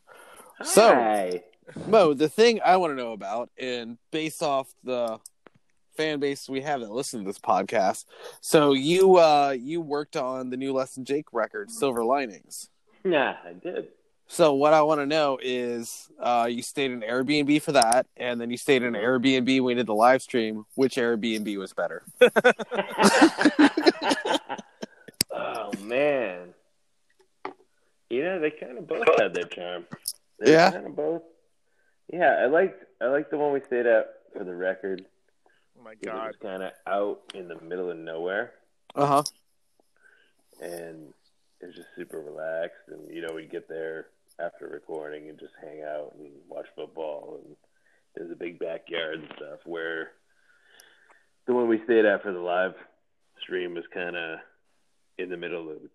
So- 0.64 0.94
Hi. 0.94 1.44
Mo, 1.88 2.14
the 2.14 2.30
thing 2.30 2.60
I 2.64 2.78
want 2.78 2.92
to 2.92 2.96
know 2.96 3.14
about, 3.14 3.50
and 3.60 3.98
based 4.12 4.42
off 4.44 4.74
the 4.84 5.20
fan 5.98 6.20
base 6.20 6.48
we 6.48 6.62
have 6.62 6.80
that 6.82 6.92
listen 6.92 7.20
to 7.20 7.26
this 7.26 7.40
podcast, 7.40 8.06
so 8.42 8.74
you 8.74 9.18
uh 9.18 9.56
you 9.60 9.82
worked 9.82 10.16
on 10.16 10.50
the 10.50 10.58
new 10.58 10.74
Less 10.74 10.96
Than 10.96 11.06
Jake 11.06 11.26
record, 11.34 11.70
Silver 11.72 12.04
Linings. 12.04 12.70
yeah, 13.04 13.36
I 13.46 13.54
did. 13.54 13.88
So 14.32 14.54
what 14.54 14.74
I 14.74 14.84
want 14.84 15.02
to 15.02 15.08
know 15.08 15.40
is, 15.42 16.08
uh, 16.22 16.48
you 16.48 16.62
stayed 16.62 16.92
in 16.92 17.02
Airbnb 17.02 17.64
for 17.64 17.72
that, 17.72 18.06
and 18.16 18.40
then 18.40 18.52
you 18.52 18.58
stayed 18.58 18.84
in 18.84 18.94
Airbnb 18.94 19.48
when 19.48 19.64
we 19.64 19.74
did 19.74 19.88
the 19.88 19.96
live 19.96 20.22
stream. 20.22 20.66
Which 20.76 20.98
Airbnb 20.98 21.58
was 21.58 21.74
better? 21.74 22.04
oh 25.32 25.72
man, 25.82 26.54
you 28.10 28.24
know 28.24 28.40
they 28.40 28.52
kind 28.52 28.78
of 28.78 28.88
both 28.88 29.08
had 29.20 29.34
their 29.34 29.46
charm. 29.46 29.86
They 30.40 30.52
Yeah? 30.54 30.72
kind 30.72 30.86
of 30.88 30.96
both. 30.96 31.22
Yeah, 32.12 32.38
I 32.42 32.46
liked 32.48 32.84
I 33.02 33.08
liked 33.08 33.32
the 33.32 33.38
one 33.38 33.54
we 33.54 33.62
stayed 33.68 33.86
at 33.86 34.08
for 34.36 34.44
the 34.44 34.56
record. 34.56 35.06
Oh 35.80 35.84
my 35.84 35.96
'cause 35.96 36.02
It 36.04 36.14
was 36.14 36.36
kind 36.42 36.64
of 36.64 36.72
out 36.88 37.22
in 37.34 37.48
the 37.48 37.60
middle 37.62 37.90
of 37.92 37.98
nowhere, 37.98 38.54
Uh 38.96 39.06
huh. 39.06 39.24
and 40.62 41.14
it 41.62 41.66
was 41.68 41.76
just 41.76 41.88
super 41.96 42.20
relaxed. 42.20 42.88
And 42.88 43.14
you 43.14 43.22
know, 43.22 43.34
we'd 43.36 43.52
get 43.52 43.68
there 43.68 44.08
after 44.40 44.68
recording 44.68 45.30
and 45.30 45.40
just 45.40 45.54
hang 45.62 45.84
out 45.84 46.16
and 46.18 46.32
watch 46.48 46.68
football. 46.76 47.42
And 47.44 47.56
there's 48.16 48.32
a 48.32 48.36
big 48.36 48.60
backyard 48.60 49.20
and 49.20 49.32
stuff. 49.36 49.60
Where 49.66 50.12
the 51.46 51.54
one 51.54 51.68
we 51.68 51.84
stayed 51.86 52.06
at 52.06 52.24
for 52.24 52.32
the 52.34 52.40
live 52.40 52.76
stream 53.42 53.74
was 53.76 53.86
kind 53.94 54.16
of 54.16 54.40
in 55.18 55.30
the 55.30 55.38
middle 55.38 55.70
of 55.70 55.82
the 55.82 55.90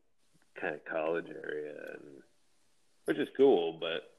kind 0.61 0.75
of 0.75 0.85
college 0.85 1.29
area, 1.29 1.75
and 1.95 2.23
which 3.07 3.19
is 3.19 3.29
cool, 3.37 3.73
but 3.75 4.14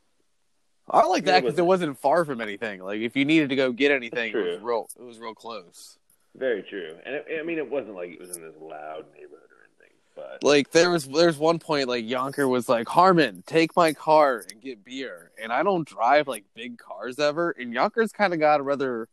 I 0.90 1.06
like 1.08 1.26
that 1.26 1.42
because 1.44 1.58
it 1.58 1.66
wasn't 1.66 1.98
far 2.00 2.26
from 2.26 2.42
anything. 2.42 2.82
Like 2.82 3.00
if 3.02 3.16
you 3.16 3.26
needed 3.26 3.50
to 3.50 3.56
go 3.56 3.72
get 3.72 3.92
anything, 3.92 4.32
it 4.32 4.36
was 4.36 4.62
real. 4.62 4.90
It 5.00 5.04
was 5.04 5.18
real 5.20 5.34
close. 5.34 5.98
very 6.36 6.62
true. 6.64 6.96
And 7.06 7.16
it, 7.16 7.26
I 7.40 7.44
mean, 7.44 7.58
it 7.58 7.70
wasn't 7.70 7.96
like 7.96 8.10
it 8.12 8.20
was 8.20 8.36
in 8.38 8.44
this 8.44 8.54
loud 8.62 9.06
neighborhood 9.14 9.50
or 9.50 9.66
anything, 9.66 9.96
but 10.16 10.44
Like 10.44 10.72
there 10.72 10.92
was 10.92 11.06
there's 11.08 11.38
one 11.38 11.58
point 11.60 11.88
like 11.88 12.06
Yonker 12.06 12.48
was 12.48 12.70
like 12.70 12.88
Harmon, 12.88 13.44
take 13.48 13.76
my 13.76 13.94
car 13.94 14.46
and 14.52 14.62
get 14.62 14.86
beer, 14.86 15.32
and 15.42 15.52
I 15.52 15.64
don't 15.64 15.88
drive 15.88 16.28
like 16.28 16.44
big 16.54 16.78
cars 16.78 17.18
ever, 17.20 17.52
and 17.52 17.74
Yonker's 17.74 18.12
kind 18.12 18.34
of 18.34 18.40
got 18.40 18.60
a 18.60 18.64
rather 18.64 19.08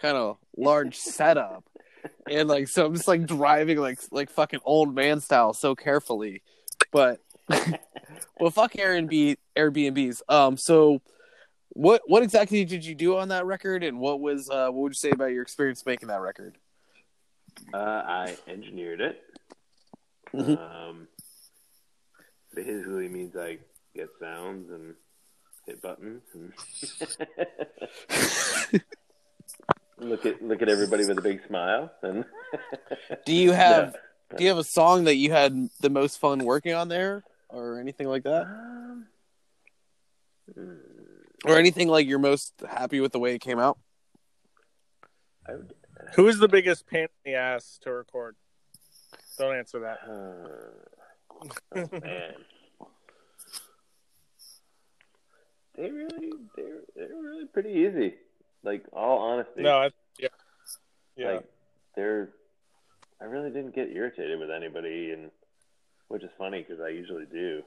kind 0.00 0.16
of 0.16 0.36
large 0.56 0.96
setup, 0.98 1.64
and 2.30 2.48
like 2.48 2.68
so 2.68 2.86
I'm 2.86 2.94
just 2.94 3.08
like 3.08 3.26
driving 3.26 3.78
like 3.78 3.98
like 4.12 4.30
fucking 4.30 4.60
old 4.64 4.94
man 4.94 5.20
style 5.20 5.52
so 5.52 5.74
carefully, 5.74 6.42
but 6.92 7.20
well 8.40 8.50
fuck 8.50 8.72
Airbnb 8.72 9.36
Airbnbs. 9.56 10.22
Um, 10.28 10.56
so 10.56 11.00
what 11.70 12.02
what 12.06 12.22
exactly 12.22 12.64
did 12.64 12.84
you 12.84 12.94
do 12.94 13.16
on 13.18 13.28
that 13.28 13.46
record, 13.46 13.84
and 13.84 14.00
what 14.00 14.20
was 14.20 14.48
uh 14.50 14.68
what 14.68 14.82
would 14.82 14.92
you 14.92 14.96
say 14.96 15.10
about 15.10 15.32
your 15.32 15.42
experience 15.42 15.84
making 15.86 16.08
that 16.08 16.20
record? 16.20 16.56
uh, 17.74 17.76
I 17.76 18.36
engineered 18.46 19.00
it. 19.00 19.20
Mhm. 20.34 20.58
Um, 20.58 21.08
basically 22.54 23.08
means 23.08 23.36
I 23.36 23.58
get 23.94 24.08
sounds 24.20 24.70
and 24.70 24.94
hit 25.66 25.80
buttons 25.82 26.22
and 26.34 26.52
look 29.98 30.24
at 30.26 30.42
look 30.42 30.62
at 30.62 30.68
everybody 30.68 31.06
with 31.06 31.18
a 31.18 31.22
big 31.22 31.40
smile. 31.46 31.90
And 32.02 32.24
Do 33.24 33.34
you 33.34 33.52
have 33.64 33.92
No. 34.30 34.36
Do 34.36 34.44
you 34.44 34.50
have 34.50 34.58
a 34.58 34.64
song 34.64 35.04
that 35.04 35.16
you 35.16 35.30
had 35.30 35.70
the 35.80 35.88
most 35.88 36.20
fun 36.20 36.44
working 36.44 36.74
on 36.74 36.88
there, 36.88 37.24
or 37.50 37.78
anything 37.80 38.06
like 38.08 38.22
that, 38.24 38.42
Um, 38.46 39.06
or 41.44 41.56
anything 41.56 41.88
like 41.88 42.06
you're 42.06 42.18
most 42.18 42.52
happy 42.68 43.00
with 43.00 43.12
the 43.12 43.18
way 43.18 43.34
it 43.34 43.40
came 43.40 43.58
out? 43.58 43.78
I 45.46 45.52
would, 45.56 45.72
Who 46.14 46.28
is 46.28 46.38
the 46.38 46.48
biggest 46.48 46.86
pain 46.86 47.08
in 47.24 47.32
the 47.32 47.34
ass 47.38 47.78
to 47.82 47.92
record? 47.92 48.36
Don't 49.38 49.56
answer 49.56 49.80
that. 49.80 49.98
uh, 50.06 51.44
oh, 51.76 51.88
man. 52.00 52.34
They 55.76 55.90
really, 55.92 56.32
they're, 56.56 56.80
they're 56.96 57.16
really 57.22 57.46
pretty 57.46 57.70
easy. 57.70 58.14
Like 58.64 58.84
all 58.92 59.18
honesty, 59.18 59.62
No, 59.62 59.78
I, 59.78 59.90
yeah, 60.18 60.28
yeah. 61.16 61.30
like 61.34 61.44
they're. 61.94 62.30
I 63.20 63.24
really 63.26 63.50
didn't 63.50 63.74
get 63.74 63.88
irritated 63.92 64.38
with 64.40 64.50
anybody, 64.50 65.12
and 65.12 65.30
which 66.08 66.22
is 66.22 66.30
funny 66.38 66.64
because 66.66 66.82
I 66.82 66.88
usually 66.88 67.26
do. 67.26 67.62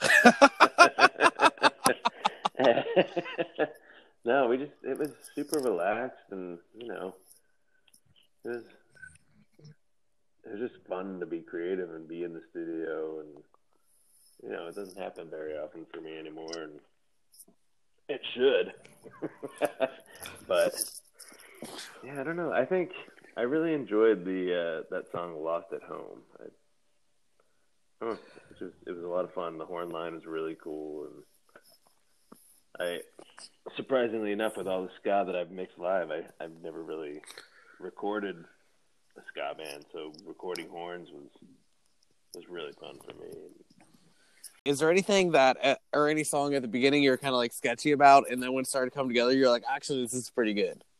no, 4.24 4.48
we 4.48 4.56
just 4.58 4.72
it 4.82 4.98
was 4.98 5.10
super 5.34 5.60
relaxed, 5.60 6.30
and 6.30 6.58
you 6.78 6.88
know, 6.88 7.14
it 8.44 8.48
was 8.48 8.64
it 10.44 10.52
was 10.52 10.60
just 10.70 10.86
fun 10.88 11.20
to 11.20 11.26
be 11.26 11.40
creative 11.40 11.94
and 11.94 12.08
be 12.08 12.24
in 12.24 12.32
the 12.32 12.42
studio, 12.50 13.20
and 13.20 13.28
you 14.42 14.50
know, 14.50 14.66
it 14.66 14.74
doesn't 14.74 14.98
happen 14.98 15.28
very 15.30 15.56
often 15.56 15.86
for 15.92 16.00
me 16.00 16.18
anymore, 16.18 16.50
and 16.56 16.80
it 18.08 18.20
should. 18.34 18.72
but 20.48 20.74
yeah, 22.04 22.20
I 22.20 22.24
don't 22.24 22.36
know. 22.36 22.52
I 22.52 22.64
think 22.64 22.90
I 23.36 23.42
really 23.42 23.74
enjoyed 23.74 24.24
the 24.24 24.54
uh, 24.54 24.82
that 24.90 25.10
song 25.12 25.42
"Lost 25.42 25.72
at 25.72 25.82
Home." 25.82 26.22
I, 26.40 26.46
It, 28.12 28.58
just, 28.58 28.74
it 28.86 28.92
was 28.92 29.04
a 29.04 29.08
lot 29.08 29.24
of 29.24 29.32
fun. 29.32 29.58
The 29.58 29.66
horn 29.66 29.90
line 29.90 30.14
was 30.14 30.26
really 30.26 30.56
cool, 30.62 31.06
and 31.06 31.22
I, 32.78 33.00
surprisingly 33.76 34.32
enough, 34.32 34.56
with 34.56 34.66
all 34.66 34.82
the 34.82 34.90
ska 35.00 35.24
that 35.26 35.36
I've 35.36 35.50
mixed 35.50 35.78
live, 35.78 36.10
I, 36.10 36.22
I've 36.42 36.62
never 36.62 36.82
really 36.82 37.20
recorded 37.80 38.36
a 39.16 39.20
ska 39.28 39.54
band, 39.56 39.84
so 39.92 40.12
recording 40.26 40.68
horns 40.68 41.08
was 41.12 41.28
was 42.34 42.48
really 42.48 42.72
fun 42.72 42.98
for 43.04 43.14
me. 43.22 43.30
Is 44.64 44.78
there 44.78 44.90
anything 44.90 45.32
that, 45.32 45.56
uh, 45.62 45.74
or 45.92 46.08
any 46.08 46.24
song 46.24 46.54
at 46.54 46.62
the 46.62 46.68
beginning 46.68 47.02
you're 47.02 47.18
kind 47.18 47.34
of 47.34 47.38
like 47.38 47.52
sketchy 47.52 47.92
about, 47.92 48.30
and 48.30 48.42
then 48.42 48.52
when 48.52 48.62
it 48.62 48.66
started 48.66 48.90
to 48.90 48.96
come 48.96 49.08
together, 49.08 49.32
you're 49.32 49.50
like, 49.50 49.62
actually, 49.70 50.02
this 50.02 50.14
is 50.14 50.30
pretty 50.30 50.54
good. 50.54 50.84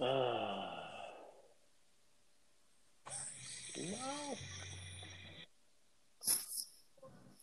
Uh, 0.00 0.66
no. 3.76 4.36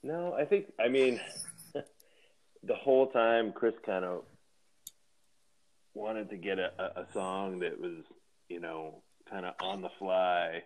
No, 0.03 0.33
I 0.33 0.45
think 0.45 0.67
I 0.79 0.89
mean 0.89 1.19
the 2.63 2.75
whole 2.75 3.07
time 3.07 3.51
Chris 3.53 3.75
kind 3.85 4.05
of 4.05 4.23
wanted 5.93 6.29
to 6.29 6.37
get 6.37 6.59
a, 6.59 6.71
a, 6.79 7.07
song 7.11 7.59
that 7.59 7.79
was, 7.79 8.03
you 8.49 8.59
know, 8.59 9.01
kind 9.29 9.45
of 9.45 9.55
on 9.61 9.81
the 9.81 9.89
fly. 9.97 10.63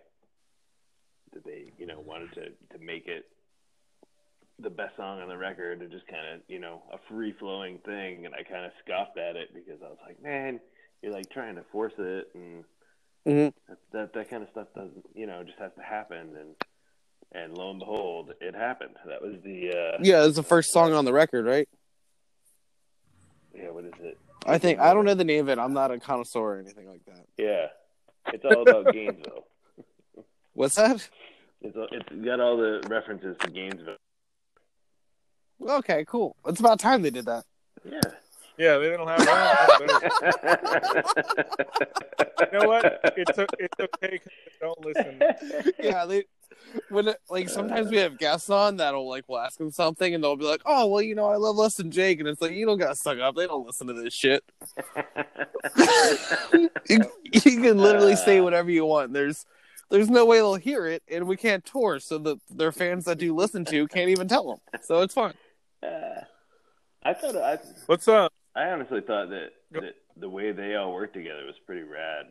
That 1.32 1.44
they, 1.44 1.72
you 1.78 1.86
know, 1.86 1.98
wanted 2.00 2.32
to 2.34 2.42
to 2.76 2.84
make 2.84 3.06
it 3.06 3.24
the 4.58 4.70
best 4.70 4.96
song 4.96 5.20
on 5.20 5.28
the 5.28 5.36
record 5.36 5.80
and 5.80 5.90
just 5.90 6.06
kind 6.06 6.34
of 6.34 6.40
you 6.46 6.58
know 6.58 6.82
a 6.92 6.98
free 7.08 7.32
flowing 7.38 7.78
thing, 7.78 8.26
and 8.26 8.34
I 8.34 8.42
kind 8.42 8.66
of 8.66 8.72
scoffed 8.84 9.18
at 9.18 9.36
it 9.36 9.54
because 9.54 9.80
I 9.82 9.88
was 9.88 9.98
like, 10.06 10.22
man, 10.22 10.60
you're 11.02 11.12
like 11.12 11.30
trying 11.30 11.56
to 11.56 11.64
force 11.72 11.94
it, 11.98 12.28
and 12.34 12.64
Mhm. 13.26 13.54
that, 13.68 13.78
that 13.92 14.12
that 14.12 14.30
kind 14.30 14.42
of 14.42 14.50
stuff 14.50 14.68
doesn't 14.74 15.06
you 15.14 15.26
know 15.26 15.42
just 15.42 15.58
has 15.58 15.72
to 15.76 15.82
happen, 15.82 16.36
and 16.36 16.54
and 17.34 17.56
lo 17.56 17.70
and 17.70 17.78
behold, 17.78 18.32
it 18.40 18.54
happened. 18.54 18.96
That 19.06 19.22
was 19.22 19.34
the 19.44 19.70
uh, 19.70 19.98
Yeah, 20.02 20.24
it's 20.24 20.36
the 20.36 20.42
first 20.42 20.70
song 20.72 20.92
on 20.92 21.04
the 21.04 21.12
record, 21.12 21.44
right? 21.46 21.68
yeah, 23.54 23.70
what 23.70 23.84
is 23.84 23.92
it? 24.00 24.18
I 24.46 24.58
think 24.58 24.80
I 24.80 24.92
don't 24.94 25.04
know 25.04 25.14
the 25.14 25.24
name 25.24 25.40
of 25.40 25.48
it. 25.50 25.58
I'm 25.58 25.72
not 25.74 25.90
a 25.90 25.98
connoisseur 26.00 26.40
or 26.40 26.58
anything 26.58 26.88
like 26.88 27.04
that. 27.06 27.26
Yeah, 27.36 27.66
it's 28.32 28.44
all 28.44 28.62
about 28.62 28.86
Gainesville. 28.92 29.46
What's 30.54 30.74
that? 30.76 31.08
It's 31.60 31.76
it's 31.92 32.24
got 32.24 32.40
all 32.40 32.56
the 32.56 32.82
references 32.88 33.36
to 33.40 33.50
Gainesville. 33.50 33.96
Okay, 35.68 36.04
cool. 36.08 36.34
It's 36.46 36.58
about 36.60 36.80
time 36.80 37.02
they 37.02 37.10
did 37.10 37.26
that. 37.26 37.44
Yeah. 37.84 38.00
Yeah, 38.58 38.78
they 38.78 38.90
don't 38.90 39.08
have 39.08 39.18
that. 39.24 39.70
you 42.52 42.58
know 42.58 42.66
what? 42.68 43.00
It's 43.16 43.38
o- 43.38 43.46
it's 43.58 43.80
okay 43.80 44.10
because 44.12 44.32
they 44.44 44.52
don't 44.60 44.80
listen. 44.84 45.22
Yeah, 45.82 46.04
they 46.04 46.24
when 46.88 47.08
it, 47.08 47.18
like 47.28 47.48
sometimes 47.48 47.90
we 47.90 47.98
have 47.98 48.18
guests 48.18 48.50
on 48.50 48.76
that'll 48.76 49.08
like 49.08 49.24
we'll 49.28 49.38
ask 49.38 49.58
them 49.58 49.70
something 49.70 50.14
and 50.14 50.22
they'll 50.22 50.36
be 50.36 50.44
like, 50.44 50.62
"Oh, 50.64 50.86
well, 50.86 51.02
you 51.02 51.14
know, 51.14 51.26
I 51.26 51.36
love 51.36 51.56
Less 51.56 51.74
Than 51.74 51.90
Jake," 51.90 52.20
and 52.20 52.28
it's 52.28 52.40
like 52.40 52.52
you 52.52 52.66
don't 52.66 52.78
gotta 52.78 52.94
suck 52.94 53.18
up. 53.18 53.34
They 53.36 53.46
don't 53.46 53.66
listen 53.66 53.86
to 53.88 53.92
this 53.92 54.14
shit. 54.14 54.44
you, 56.88 57.04
you 57.32 57.60
can 57.60 57.78
literally 57.78 58.16
say 58.16 58.40
whatever 58.40 58.70
you 58.70 58.84
want. 58.84 59.12
There's 59.12 59.44
there's 59.90 60.10
no 60.10 60.24
way 60.24 60.38
they'll 60.38 60.54
hear 60.54 60.86
it, 60.86 61.02
and 61.10 61.26
we 61.26 61.36
can't 61.36 61.64
tour, 61.64 62.00
so 62.00 62.18
the 62.18 62.36
their 62.50 62.72
fans 62.72 63.04
that 63.04 63.18
do 63.18 63.34
listen 63.34 63.64
to 63.66 63.86
can't 63.88 64.10
even 64.10 64.28
tell 64.28 64.48
them. 64.48 64.80
So 64.82 65.00
it's 65.02 65.14
fine. 65.14 65.34
Uh, 65.82 66.22
I 67.04 67.14
thought 67.14 67.36
I 67.36 67.58
What's 67.86 68.08
up? 68.08 68.32
I 68.54 68.64
honestly 68.68 69.00
thought 69.00 69.30
that, 69.30 69.50
that 69.72 69.94
the 70.16 70.28
way 70.28 70.52
they 70.52 70.74
all 70.74 70.92
worked 70.92 71.14
together 71.14 71.44
was 71.46 71.56
pretty 71.66 71.82
rad. 71.82 72.26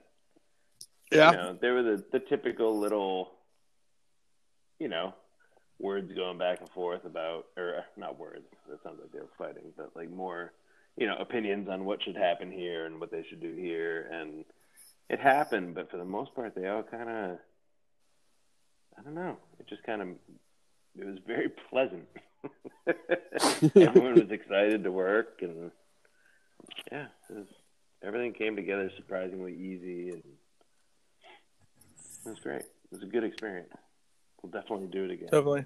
Yeah. 1.11 1.31
You 1.31 1.37
know, 1.37 1.57
they 1.59 1.69
were 1.69 1.83
the, 1.83 2.03
the 2.11 2.19
typical 2.19 2.79
little, 2.79 3.31
you 4.81 4.87
know, 4.87 5.13
words 5.77 6.11
going 6.11 6.39
back 6.39 6.59
and 6.59 6.69
forth 6.69 7.05
about, 7.05 7.45
or 7.55 7.85
not 7.97 8.17
words, 8.17 8.47
that 8.67 8.81
sounds 8.81 8.99
like 8.99 9.11
they 9.11 9.19
were 9.19 9.29
fighting, 9.37 9.71
but 9.77 9.91
like 9.95 10.09
more, 10.09 10.53
you 10.97 11.05
know, 11.05 11.15
opinions 11.17 11.69
on 11.69 11.85
what 11.85 12.01
should 12.01 12.17
happen 12.17 12.51
here 12.51 12.87
and 12.87 12.99
what 12.99 13.11
they 13.11 13.23
should 13.29 13.39
do 13.39 13.53
here. 13.53 14.09
And 14.11 14.43
it 15.07 15.19
happened, 15.19 15.75
but 15.75 15.91
for 15.91 15.97
the 15.97 16.05
most 16.05 16.33
part, 16.33 16.55
they 16.55 16.67
all 16.67 16.81
kind 16.81 17.09
of, 17.09 17.37
I 18.97 19.03
don't 19.03 19.13
know, 19.13 19.37
it 19.59 19.67
just 19.67 19.83
kind 19.83 20.01
of, 20.01 20.07
it 20.97 21.05
was 21.05 21.19
very 21.27 21.49
pleasant. 21.69 22.07
Everyone 23.75 24.15
was 24.15 24.31
excited 24.31 24.83
to 24.83 24.91
work, 24.91 25.41
and 25.43 25.69
yeah, 26.91 27.05
it 27.29 27.35
was, 27.35 27.47
everything 28.03 28.33
came 28.33 28.55
together 28.55 28.91
surprisingly 28.97 29.53
easy, 29.53 30.09
and 30.09 30.23
it 32.25 32.29
was 32.29 32.39
great. 32.39 32.63
It 32.63 32.91
was 32.91 33.03
a 33.03 33.05
good 33.05 33.23
experience. 33.23 33.69
We'll 34.41 34.51
definitely 34.51 34.87
do 34.87 35.05
it 35.05 35.11
again. 35.11 35.29
Definitely. 35.31 35.65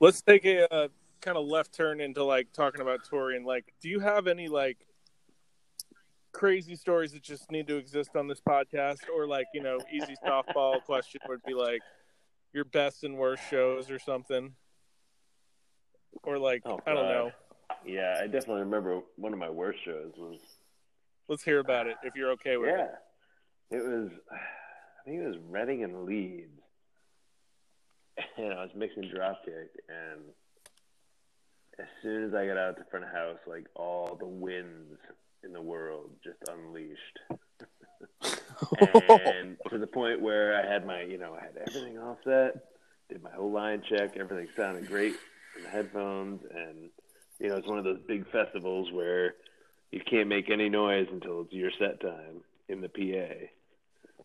Let's 0.00 0.22
take 0.22 0.44
a 0.44 0.72
uh, 0.72 0.88
kind 1.20 1.36
of 1.36 1.46
left 1.46 1.74
turn 1.74 2.00
into 2.00 2.22
like 2.24 2.52
talking 2.52 2.80
about 2.80 3.04
Tori 3.08 3.36
and 3.36 3.46
Like, 3.46 3.72
do 3.80 3.88
you 3.88 4.00
have 4.00 4.26
any 4.26 4.48
like 4.48 4.78
crazy 6.32 6.76
stories 6.76 7.12
that 7.12 7.22
just 7.22 7.50
need 7.50 7.66
to 7.66 7.76
exist 7.76 8.10
on 8.14 8.28
this 8.28 8.40
podcast, 8.40 8.98
or 9.14 9.26
like 9.26 9.46
you 9.54 9.62
know, 9.62 9.78
easy 9.92 10.14
softball 10.24 10.82
question 10.86 11.20
would 11.28 11.42
be 11.46 11.54
like 11.54 11.80
your 12.52 12.64
best 12.64 13.04
and 13.04 13.16
worst 13.16 13.42
shows 13.50 13.90
or 13.90 13.98
something, 13.98 14.54
or 16.22 16.38
like 16.38 16.62
Oh, 16.66 16.78
I 16.86 16.94
don't 16.94 17.08
know. 17.08 17.32
Yeah, 17.84 18.16
I 18.20 18.26
definitely 18.26 18.62
remember 18.62 19.00
one 19.16 19.32
of 19.32 19.38
my 19.38 19.50
worst 19.50 19.78
shows 19.84 20.12
was 20.16 20.38
Let's 21.28 21.42
hear 21.42 21.58
about 21.58 21.86
it 21.86 21.96
if 22.04 22.14
you're 22.14 22.30
okay 22.32 22.56
with 22.56 22.70
yeah, 22.70 22.86
it. 23.70 23.76
it 23.78 23.84
was 23.84 24.10
I 24.30 25.08
think 25.08 25.22
it 25.22 25.26
was 25.26 25.38
Reading 25.48 25.84
and 25.84 26.04
Leeds, 26.04 26.60
and 28.36 28.52
I 28.52 28.62
was 28.62 28.70
mixing 28.74 29.04
dropkick, 29.04 29.68
and 29.88 30.22
as 31.78 31.86
soon 32.02 32.24
as 32.24 32.34
I 32.34 32.46
got 32.46 32.56
out 32.56 32.76
to 32.78 32.84
front 32.90 33.04
of 33.04 33.12
house, 33.12 33.38
like 33.46 33.66
all 33.74 34.16
the 34.18 34.26
winds 34.26 34.98
in 35.44 35.52
the 35.52 35.60
world 35.60 36.10
just 36.24 36.38
unleashed. 36.50 37.18
and 38.80 39.56
to 39.70 39.78
the 39.78 39.86
point 39.86 40.20
where 40.20 40.56
I 40.56 40.70
had 40.70 40.86
my, 40.86 41.02
you 41.02 41.18
know, 41.18 41.34
I 41.34 41.44
had 41.44 41.56
everything 41.56 41.98
all 41.98 42.18
set, 42.24 42.56
did 43.10 43.22
my 43.22 43.30
whole 43.30 43.52
line 43.52 43.82
check, 43.88 44.16
everything 44.16 44.48
sounded 44.56 44.86
great 44.86 45.14
in 45.56 45.62
the 45.62 45.68
headphones, 45.68 46.40
and 46.54 46.90
you 47.38 47.48
know, 47.48 47.56
it's 47.56 47.68
one 47.68 47.78
of 47.78 47.84
those 47.84 48.00
big 48.08 48.30
festivals 48.30 48.90
where 48.92 49.34
you 49.92 50.00
can't 50.08 50.28
make 50.28 50.50
any 50.50 50.68
noise 50.68 51.06
until 51.12 51.42
it's 51.42 51.52
your 51.52 51.70
set 51.78 52.00
time 52.00 52.42
in 52.68 52.80
the 52.80 52.88
PA. 52.88 53.34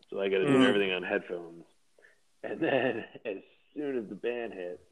So 0.09 0.19
I 0.21 0.29
got 0.29 0.37
to 0.37 0.45
do 0.45 0.53
Mhm. 0.57 0.67
everything 0.67 0.91
on 0.93 1.03
headphones, 1.03 1.65
and 2.43 2.59
then 2.61 3.05
as 3.25 3.37
soon 3.73 3.97
as 3.97 4.07
the 4.09 4.15
band 4.15 4.53
hits, 4.53 4.83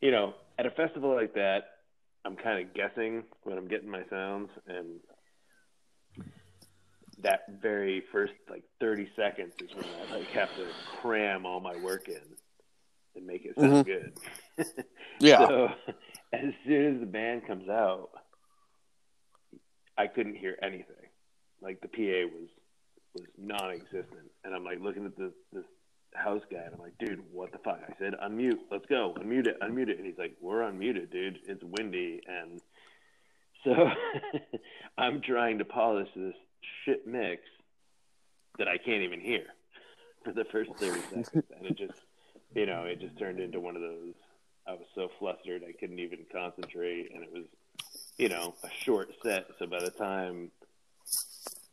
you 0.00 0.10
know, 0.10 0.34
at 0.58 0.66
a 0.66 0.70
festival 0.70 1.14
like 1.14 1.34
that, 1.34 1.64
I'm 2.24 2.36
kind 2.36 2.64
of 2.64 2.74
guessing 2.74 3.24
when 3.42 3.58
I'm 3.58 3.68
getting 3.68 3.90
my 3.90 4.02
sounds, 4.08 4.50
and 4.66 5.00
that 7.22 7.44
very 7.60 8.02
first 8.12 8.32
like 8.50 8.64
30 8.80 9.08
seconds 9.16 9.52
is 9.60 9.74
when 9.74 9.84
I 9.84 10.18
like 10.18 10.28
have 10.28 10.54
to 10.56 10.66
cram 11.00 11.46
all 11.46 11.60
my 11.60 11.76
work 11.76 12.08
in 12.08 12.20
and 13.14 13.26
make 13.26 13.44
it 13.44 13.54
sound 13.58 13.86
mm-hmm. 13.86 14.62
good. 14.62 14.84
Yeah. 15.20 15.46
So 15.46 15.68
as 16.32 16.52
soon 16.66 16.94
as 16.94 17.00
the 17.00 17.06
band 17.06 17.46
comes 17.46 17.68
out, 17.68 18.08
I 19.96 20.08
couldn't 20.08 20.34
hear 20.34 20.56
anything. 20.60 21.10
Like 21.60 21.80
the 21.80 21.86
PA 21.86 22.34
was 22.34 22.48
was 23.14 23.26
non-existent, 23.38 24.32
and 24.42 24.54
I'm 24.54 24.64
like 24.64 24.80
looking 24.80 25.06
at 25.06 25.16
the 25.16 25.32
this 25.52 25.64
house 26.14 26.42
guy, 26.50 26.58
and 26.58 26.74
I'm 26.74 26.80
like, 26.80 26.98
dude, 26.98 27.22
what 27.32 27.52
the 27.52 27.58
fuck? 27.58 27.80
I 27.88 27.92
said, 27.98 28.14
unmute, 28.22 28.58
let's 28.70 28.86
go, 28.86 29.14
unmute 29.18 29.46
it, 29.46 29.60
unmute 29.60 29.88
it, 29.88 29.98
and 29.98 30.06
he's 30.06 30.18
like, 30.18 30.36
we're 30.40 30.60
unmuted, 30.60 31.10
dude. 31.10 31.38
It's 31.46 31.62
windy, 31.62 32.20
and 32.26 32.60
so 33.64 33.90
I'm 34.98 35.20
trying 35.20 35.58
to 35.58 35.64
polish 35.64 36.08
this 36.14 36.34
shit 36.84 37.06
mix 37.06 37.42
that 38.58 38.68
I 38.68 38.78
can't 38.78 39.02
even 39.02 39.20
hear 39.20 39.44
for 40.24 40.32
the 40.32 40.44
first 40.50 40.70
30 40.76 41.00
seconds, 41.02 41.28
and 41.56 41.66
it 41.66 41.76
just, 41.76 41.98
you 42.54 42.66
know, 42.66 42.84
it 42.84 43.00
just 43.00 43.18
turned 43.18 43.40
into 43.40 43.60
one 43.60 43.76
of 43.76 43.82
those. 43.82 44.14
I 44.66 44.72
was 44.72 44.86
so 44.94 45.08
flustered 45.18 45.62
I 45.68 45.72
couldn't 45.72 45.98
even 45.98 46.20
concentrate, 46.30 47.10
and 47.12 47.24
it 47.24 47.32
was, 47.32 47.44
you 48.16 48.28
know, 48.28 48.54
a 48.62 48.68
short 48.84 49.10
set. 49.24 49.46
So 49.58 49.66
by 49.66 49.80
the 49.80 49.90
time 49.90 50.52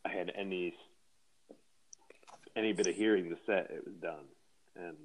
I 0.04 0.10
had 0.10 0.32
any 0.36 0.74
any 2.60 2.74
bit 2.74 2.88
of 2.88 2.96
hearing 2.96 3.30
the 3.30 3.38
set, 3.46 3.72
it 3.72 3.84
was 3.86 3.96
done, 4.02 4.26
and 4.76 4.96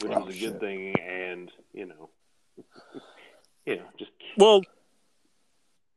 which 0.00 0.12
Oh, 0.12 0.24
was 0.24 0.34
a 0.34 0.38
shit. 0.38 0.52
good 0.52 0.60
thing. 0.60 0.94
And 1.00 1.50
you 1.74 1.86
know, 1.86 2.10
you 3.66 3.76
know, 3.76 3.84
just 3.98 4.10
Well, 4.38 4.62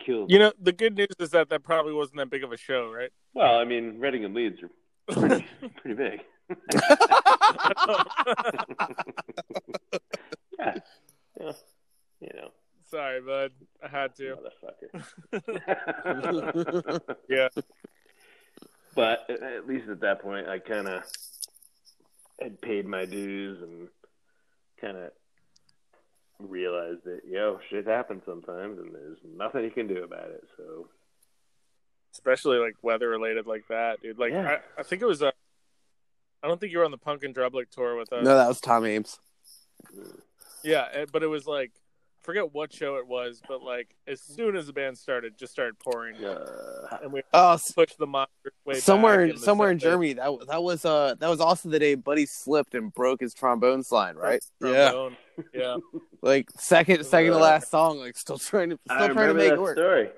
killed. 0.05 0.29
you 0.31 0.39
know, 0.39 0.51
the 0.59 0.71
good 0.73 0.95
news 0.97 1.07
is 1.19 1.29
that 1.31 1.49
that 1.49 1.63
probably 1.63 1.93
wasn't 1.93 2.17
that 2.17 2.29
big 2.29 2.43
of 2.43 2.51
a 2.51 2.57
show, 2.57 2.91
right? 2.91 3.11
well, 3.33 3.57
I 3.57 3.63
mean, 3.65 3.99
Reading 3.99 4.25
and 4.25 4.33
Leeds 4.33 4.59
are 4.63 4.69
pretty 5.13 5.45
pretty 5.77 5.95
big. 5.95 6.21
yeah. 10.59 10.75
yeah, 11.39 11.51
you 12.21 12.29
know, 12.35 12.49
Sorry, 12.89 13.19
bud. 13.21 13.51
I 13.83 13.87
had 13.87 14.15
to. 14.17 14.37
motherfucker. 15.33 17.15
Yeah. 17.27 17.47
But 18.95 19.29
at- 19.29 19.43
at 19.43 19.67
least 19.67 19.89
at 19.89 19.99
that 20.01 20.21
point, 20.21 20.47
I 20.47 20.59
kind 20.59 20.87
of 20.87 21.03
had 22.41 22.59
paid 22.61 22.85
my 22.85 23.05
dues 23.05 23.61
and 23.61 23.87
kind 24.81 24.97
of 24.97 25.11
realized 26.39 27.03
that, 27.05 27.21
yo, 27.25 27.59
shit 27.69 27.87
happens 27.87 28.23
sometimes 28.25 28.77
and 28.79 28.93
there's 28.93 29.17
nothing 29.23 29.63
you 29.63 29.71
can 29.71 29.87
do 29.87 30.03
about 30.03 30.31
it. 30.31 30.43
So, 30.57 30.89
especially 32.13 32.57
like 32.57 32.75
weather 32.81 33.09
related 33.09 33.47
like 33.47 33.67
that, 33.69 34.01
dude. 34.01 34.17
Like 34.19 34.31
Yeah. 34.31 34.57
I, 34.77 34.81
I 34.81 34.83
think 34.83 35.01
it 35.01 35.05
was 35.05 35.21
uh, 35.21 35.31
I 36.43 36.47
don't 36.47 36.59
think 36.59 36.71
you 36.71 36.79
were 36.79 36.85
on 36.85 36.91
the 36.91 36.97
Punk 36.97 37.23
and 37.23 37.33
Drublic 37.33 37.69
tour 37.71 37.97
with 37.97 38.11
us. 38.13 38.23
No, 38.23 38.35
that 38.35 38.47
was 38.47 38.59
Tom 38.61 38.85
Ames. 38.85 39.19
Yeah, 40.63 40.87
eh, 40.93 41.05
but 41.11 41.23
it 41.23 41.27
was 41.27 41.45
like 41.47 41.71
I 41.75 41.84
forget 42.25 42.53
what 42.53 42.73
show 42.73 42.95
it 42.97 43.07
was, 43.07 43.41
but 43.47 43.61
like 43.61 43.95
as 44.07 44.21
soon 44.21 44.55
as 44.55 44.67
the 44.67 44.73
band 44.73 44.97
started, 44.97 45.37
just 45.37 45.53
started 45.53 45.77
pouring, 45.79 46.15
uh, 46.25 46.97
and 47.03 47.13
we 47.13 47.21
Oh, 47.33 47.53
s- 47.53 47.71
pushed 47.71 47.97
the 47.97 48.07
monster 48.07 48.51
way 48.65 48.73
somewhere, 48.75 49.27
back 49.27 49.35
the 49.35 49.41
somewhere 49.41 49.71
in. 49.71 49.79
Germany. 49.79 50.13
That 50.13 50.31
that 50.49 50.63
was 50.63 50.83
uh 50.83 51.15
that 51.19 51.29
was 51.29 51.39
also 51.39 51.69
the 51.69 51.79
day 51.79 51.95
Buddy 51.95 52.25
slipped 52.25 52.73
and 52.75 52.93
broke 52.93 53.21
his 53.21 53.33
trombone 53.33 53.83
slide, 53.83 54.15
right? 54.15 54.43
Yeah, 54.61 54.89
Trombone. 54.91 55.17
yeah. 55.53 55.77
like 56.21 56.49
second, 56.57 57.05
second 57.05 57.31
to 57.31 57.37
Uh, 57.37 57.41
last 57.41 57.69
song, 57.69 57.99
like 57.99 58.17
still 58.17 58.37
trying 58.39 58.71
to 58.71 58.79
I 58.89 58.95
still 58.95 59.13
trying 59.13 59.15
to 59.15 59.21
remember 59.21 59.39
make 59.39 59.49
that 59.49 59.55
it 59.55 59.61
work. 59.61 59.77
story. 59.77 60.09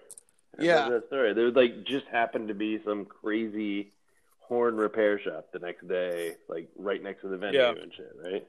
I 0.60 0.64
Yeah. 0.64 0.74
remember 0.76 0.99
that 1.01 1.08
story. 1.08 1.34
There 1.34 1.45
was 1.45 1.55
like 1.55 1.84
just 1.84 2.05
happened 2.08 2.47
to 2.47 2.53
be 2.55 2.82
some 2.84 3.05
crazy 3.05 3.91
horn 4.39 4.78
repair 4.78 5.20
shop 5.20 5.49
the 5.51 5.60
next 5.60 5.88
day, 5.89 6.36
like 6.47 6.70
right 6.78 7.03
next 7.03 7.22
to 7.22 7.28
the 7.28 7.38
venue 7.38 7.60
Yeah. 7.60 7.72
and 7.72 7.93
shit, 7.93 8.12
right? 8.24 8.47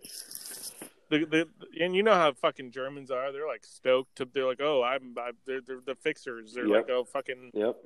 The, 1.11 1.25
the 1.25 1.49
and 1.81 1.95
you 1.97 2.03
know 2.03 2.15
how 2.15 2.33
fucking 2.33 2.71
Germans 2.71 3.11
are. 3.11 3.33
They're 3.33 3.47
like 3.47 3.65
stoked 3.65 4.17
to. 4.17 4.29
They're 4.33 4.47
like, 4.47 4.61
oh, 4.61 4.83
I'm. 4.83 5.15
I'm 5.19 5.33
they're, 5.47 5.61
they're 5.61 5.81
the 5.85 5.95
fixers. 5.95 6.53
They're 6.53 6.67
Yep. 6.67 6.77
like, 6.77 6.91
oh, 6.91 7.05
fucking. 7.05 7.53
Yep. 7.55 7.77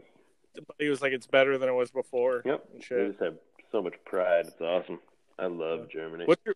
He 0.79 0.89
was 0.89 1.01
like, 1.01 1.12
it's 1.12 1.27
better 1.27 1.57
than 1.57 1.68
it 1.68 1.73
was 1.73 1.91
before. 1.91 2.43
Yep. 2.45 2.64
They 2.91 3.07
just 3.09 3.20
have 3.20 3.37
so 3.70 3.81
much 3.81 3.95
pride. 4.05 4.47
It's 4.49 4.61
awesome. 4.61 4.99
I 5.39 5.47
love 5.47 5.89
Germany. 5.89 6.25
What's 6.27 6.43
your? 6.45 6.55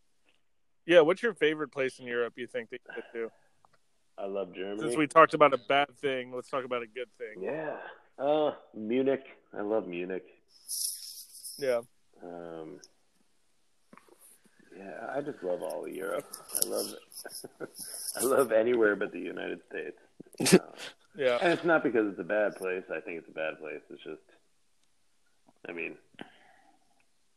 Yeah, 0.87 1.01
what's 1.01 1.23
your 1.23 1.35
favorite 1.35 1.69
place 1.73 1.99
in 1.99 2.07
Europe? 2.07 2.35
You 2.37 2.47
think 2.47 2.71
that 2.71 2.81
you 2.87 2.95
could 2.95 3.05
do? 3.13 3.31
I 4.19 4.27
love 4.27 4.55
Germany. 4.55 4.81
Since 4.81 4.97
we 4.97 5.07
talked 5.07 5.35
about 5.35 5.53
a 5.53 5.59
bad 5.69 5.97
thing, 5.99 6.33
let's 6.33 6.49
talk 6.49 6.65
about 6.65 6.83
a 6.83 6.87
good 6.87 7.09
thing. 7.19 7.43
Yeah. 7.43 7.77
Uh, 8.19 8.53
Munich. 8.75 9.25
I 9.57 9.61
love 9.61 9.87
Munich. 9.87 10.25
Yeah. 11.59 11.81
Um, 12.23 12.81
yeah, 14.79 15.07
I 15.15 15.21
just 15.21 15.43
love 15.43 15.63
all 15.63 15.85
of 15.87 15.93
Europe. 15.93 16.27
I 16.63 16.67
love 16.69 16.87
it. 16.93 17.69
I 18.17 18.23
love 18.25 18.53
anywhere 18.53 18.97
but 18.97 19.13
the 19.13 19.21
United 19.21 19.61
States. 19.71 19.99
Uh, 20.63 20.73
Yeah. 21.17 21.39
and 21.41 21.51
it's 21.53 21.65
not 21.65 21.83
because 21.83 22.07
it's 22.11 22.21
a 22.21 22.25
bad 22.25 22.57
place. 22.57 22.83
I 22.95 23.01
think 23.01 23.19
it's 23.19 23.29
a 23.29 23.33
bad 23.33 23.59
place. 23.59 23.81
It's 23.89 24.03
just, 24.05 24.21
I 25.67 25.73
mean, 25.73 25.97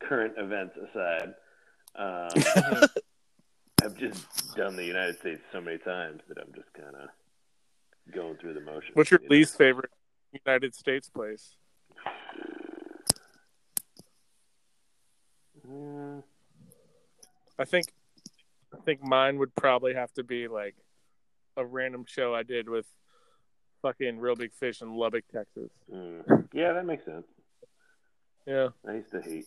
current 0.02 0.34
events 0.38 0.76
aside, 0.76 1.34
um, 1.96 2.84
I've 3.82 3.96
just 3.96 4.54
done 4.58 4.76
the 4.76 4.84
United 4.84 5.18
States 5.20 5.42
so 5.54 5.62
many 5.62 5.78
times 5.78 6.22
that 6.28 6.38
I'm 6.40 6.52
just 6.54 6.68
kind 6.74 6.94
of 6.94 7.10
going 8.14 8.36
through 8.36 8.54
the 8.56 8.60
motions. 8.62 8.92
What's 8.96 9.12
your 9.12 9.22
you 9.22 9.30
know? 9.30 9.36
least 9.38 9.58
favorite 9.58 9.92
United 10.46 10.76
States 10.76 11.10
place? 11.10 11.56
Mm, 15.66 16.24
I 17.60 17.66
think 17.66 17.88
I 18.74 18.78
think 18.86 19.04
mine 19.04 19.38
would 19.40 19.54
probably 19.56 19.94
have 19.94 20.14
to 20.14 20.24
be 20.24 20.48
like 20.48 20.76
a 21.58 21.66
random 21.66 22.06
show 22.08 22.34
I 22.34 22.44
did 22.44 22.70
with 22.70 22.86
fucking 23.82 24.20
Reel 24.20 24.36
Big 24.36 24.54
Fish 24.54 24.82
in 24.82 24.94
Lubbock, 24.94 25.26
Texas. 25.32 25.70
mm. 25.94 26.48
Yeah, 26.54 26.74
that 26.74 26.86
makes 26.86 27.06
sense. 27.06 27.26
Yeah. 28.46 28.70
I 28.88 28.94
used 28.94 29.12
to 29.12 29.22
hate 29.22 29.46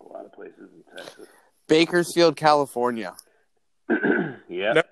a 0.00 0.04
lot 0.04 0.24
of 0.24 0.32
places 0.32 0.70
in 0.72 0.96
Texas. 0.96 1.26
Bakersfield, 1.66 2.36
California. 2.36 3.14
yeah. 4.48 4.72
No. 4.72 4.82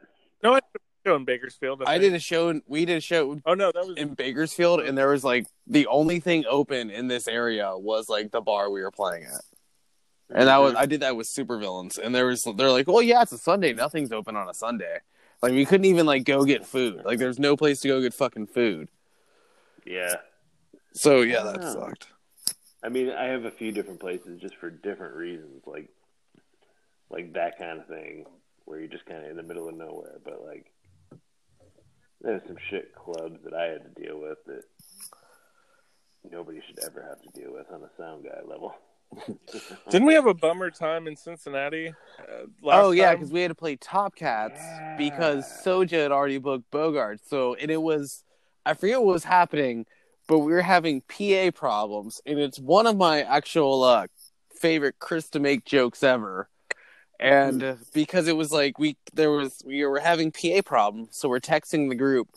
No, 0.42 0.52
I 0.54 0.60
did 0.60 0.76
a 0.76 1.08
show 1.08 1.16
in 1.16 1.24
Bakersfield. 1.24 1.82
I 1.86 1.98
think. 1.98 2.02
did 2.02 2.14
a 2.14 2.18
show. 2.18 2.48
In, 2.50 2.62
we 2.66 2.84
did 2.84 2.98
a 2.98 3.00
show 3.00 3.40
Oh 3.46 3.54
no, 3.54 3.72
that 3.72 3.86
was 3.86 3.96
in 3.96 4.14
Bakersfield, 4.14 4.80
and 4.80 4.96
there 4.96 5.08
was 5.08 5.24
like 5.24 5.46
the 5.66 5.86
only 5.86 6.20
thing 6.20 6.44
open 6.48 6.90
in 6.90 7.08
this 7.08 7.26
area 7.26 7.72
was 7.76 8.08
like 8.08 8.30
the 8.30 8.40
bar 8.40 8.70
we 8.70 8.82
were 8.82 8.90
playing 8.90 9.24
at. 9.24 9.40
And 10.34 10.48
that 10.48 10.58
was 10.58 10.74
I 10.74 10.86
did 10.86 11.00
that 11.00 11.16
with 11.16 11.26
supervillains, 11.28 11.98
and 11.98 12.14
there 12.14 12.26
was 12.26 12.42
they're 12.56 12.70
like, 12.70 12.88
well, 12.88 13.02
yeah, 13.02 13.22
it's 13.22 13.32
a 13.32 13.38
Sunday, 13.38 13.72
nothing's 13.72 14.10
open 14.12 14.34
on 14.36 14.48
a 14.48 14.54
Sunday. 14.54 14.98
Like 15.42 15.52
we 15.52 15.64
couldn't 15.64 15.84
even 15.84 16.06
like 16.06 16.24
go 16.24 16.44
get 16.44 16.66
food. 16.66 17.02
Like 17.04 17.18
there's 17.18 17.38
no 17.38 17.56
place 17.56 17.80
to 17.80 17.88
go 17.88 18.00
get 18.00 18.12
fucking 18.14 18.46
food. 18.48 18.88
Yeah. 19.84 20.14
So 20.94 21.20
yeah, 21.20 21.42
that 21.44 21.58
Oh. 21.62 21.72
sucked. 21.72 22.08
I 22.82 22.88
mean, 22.88 23.10
I 23.10 23.26
have 23.26 23.44
a 23.44 23.50
few 23.50 23.70
different 23.72 24.00
places 24.00 24.40
just 24.40 24.56
for 24.56 24.70
different 24.70 25.14
reasons, 25.14 25.62
like 25.66 25.88
like 27.10 27.34
that 27.34 27.58
kind 27.58 27.78
of 27.80 27.86
thing, 27.86 28.24
where 28.64 28.80
you're 28.80 28.88
just 28.88 29.06
kind 29.06 29.24
of 29.24 29.30
in 29.30 29.36
the 29.36 29.42
middle 29.44 29.68
of 29.68 29.76
nowhere. 29.76 30.18
But 30.24 30.42
like, 30.44 30.66
there's 32.20 32.42
some 32.48 32.56
shit 32.68 32.94
clubs 32.96 33.38
that 33.44 33.54
I 33.54 33.64
had 33.66 33.94
to 33.94 34.02
deal 34.02 34.18
with 34.20 34.38
that 34.46 34.62
nobody 36.28 36.60
should 36.66 36.78
ever 36.84 37.02
have 37.08 37.20
to 37.22 37.40
deal 37.40 37.52
with 37.52 37.66
on 37.72 37.82
a 37.82 37.90
sound 37.96 38.24
guy 38.24 38.40
level. 38.44 38.74
Didn't 39.90 40.06
we 40.06 40.14
have 40.14 40.26
a 40.26 40.34
bummer 40.34 40.70
time 40.70 41.06
in 41.06 41.16
Cincinnati? 41.16 41.88
Uh, 42.18 42.46
last 42.62 42.84
oh 42.84 42.90
yeah, 42.90 43.14
because 43.14 43.30
we 43.30 43.40
had 43.40 43.48
to 43.48 43.54
play 43.54 43.76
Top 43.76 44.14
Cats 44.14 44.60
Yeah. 44.60 44.96
because 44.98 45.46
Soja 45.64 46.02
had 46.02 46.12
already 46.12 46.38
booked 46.38 46.70
Bogart. 46.70 47.20
So 47.26 47.54
and 47.54 47.70
it 47.70 47.80
was 47.80 48.24
I 48.64 48.74
forget 48.74 49.00
what 49.00 49.12
was 49.12 49.24
happening, 49.24 49.86
but 50.26 50.40
we 50.40 50.52
were 50.52 50.62
having 50.62 51.02
PA 51.02 51.50
problems, 51.54 52.20
and 52.26 52.38
it's 52.38 52.58
one 52.58 52.86
of 52.86 52.96
my 52.96 53.22
actual 53.22 53.84
uh, 53.84 54.06
favorite 54.54 54.96
Chris 54.98 55.28
DeMakes 55.30 55.64
jokes 55.64 56.02
ever. 56.02 56.48
And 57.18 57.62
uh, 57.62 57.74
because 57.94 58.28
it 58.28 58.36
was 58.36 58.52
like 58.52 58.78
we 58.78 58.96
there 59.14 59.30
was 59.30 59.62
we 59.64 59.84
were 59.86 60.00
having 60.00 60.32
PA 60.32 60.60
problems, 60.64 61.16
so 61.16 61.28
we're 61.28 61.40
texting 61.40 61.88
the 61.88 61.94
group 61.94 62.28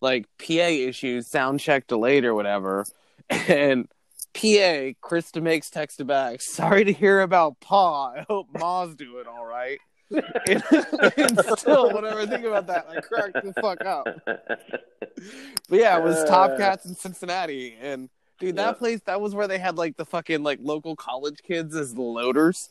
like 0.00 0.26
PA 0.38 0.52
issues, 0.54 1.26
sound 1.28 1.60
check 1.60 1.86
delayed 1.86 2.24
or 2.24 2.34
whatever, 2.34 2.86
and. 3.30 3.88
PA, 4.34 4.92
Chris 5.00 5.30
DeMakes 5.30 5.70
texted 5.70 6.06
back. 6.06 6.40
Sorry 6.42 6.84
to 6.84 6.92
hear 6.92 7.20
about 7.20 7.60
Pa. 7.60 8.10
I 8.12 8.24
hope 8.28 8.48
Ma's 8.52 8.94
doing 8.94 9.26
all 9.26 9.46
right. 9.46 9.78
and, 10.10 10.62
and 11.16 11.40
still, 11.58 11.92
whenever 11.94 12.20
I 12.20 12.26
think 12.26 12.44
about 12.44 12.66
that, 12.66 12.86
I 12.88 13.00
crack 13.00 13.32
the 13.32 13.52
fuck 13.60 13.84
up. 13.84 14.06
But 14.26 15.78
yeah, 15.78 15.96
it 15.98 16.04
was 16.04 16.22
Top 16.28 16.50
Uh. 16.52 16.56
Cats 16.56 16.84
in 16.84 16.94
Cincinnati, 16.94 17.76
and 17.80 18.10
dude, 18.38 18.56
that 18.56 18.66
Yeah. 18.66 18.72
place 18.72 19.00
that 19.06 19.20
was 19.20 19.34
where 19.34 19.48
they 19.48 19.58
had 19.58 19.76
like 19.76 19.96
the 19.96 20.04
fucking 20.04 20.42
like 20.42 20.58
local 20.62 20.94
college 20.94 21.38
kids 21.42 21.74
as 21.74 21.94
the 21.94 22.02
loaders. 22.02 22.68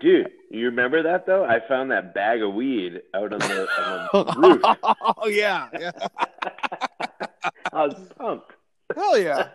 Dude, 0.00 0.26
you 0.50 0.66
remember 0.66 1.02
that 1.04 1.24
though? 1.24 1.44
I 1.44 1.60
found 1.68 1.90
that 1.92 2.12
bag 2.14 2.42
of 2.42 2.52
weed 2.52 3.00
out 3.14 3.32
on 3.32 3.38
the, 3.38 3.68
on 3.78 4.26
the 4.26 4.48
roof. 4.48 4.60
oh 5.16 5.28
yeah, 5.28 5.68
yeah, 5.78 5.92
I 7.72 7.86
was 7.86 7.94
pumped. 8.18 8.52
hell 8.94 9.16
yeah, 9.18 9.48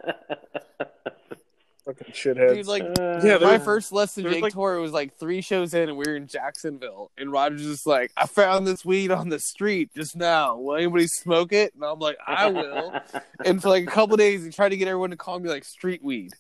fucking 1.94 2.14
shitheads. 2.14 2.56
dude. 2.56 2.68
Like 2.68 2.84
Uh, 2.84 3.22
Yeah, 3.24 3.34
my 3.34 3.38
there's- 3.40 3.64
first 3.66 3.92
lesson 3.92 4.24
there's, 4.24 4.36
Jake 4.36 4.44
like- 4.44 4.54
tour 4.54 4.80
was 4.80 4.92
like 4.92 5.18
three 5.18 5.42
shows 5.42 5.74
in, 5.74 5.90
and 5.90 5.98
we 5.98 6.06
were 6.08 6.16
in 6.16 6.28
Jacksonville, 6.28 7.12
and 7.18 7.32
Roger's 7.32 7.64
just 7.64 7.86
like, 7.88 8.12
"I 8.18 8.26
found 8.28 8.66
this 8.68 8.84
weed 8.86 9.12
on 9.12 9.30
the 9.30 9.40
street 9.40 9.92
just 9.96 10.16
now. 10.16 10.58
Will 10.58 10.76
anybody 10.76 11.08
smoke 11.08 11.54
it?" 11.54 11.74
And 11.76 11.84
I'm 11.84 12.00
like, 12.00 12.18
"I 12.26 12.48
will." 12.50 12.94
and 13.46 13.62
for 13.62 13.70
like 13.70 13.84
a 13.84 13.92
couple 13.92 14.18
days, 14.18 14.44
he 14.44 14.52
tried 14.52 14.70
to 14.70 14.78
get 14.78 14.88
everyone 14.88 15.12
to 15.12 15.18
call 15.18 15.40
me 15.40 15.50
like 15.50 15.64
street 15.64 16.04
weed. 16.04 16.32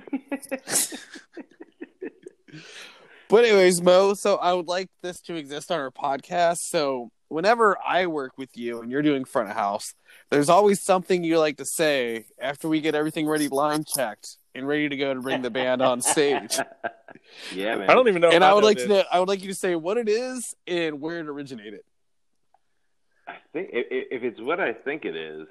But 3.30 3.46
anyways, 3.46 3.80
Mo, 3.84 4.16
so 4.16 4.38
I 4.38 4.54
would 4.54 4.68
like 4.68 4.90
this 5.04 5.22
to 5.22 5.36
exist 5.36 5.72
on 5.72 5.80
our 5.80 5.92
podcast. 5.92 6.58
So 6.62 7.12
whenever 7.28 7.78
I 7.86 8.08
work 8.08 8.32
with 8.40 8.58
you 8.58 8.82
and 8.82 8.90
you're 8.92 9.04
doing 9.04 9.24
front 9.24 9.52
of 9.52 9.56
house, 9.56 9.94
there's 10.32 10.50
always 10.50 10.82
something 10.82 11.24
you 11.24 11.38
like 11.38 11.58
to 11.58 11.66
say 11.66 12.26
after 12.42 12.68
we 12.68 12.82
get 12.82 12.96
everything 12.96 13.28
ready, 13.28 13.48
line 13.48 13.84
checked, 13.84 14.39
and 14.56 14.68
ready 14.68 14.90
to 14.90 14.98
go 14.98 15.14
to 15.14 15.22
bring 15.22 15.42
the 15.42 15.50
band 15.50 15.82
on 15.82 16.02
stage. 16.02 16.58
yeah, 17.54 17.76
man. 17.78 17.90
I 17.90 17.94
don't 17.94 18.08
even 18.08 18.22
know. 18.22 18.30
and 18.30 18.44
I 18.44 18.54
would 18.54 18.64
like 18.64 18.78
this. 18.78 18.88
to 18.88 18.94
know, 18.94 19.04
I 19.12 19.20
would 19.20 19.28
like 19.30 19.42
you 19.42 19.50
to 19.50 19.56
say 19.56 19.76
what 19.76 19.98
it 19.98 20.10
is 20.10 20.56
and 20.68 21.00
where 21.02 21.20
it 21.20 21.28
originated. 21.28 21.82
I 23.28 23.36
think 23.54 23.70
if, 23.72 23.86
if 24.12 24.24
it's 24.24 24.42
what 24.42 24.60
I 24.60 24.74
think 24.74 25.06
it 25.06 25.16
is, 25.16 25.48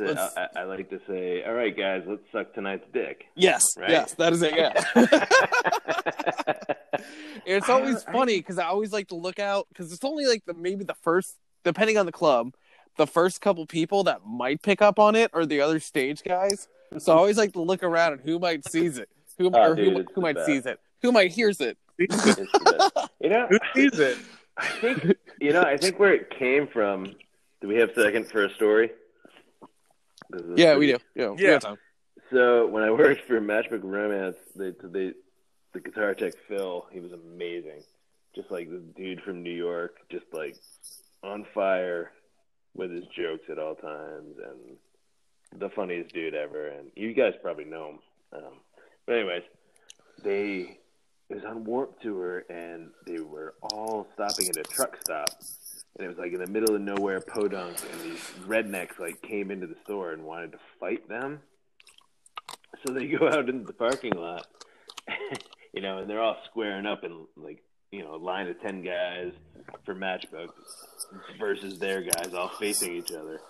it's 0.00 0.36
I, 0.36 0.48
I 0.56 0.62
like 0.64 0.90
to 0.90 1.00
say, 1.08 1.44
"All 1.44 1.52
right, 1.54 1.76
guys, 1.76 2.02
let's 2.06 2.22
suck 2.32 2.52
tonight's 2.54 2.84
dick." 2.92 3.24
Yes, 3.36 3.62
Right. 3.76 3.90
yes, 3.90 4.14
that 4.14 4.32
is 4.32 4.42
it. 4.42 4.54
Yeah. 4.56 4.82
It's 7.46 7.68
always 7.68 8.02
funny 8.04 8.38
because 8.38 8.58
I 8.58 8.64
always 8.64 8.90
like 8.92 9.08
to 9.08 9.16
look 9.16 9.38
out 9.38 9.66
because 9.68 9.92
it's 9.92 10.04
only 10.04 10.24
like 10.26 10.44
the 10.46 10.54
maybe 10.54 10.84
the 10.84 10.94
first, 10.94 11.36
depending 11.62 11.98
on 11.98 12.06
the 12.06 12.12
club, 12.12 12.54
the 12.96 13.06
first 13.06 13.40
couple 13.42 13.66
people 13.66 14.04
that 14.04 14.24
might 14.24 14.62
pick 14.62 14.80
up 14.80 14.98
on 14.98 15.14
it 15.14 15.30
are 15.34 15.44
the 15.44 15.60
other 15.60 15.78
stage 15.80 16.22
guys. 16.22 16.68
So 16.98 17.12
I 17.12 17.16
always 17.16 17.36
like 17.36 17.52
to 17.54 17.60
look 17.62 17.82
around 17.82 18.12
and 18.14 18.22
who 18.22 18.38
might 18.38 18.68
sees 18.68 18.98
it, 18.98 19.08
who 19.38 19.50
Oh, 19.52 19.70
or 19.72 19.74
dude, 19.74 19.96
who, 19.96 20.04
who 20.14 20.20
might 20.20 20.36
best. 20.36 20.46
sees 20.46 20.66
it, 20.66 20.78
who 21.02 21.10
might 21.12 21.32
hears 21.32 21.60
it. 21.60 21.76
It's 21.98 22.24
the 22.24 22.90
best. 22.94 23.10
you 23.20 23.28
know, 23.30 23.46
Who 23.48 23.58
sees 23.74 23.98
it? 23.98 24.18
I 24.56 24.66
think 24.68 25.16
you 25.40 25.52
know. 25.52 25.62
I 25.62 25.76
think 25.76 25.98
where 25.98 26.12
it 26.14 26.30
came 26.30 26.66
from. 26.68 27.14
Do 27.60 27.68
we 27.68 27.76
have 27.76 27.90
a 27.90 27.94
second 27.94 28.28
for 28.30 28.44
a 28.44 28.50
story? 28.54 28.90
This 30.30 30.42
is 30.42 30.58
Yeah, 30.58 30.76
we 30.76 30.86
do. 30.86 30.92
pretty- 30.98 31.04
Yeah, 31.16 31.30
we 31.30 31.42
Yeah. 31.42 31.74
So 32.32 32.66
when 32.66 32.82
I 32.82 32.90
worked 32.90 33.26
for 33.26 33.40
Matchbook 33.40 33.80
Romance, 33.84 34.36
they, 34.56 34.72
they 34.82 35.12
the 35.72 35.80
guitar 35.80 36.14
tech 36.14 36.34
Phil, 36.48 36.86
he 36.92 37.00
was 37.00 37.12
amazing. 37.12 37.82
Just 38.34 38.50
like 38.50 38.68
this 38.70 38.82
dude 38.96 39.20
from 39.22 39.42
New 39.42 39.52
York, 39.54 39.96
just 40.10 40.24
like 40.32 40.56
on 41.22 41.46
fire 41.54 42.10
with 42.74 42.90
his 42.90 43.04
jokes 43.16 43.44
at 43.50 43.58
all 43.58 43.74
times, 43.76 44.34
and 44.38 44.76
the 45.58 45.70
funniest 45.70 46.14
dude 46.14 46.34
ever. 46.34 46.68
And 46.68 46.90
you 46.96 47.12
guys 47.14 47.32
probably 47.42 47.64
know 47.64 47.90
him. 47.90 47.98
Um, 48.32 48.52
but 49.06 49.16
anyways, 49.16 49.42
they 50.22 50.78
it 51.30 51.36
was 51.36 51.44
on 51.44 51.64
Warped 51.64 52.02
Tour, 52.02 52.44
and 52.50 52.90
they 53.06 53.20
were 53.20 53.54
all 53.62 54.06
stopping 54.14 54.48
at 54.48 54.56
a 54.56 54.62
truck 54.62 54.96
stop. 55.00 55.28
And 55.96 56.04
it 56.04 56.08
was 56.08 56.18
like 56.18 56.32
in 56.32 56.40
the 56.40 56.50
middle 56.50 56.74
of 56.74 56.82
nowhere, 56.82 57.20
podunk, 57.20 57.76
and 57.90 58.00
these 58.02 58.20
rednecks 58.46 58.98
like 58.98 59.22
came 59.22 59.50
into 59.50 59.66
the 59.66 59.76
store 59.84 60.12
and 60.12 60.24
wanted 60.24 60.52
to 60.52 60.58
fight 60.78 61.08
them. 61.08 61.40
So 62.84 62.92
they 62.92 63.06
go 63.06 63.28
out 63.28 63.48
into 63.48 63.64
the 63.64 63.72
parking 63.72 64.12
lot, 64.12 64.46
you 65.72 65.80
know, 65.80 65.98
and 65.98 66.10
they're 66.10 66.20
all 66.20 66.36
squaring 66.50 66.84
up 66.84 67.04
in 67.04 67.26
like 67.36 67.62
you 67.90 68.02
know 68.02 68.14
a 68.14 68.16
line 68.16 68.48
of 68.48 68.60
ten 68.60 68.82
guys 68.82 69.32
for 69.84 69.94
matchbook 69.94 70.48
versus 71.38 71.78
their 71.78 72.02
guys, 72.02 72.34
all 72.34 72.50
facing 72.60 72.96
each 72.96 73.12
other. 73.12 73.40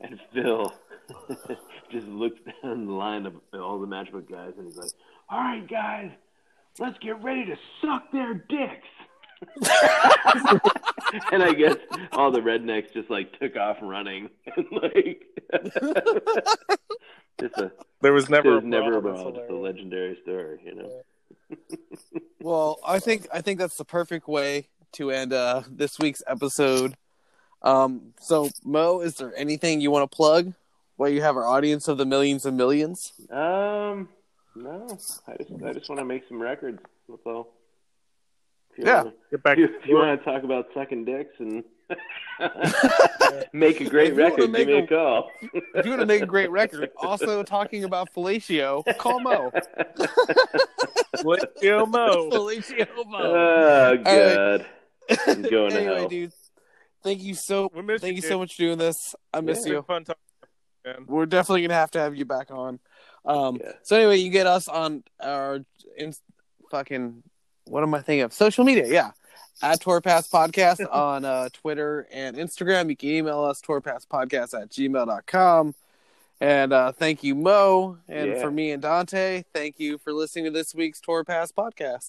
And 0.00 0.20
Phil 0.34 0.72
just 1.90 2.06
looks 2.06 2.38
down 2.62 2.86
the 2.86 2.92
line 2.92 3.26
of 3.26 3.34
all 3.54 3.78
the 3.78 3.86
matchbook 3.86 4.30
guys, 4.30 4.52
and 4.56 4.66
he's 4.66 4.76
like, 4.76 4.90
"All 5.28 5.38
right, 5.38 5.66
guys, 5.68 6.10
let's 6.78 6.98
get 6.98 7.22
ready 7.22 7.44
to 7.46 7.56
suck 7.80 8.10
their 8.12 8.34
dicks." 8.34 8.88
and 11.30 11.42
I 11.42 11.52
guess 11.52 11.76
all 12.12 12.30
the 12.30 12.40
rednecks 12.40 12.92
just 12.94 13.10
like 13.10 13.38
took 13.38 13.54
off 13.56 13.76
running 13.82 14.30
and 14.56 14.66
like 14.72 15.26
just 17.38 17.58
a 17.58 17.70
There 18.00 18.14
was 18.14 18.30
never 18.30 18.60
never 18.62 18.86
a 18.88 18.92
never 18.92 18.96
a 18.98 19.02
brawl. 19.02 19.24
That's 19.24 19.36
just 19.38 19.50
a 19.50 19.56
legendary 19.56 20.18
story, 20.22 20.60
you 20.64 20.74
know. 20.74 21.02
Well, 22.40 22.78
I 22.86 22.98
think 22.98 23.26
I 23.32 23.40
think 23.40 23.58
that's 23.58 23.76
the 23.76 23.84
perfect 23.84 24.26
way 24.26 24.68
to 24.92 25.10
end 25.10 25.32
uh, 25.32 25.62
this 25.68 25.98
week's 25.98 26.22
episode. 26.26 26.96
Um, 27.62 28.14
so 28.20 28.50
Mo, 28.64 29.00
is 29.00 29.16
there 29.16 29.34
anything 29.36 29.80
you 29.80 29.90
want 29.90 30.10
to 30.10 30.14
plug? 30.14 30.54
While 30.96 31.10
you 31.10 31.20
have 31.22 31.36
our 31.36 31.44
audience 31.46 31.88
of 31.88 31.98
the 31.98 32.06
millions 32.06 32.46
and 32.46 32.56
millions. 32.56 33.12
Um, 33.30 34.08
no, 34.54 34.86
I 35.28 35.36
just 35.36 35.52
I 35.64 35.72
just 35.74 35.88
want 35.90 35.98
to 35.98 36.04
make 36.04 36.22
some 36.28 36.40
records. 36.40 36.78
That's 37.08 37.20
all. 37.26 37.52
If 38.76 38.84
Yeah. 38.86 38.96
wanna- 39.04 39.12
Get 39.30 39.42
back 39.42 39.58
if 39.58 39.82
to 39.82 39.88
you, 39.88 39.94
want 39.96 40.18
to 40.18 40.24
talk 40.24 40.42
about 40.42 40.66
sucking 40.74 41.04
dicks 41.04 41.34
and 41.38 41.64
make 43.52 43.80
a 43.80 43.84
great 43.88 44.12
If 44.12 44.16
record, 44.18 44.50
make 44.50 44.66
give 44.66 44.68
me 44.68 44.80
a- 44.80 44.84
a 44.84 44.86
call. 44.86 45.30
If 45.74 45.84
you 45.84 45.90
want 45.92 46.00
to 46.00 46.06
make 46.06 46.22
a 46.22 46.26
great 46.26 46.50
record, 46.50 46.90
also 46.96 47.42
talking 47.42 47.84
about 47.84 48.12
fellatio, 48.14 48.82
call 48.98 49.20
Mo. 49.20 49.50
Fellatio 51.16 51.88
Mo. 51.88 52.30
fellatio 52.30 53.06
Mo. 53.06 53.18
oh 53.18 53.96
god, 54.02 54.66
I'm 55.26 55.42
going 55.42 55.70
to 55.72 55.82
hell. 55.84 56.08
dude, 56.08 56.32
thank 57.02 57.22
you 57.22 57.34
so 57.34 57.68
thank 57.74 58.02
you 58.04 58.12
you, 58.14 58.20
so 58.22 58.38
much 58.38 58.54
for 58.56 58.62
doing 58.62 58.78
this. 58.78 59.14
I 59.32 59.40
miss 59.40 59.58
It's 59.58 59.66
you. 59.68 59.82
fun 59.82 60.04
talking, 60.04 60.20
man. 60.86 61.04
We're 61.06 61.26
definitely 61.26 61.62
gonna 61.62 61.74
have 61.74 61.90
to 61.92 61.98
have 61.98 62.16
you 62.16 62.24
back 62.24 62.50
on. 62.50 62.78
Um, 63.24 63.56
Yeah. 63.62 63.72
So 63.82 63.96
anyway, 63.96 64.18
you 64.18 64.30
get 64.30 64.46
us 64.46 64.68
on 64.68 65.02
our 65.20 65.60
in, 65.98 66.14
fucking 66.70 67.22
what 67.64 67.82
am 67.82 67.92
I 67.94 68.00
thinking 68.00 68.22
of? 68.22 68.32
Social 68.32 68.64
media, 68.64 68.86
yeah. 68.86 69.10
At 69.62 69.80
Tourpass 69.80 70.30
Podcast 70.30 70.86
on 70.92 71.24
uh, 71.24 71.48
Twitter 71.52 72.06
and 72.12 72.36
Instagram. 72.36 72.88
You 72.90 72.96
can 72.96 73.08
email 73.08 73.42
us 73.42 73.60
tourpasspodcast 73.60 74.60
at 74.60 74.70
gmail.com. 74.70 75.74
And 76.38 76.72
uh, 76.74 76.92
thank 76.92 77.24
you, 77.24 77.34
Mo. 77.34 77.96
And 78.08 78.32
Yeah. 78.32 78.40
for 78.42 78.50
me 78.50 78.70
and 78.72 78.82
Dante, 78.82 79.42
thank 79.54 79.80
you 79.80 79.96
for 79.98 80.12
listening 80.12 80.44
to 80.44 80.50
this 80.50 80.74
week's 80.74 81.00
Tour 81.00 81.24
Pass 81.24 81.50
Podcast. 81.50 82.04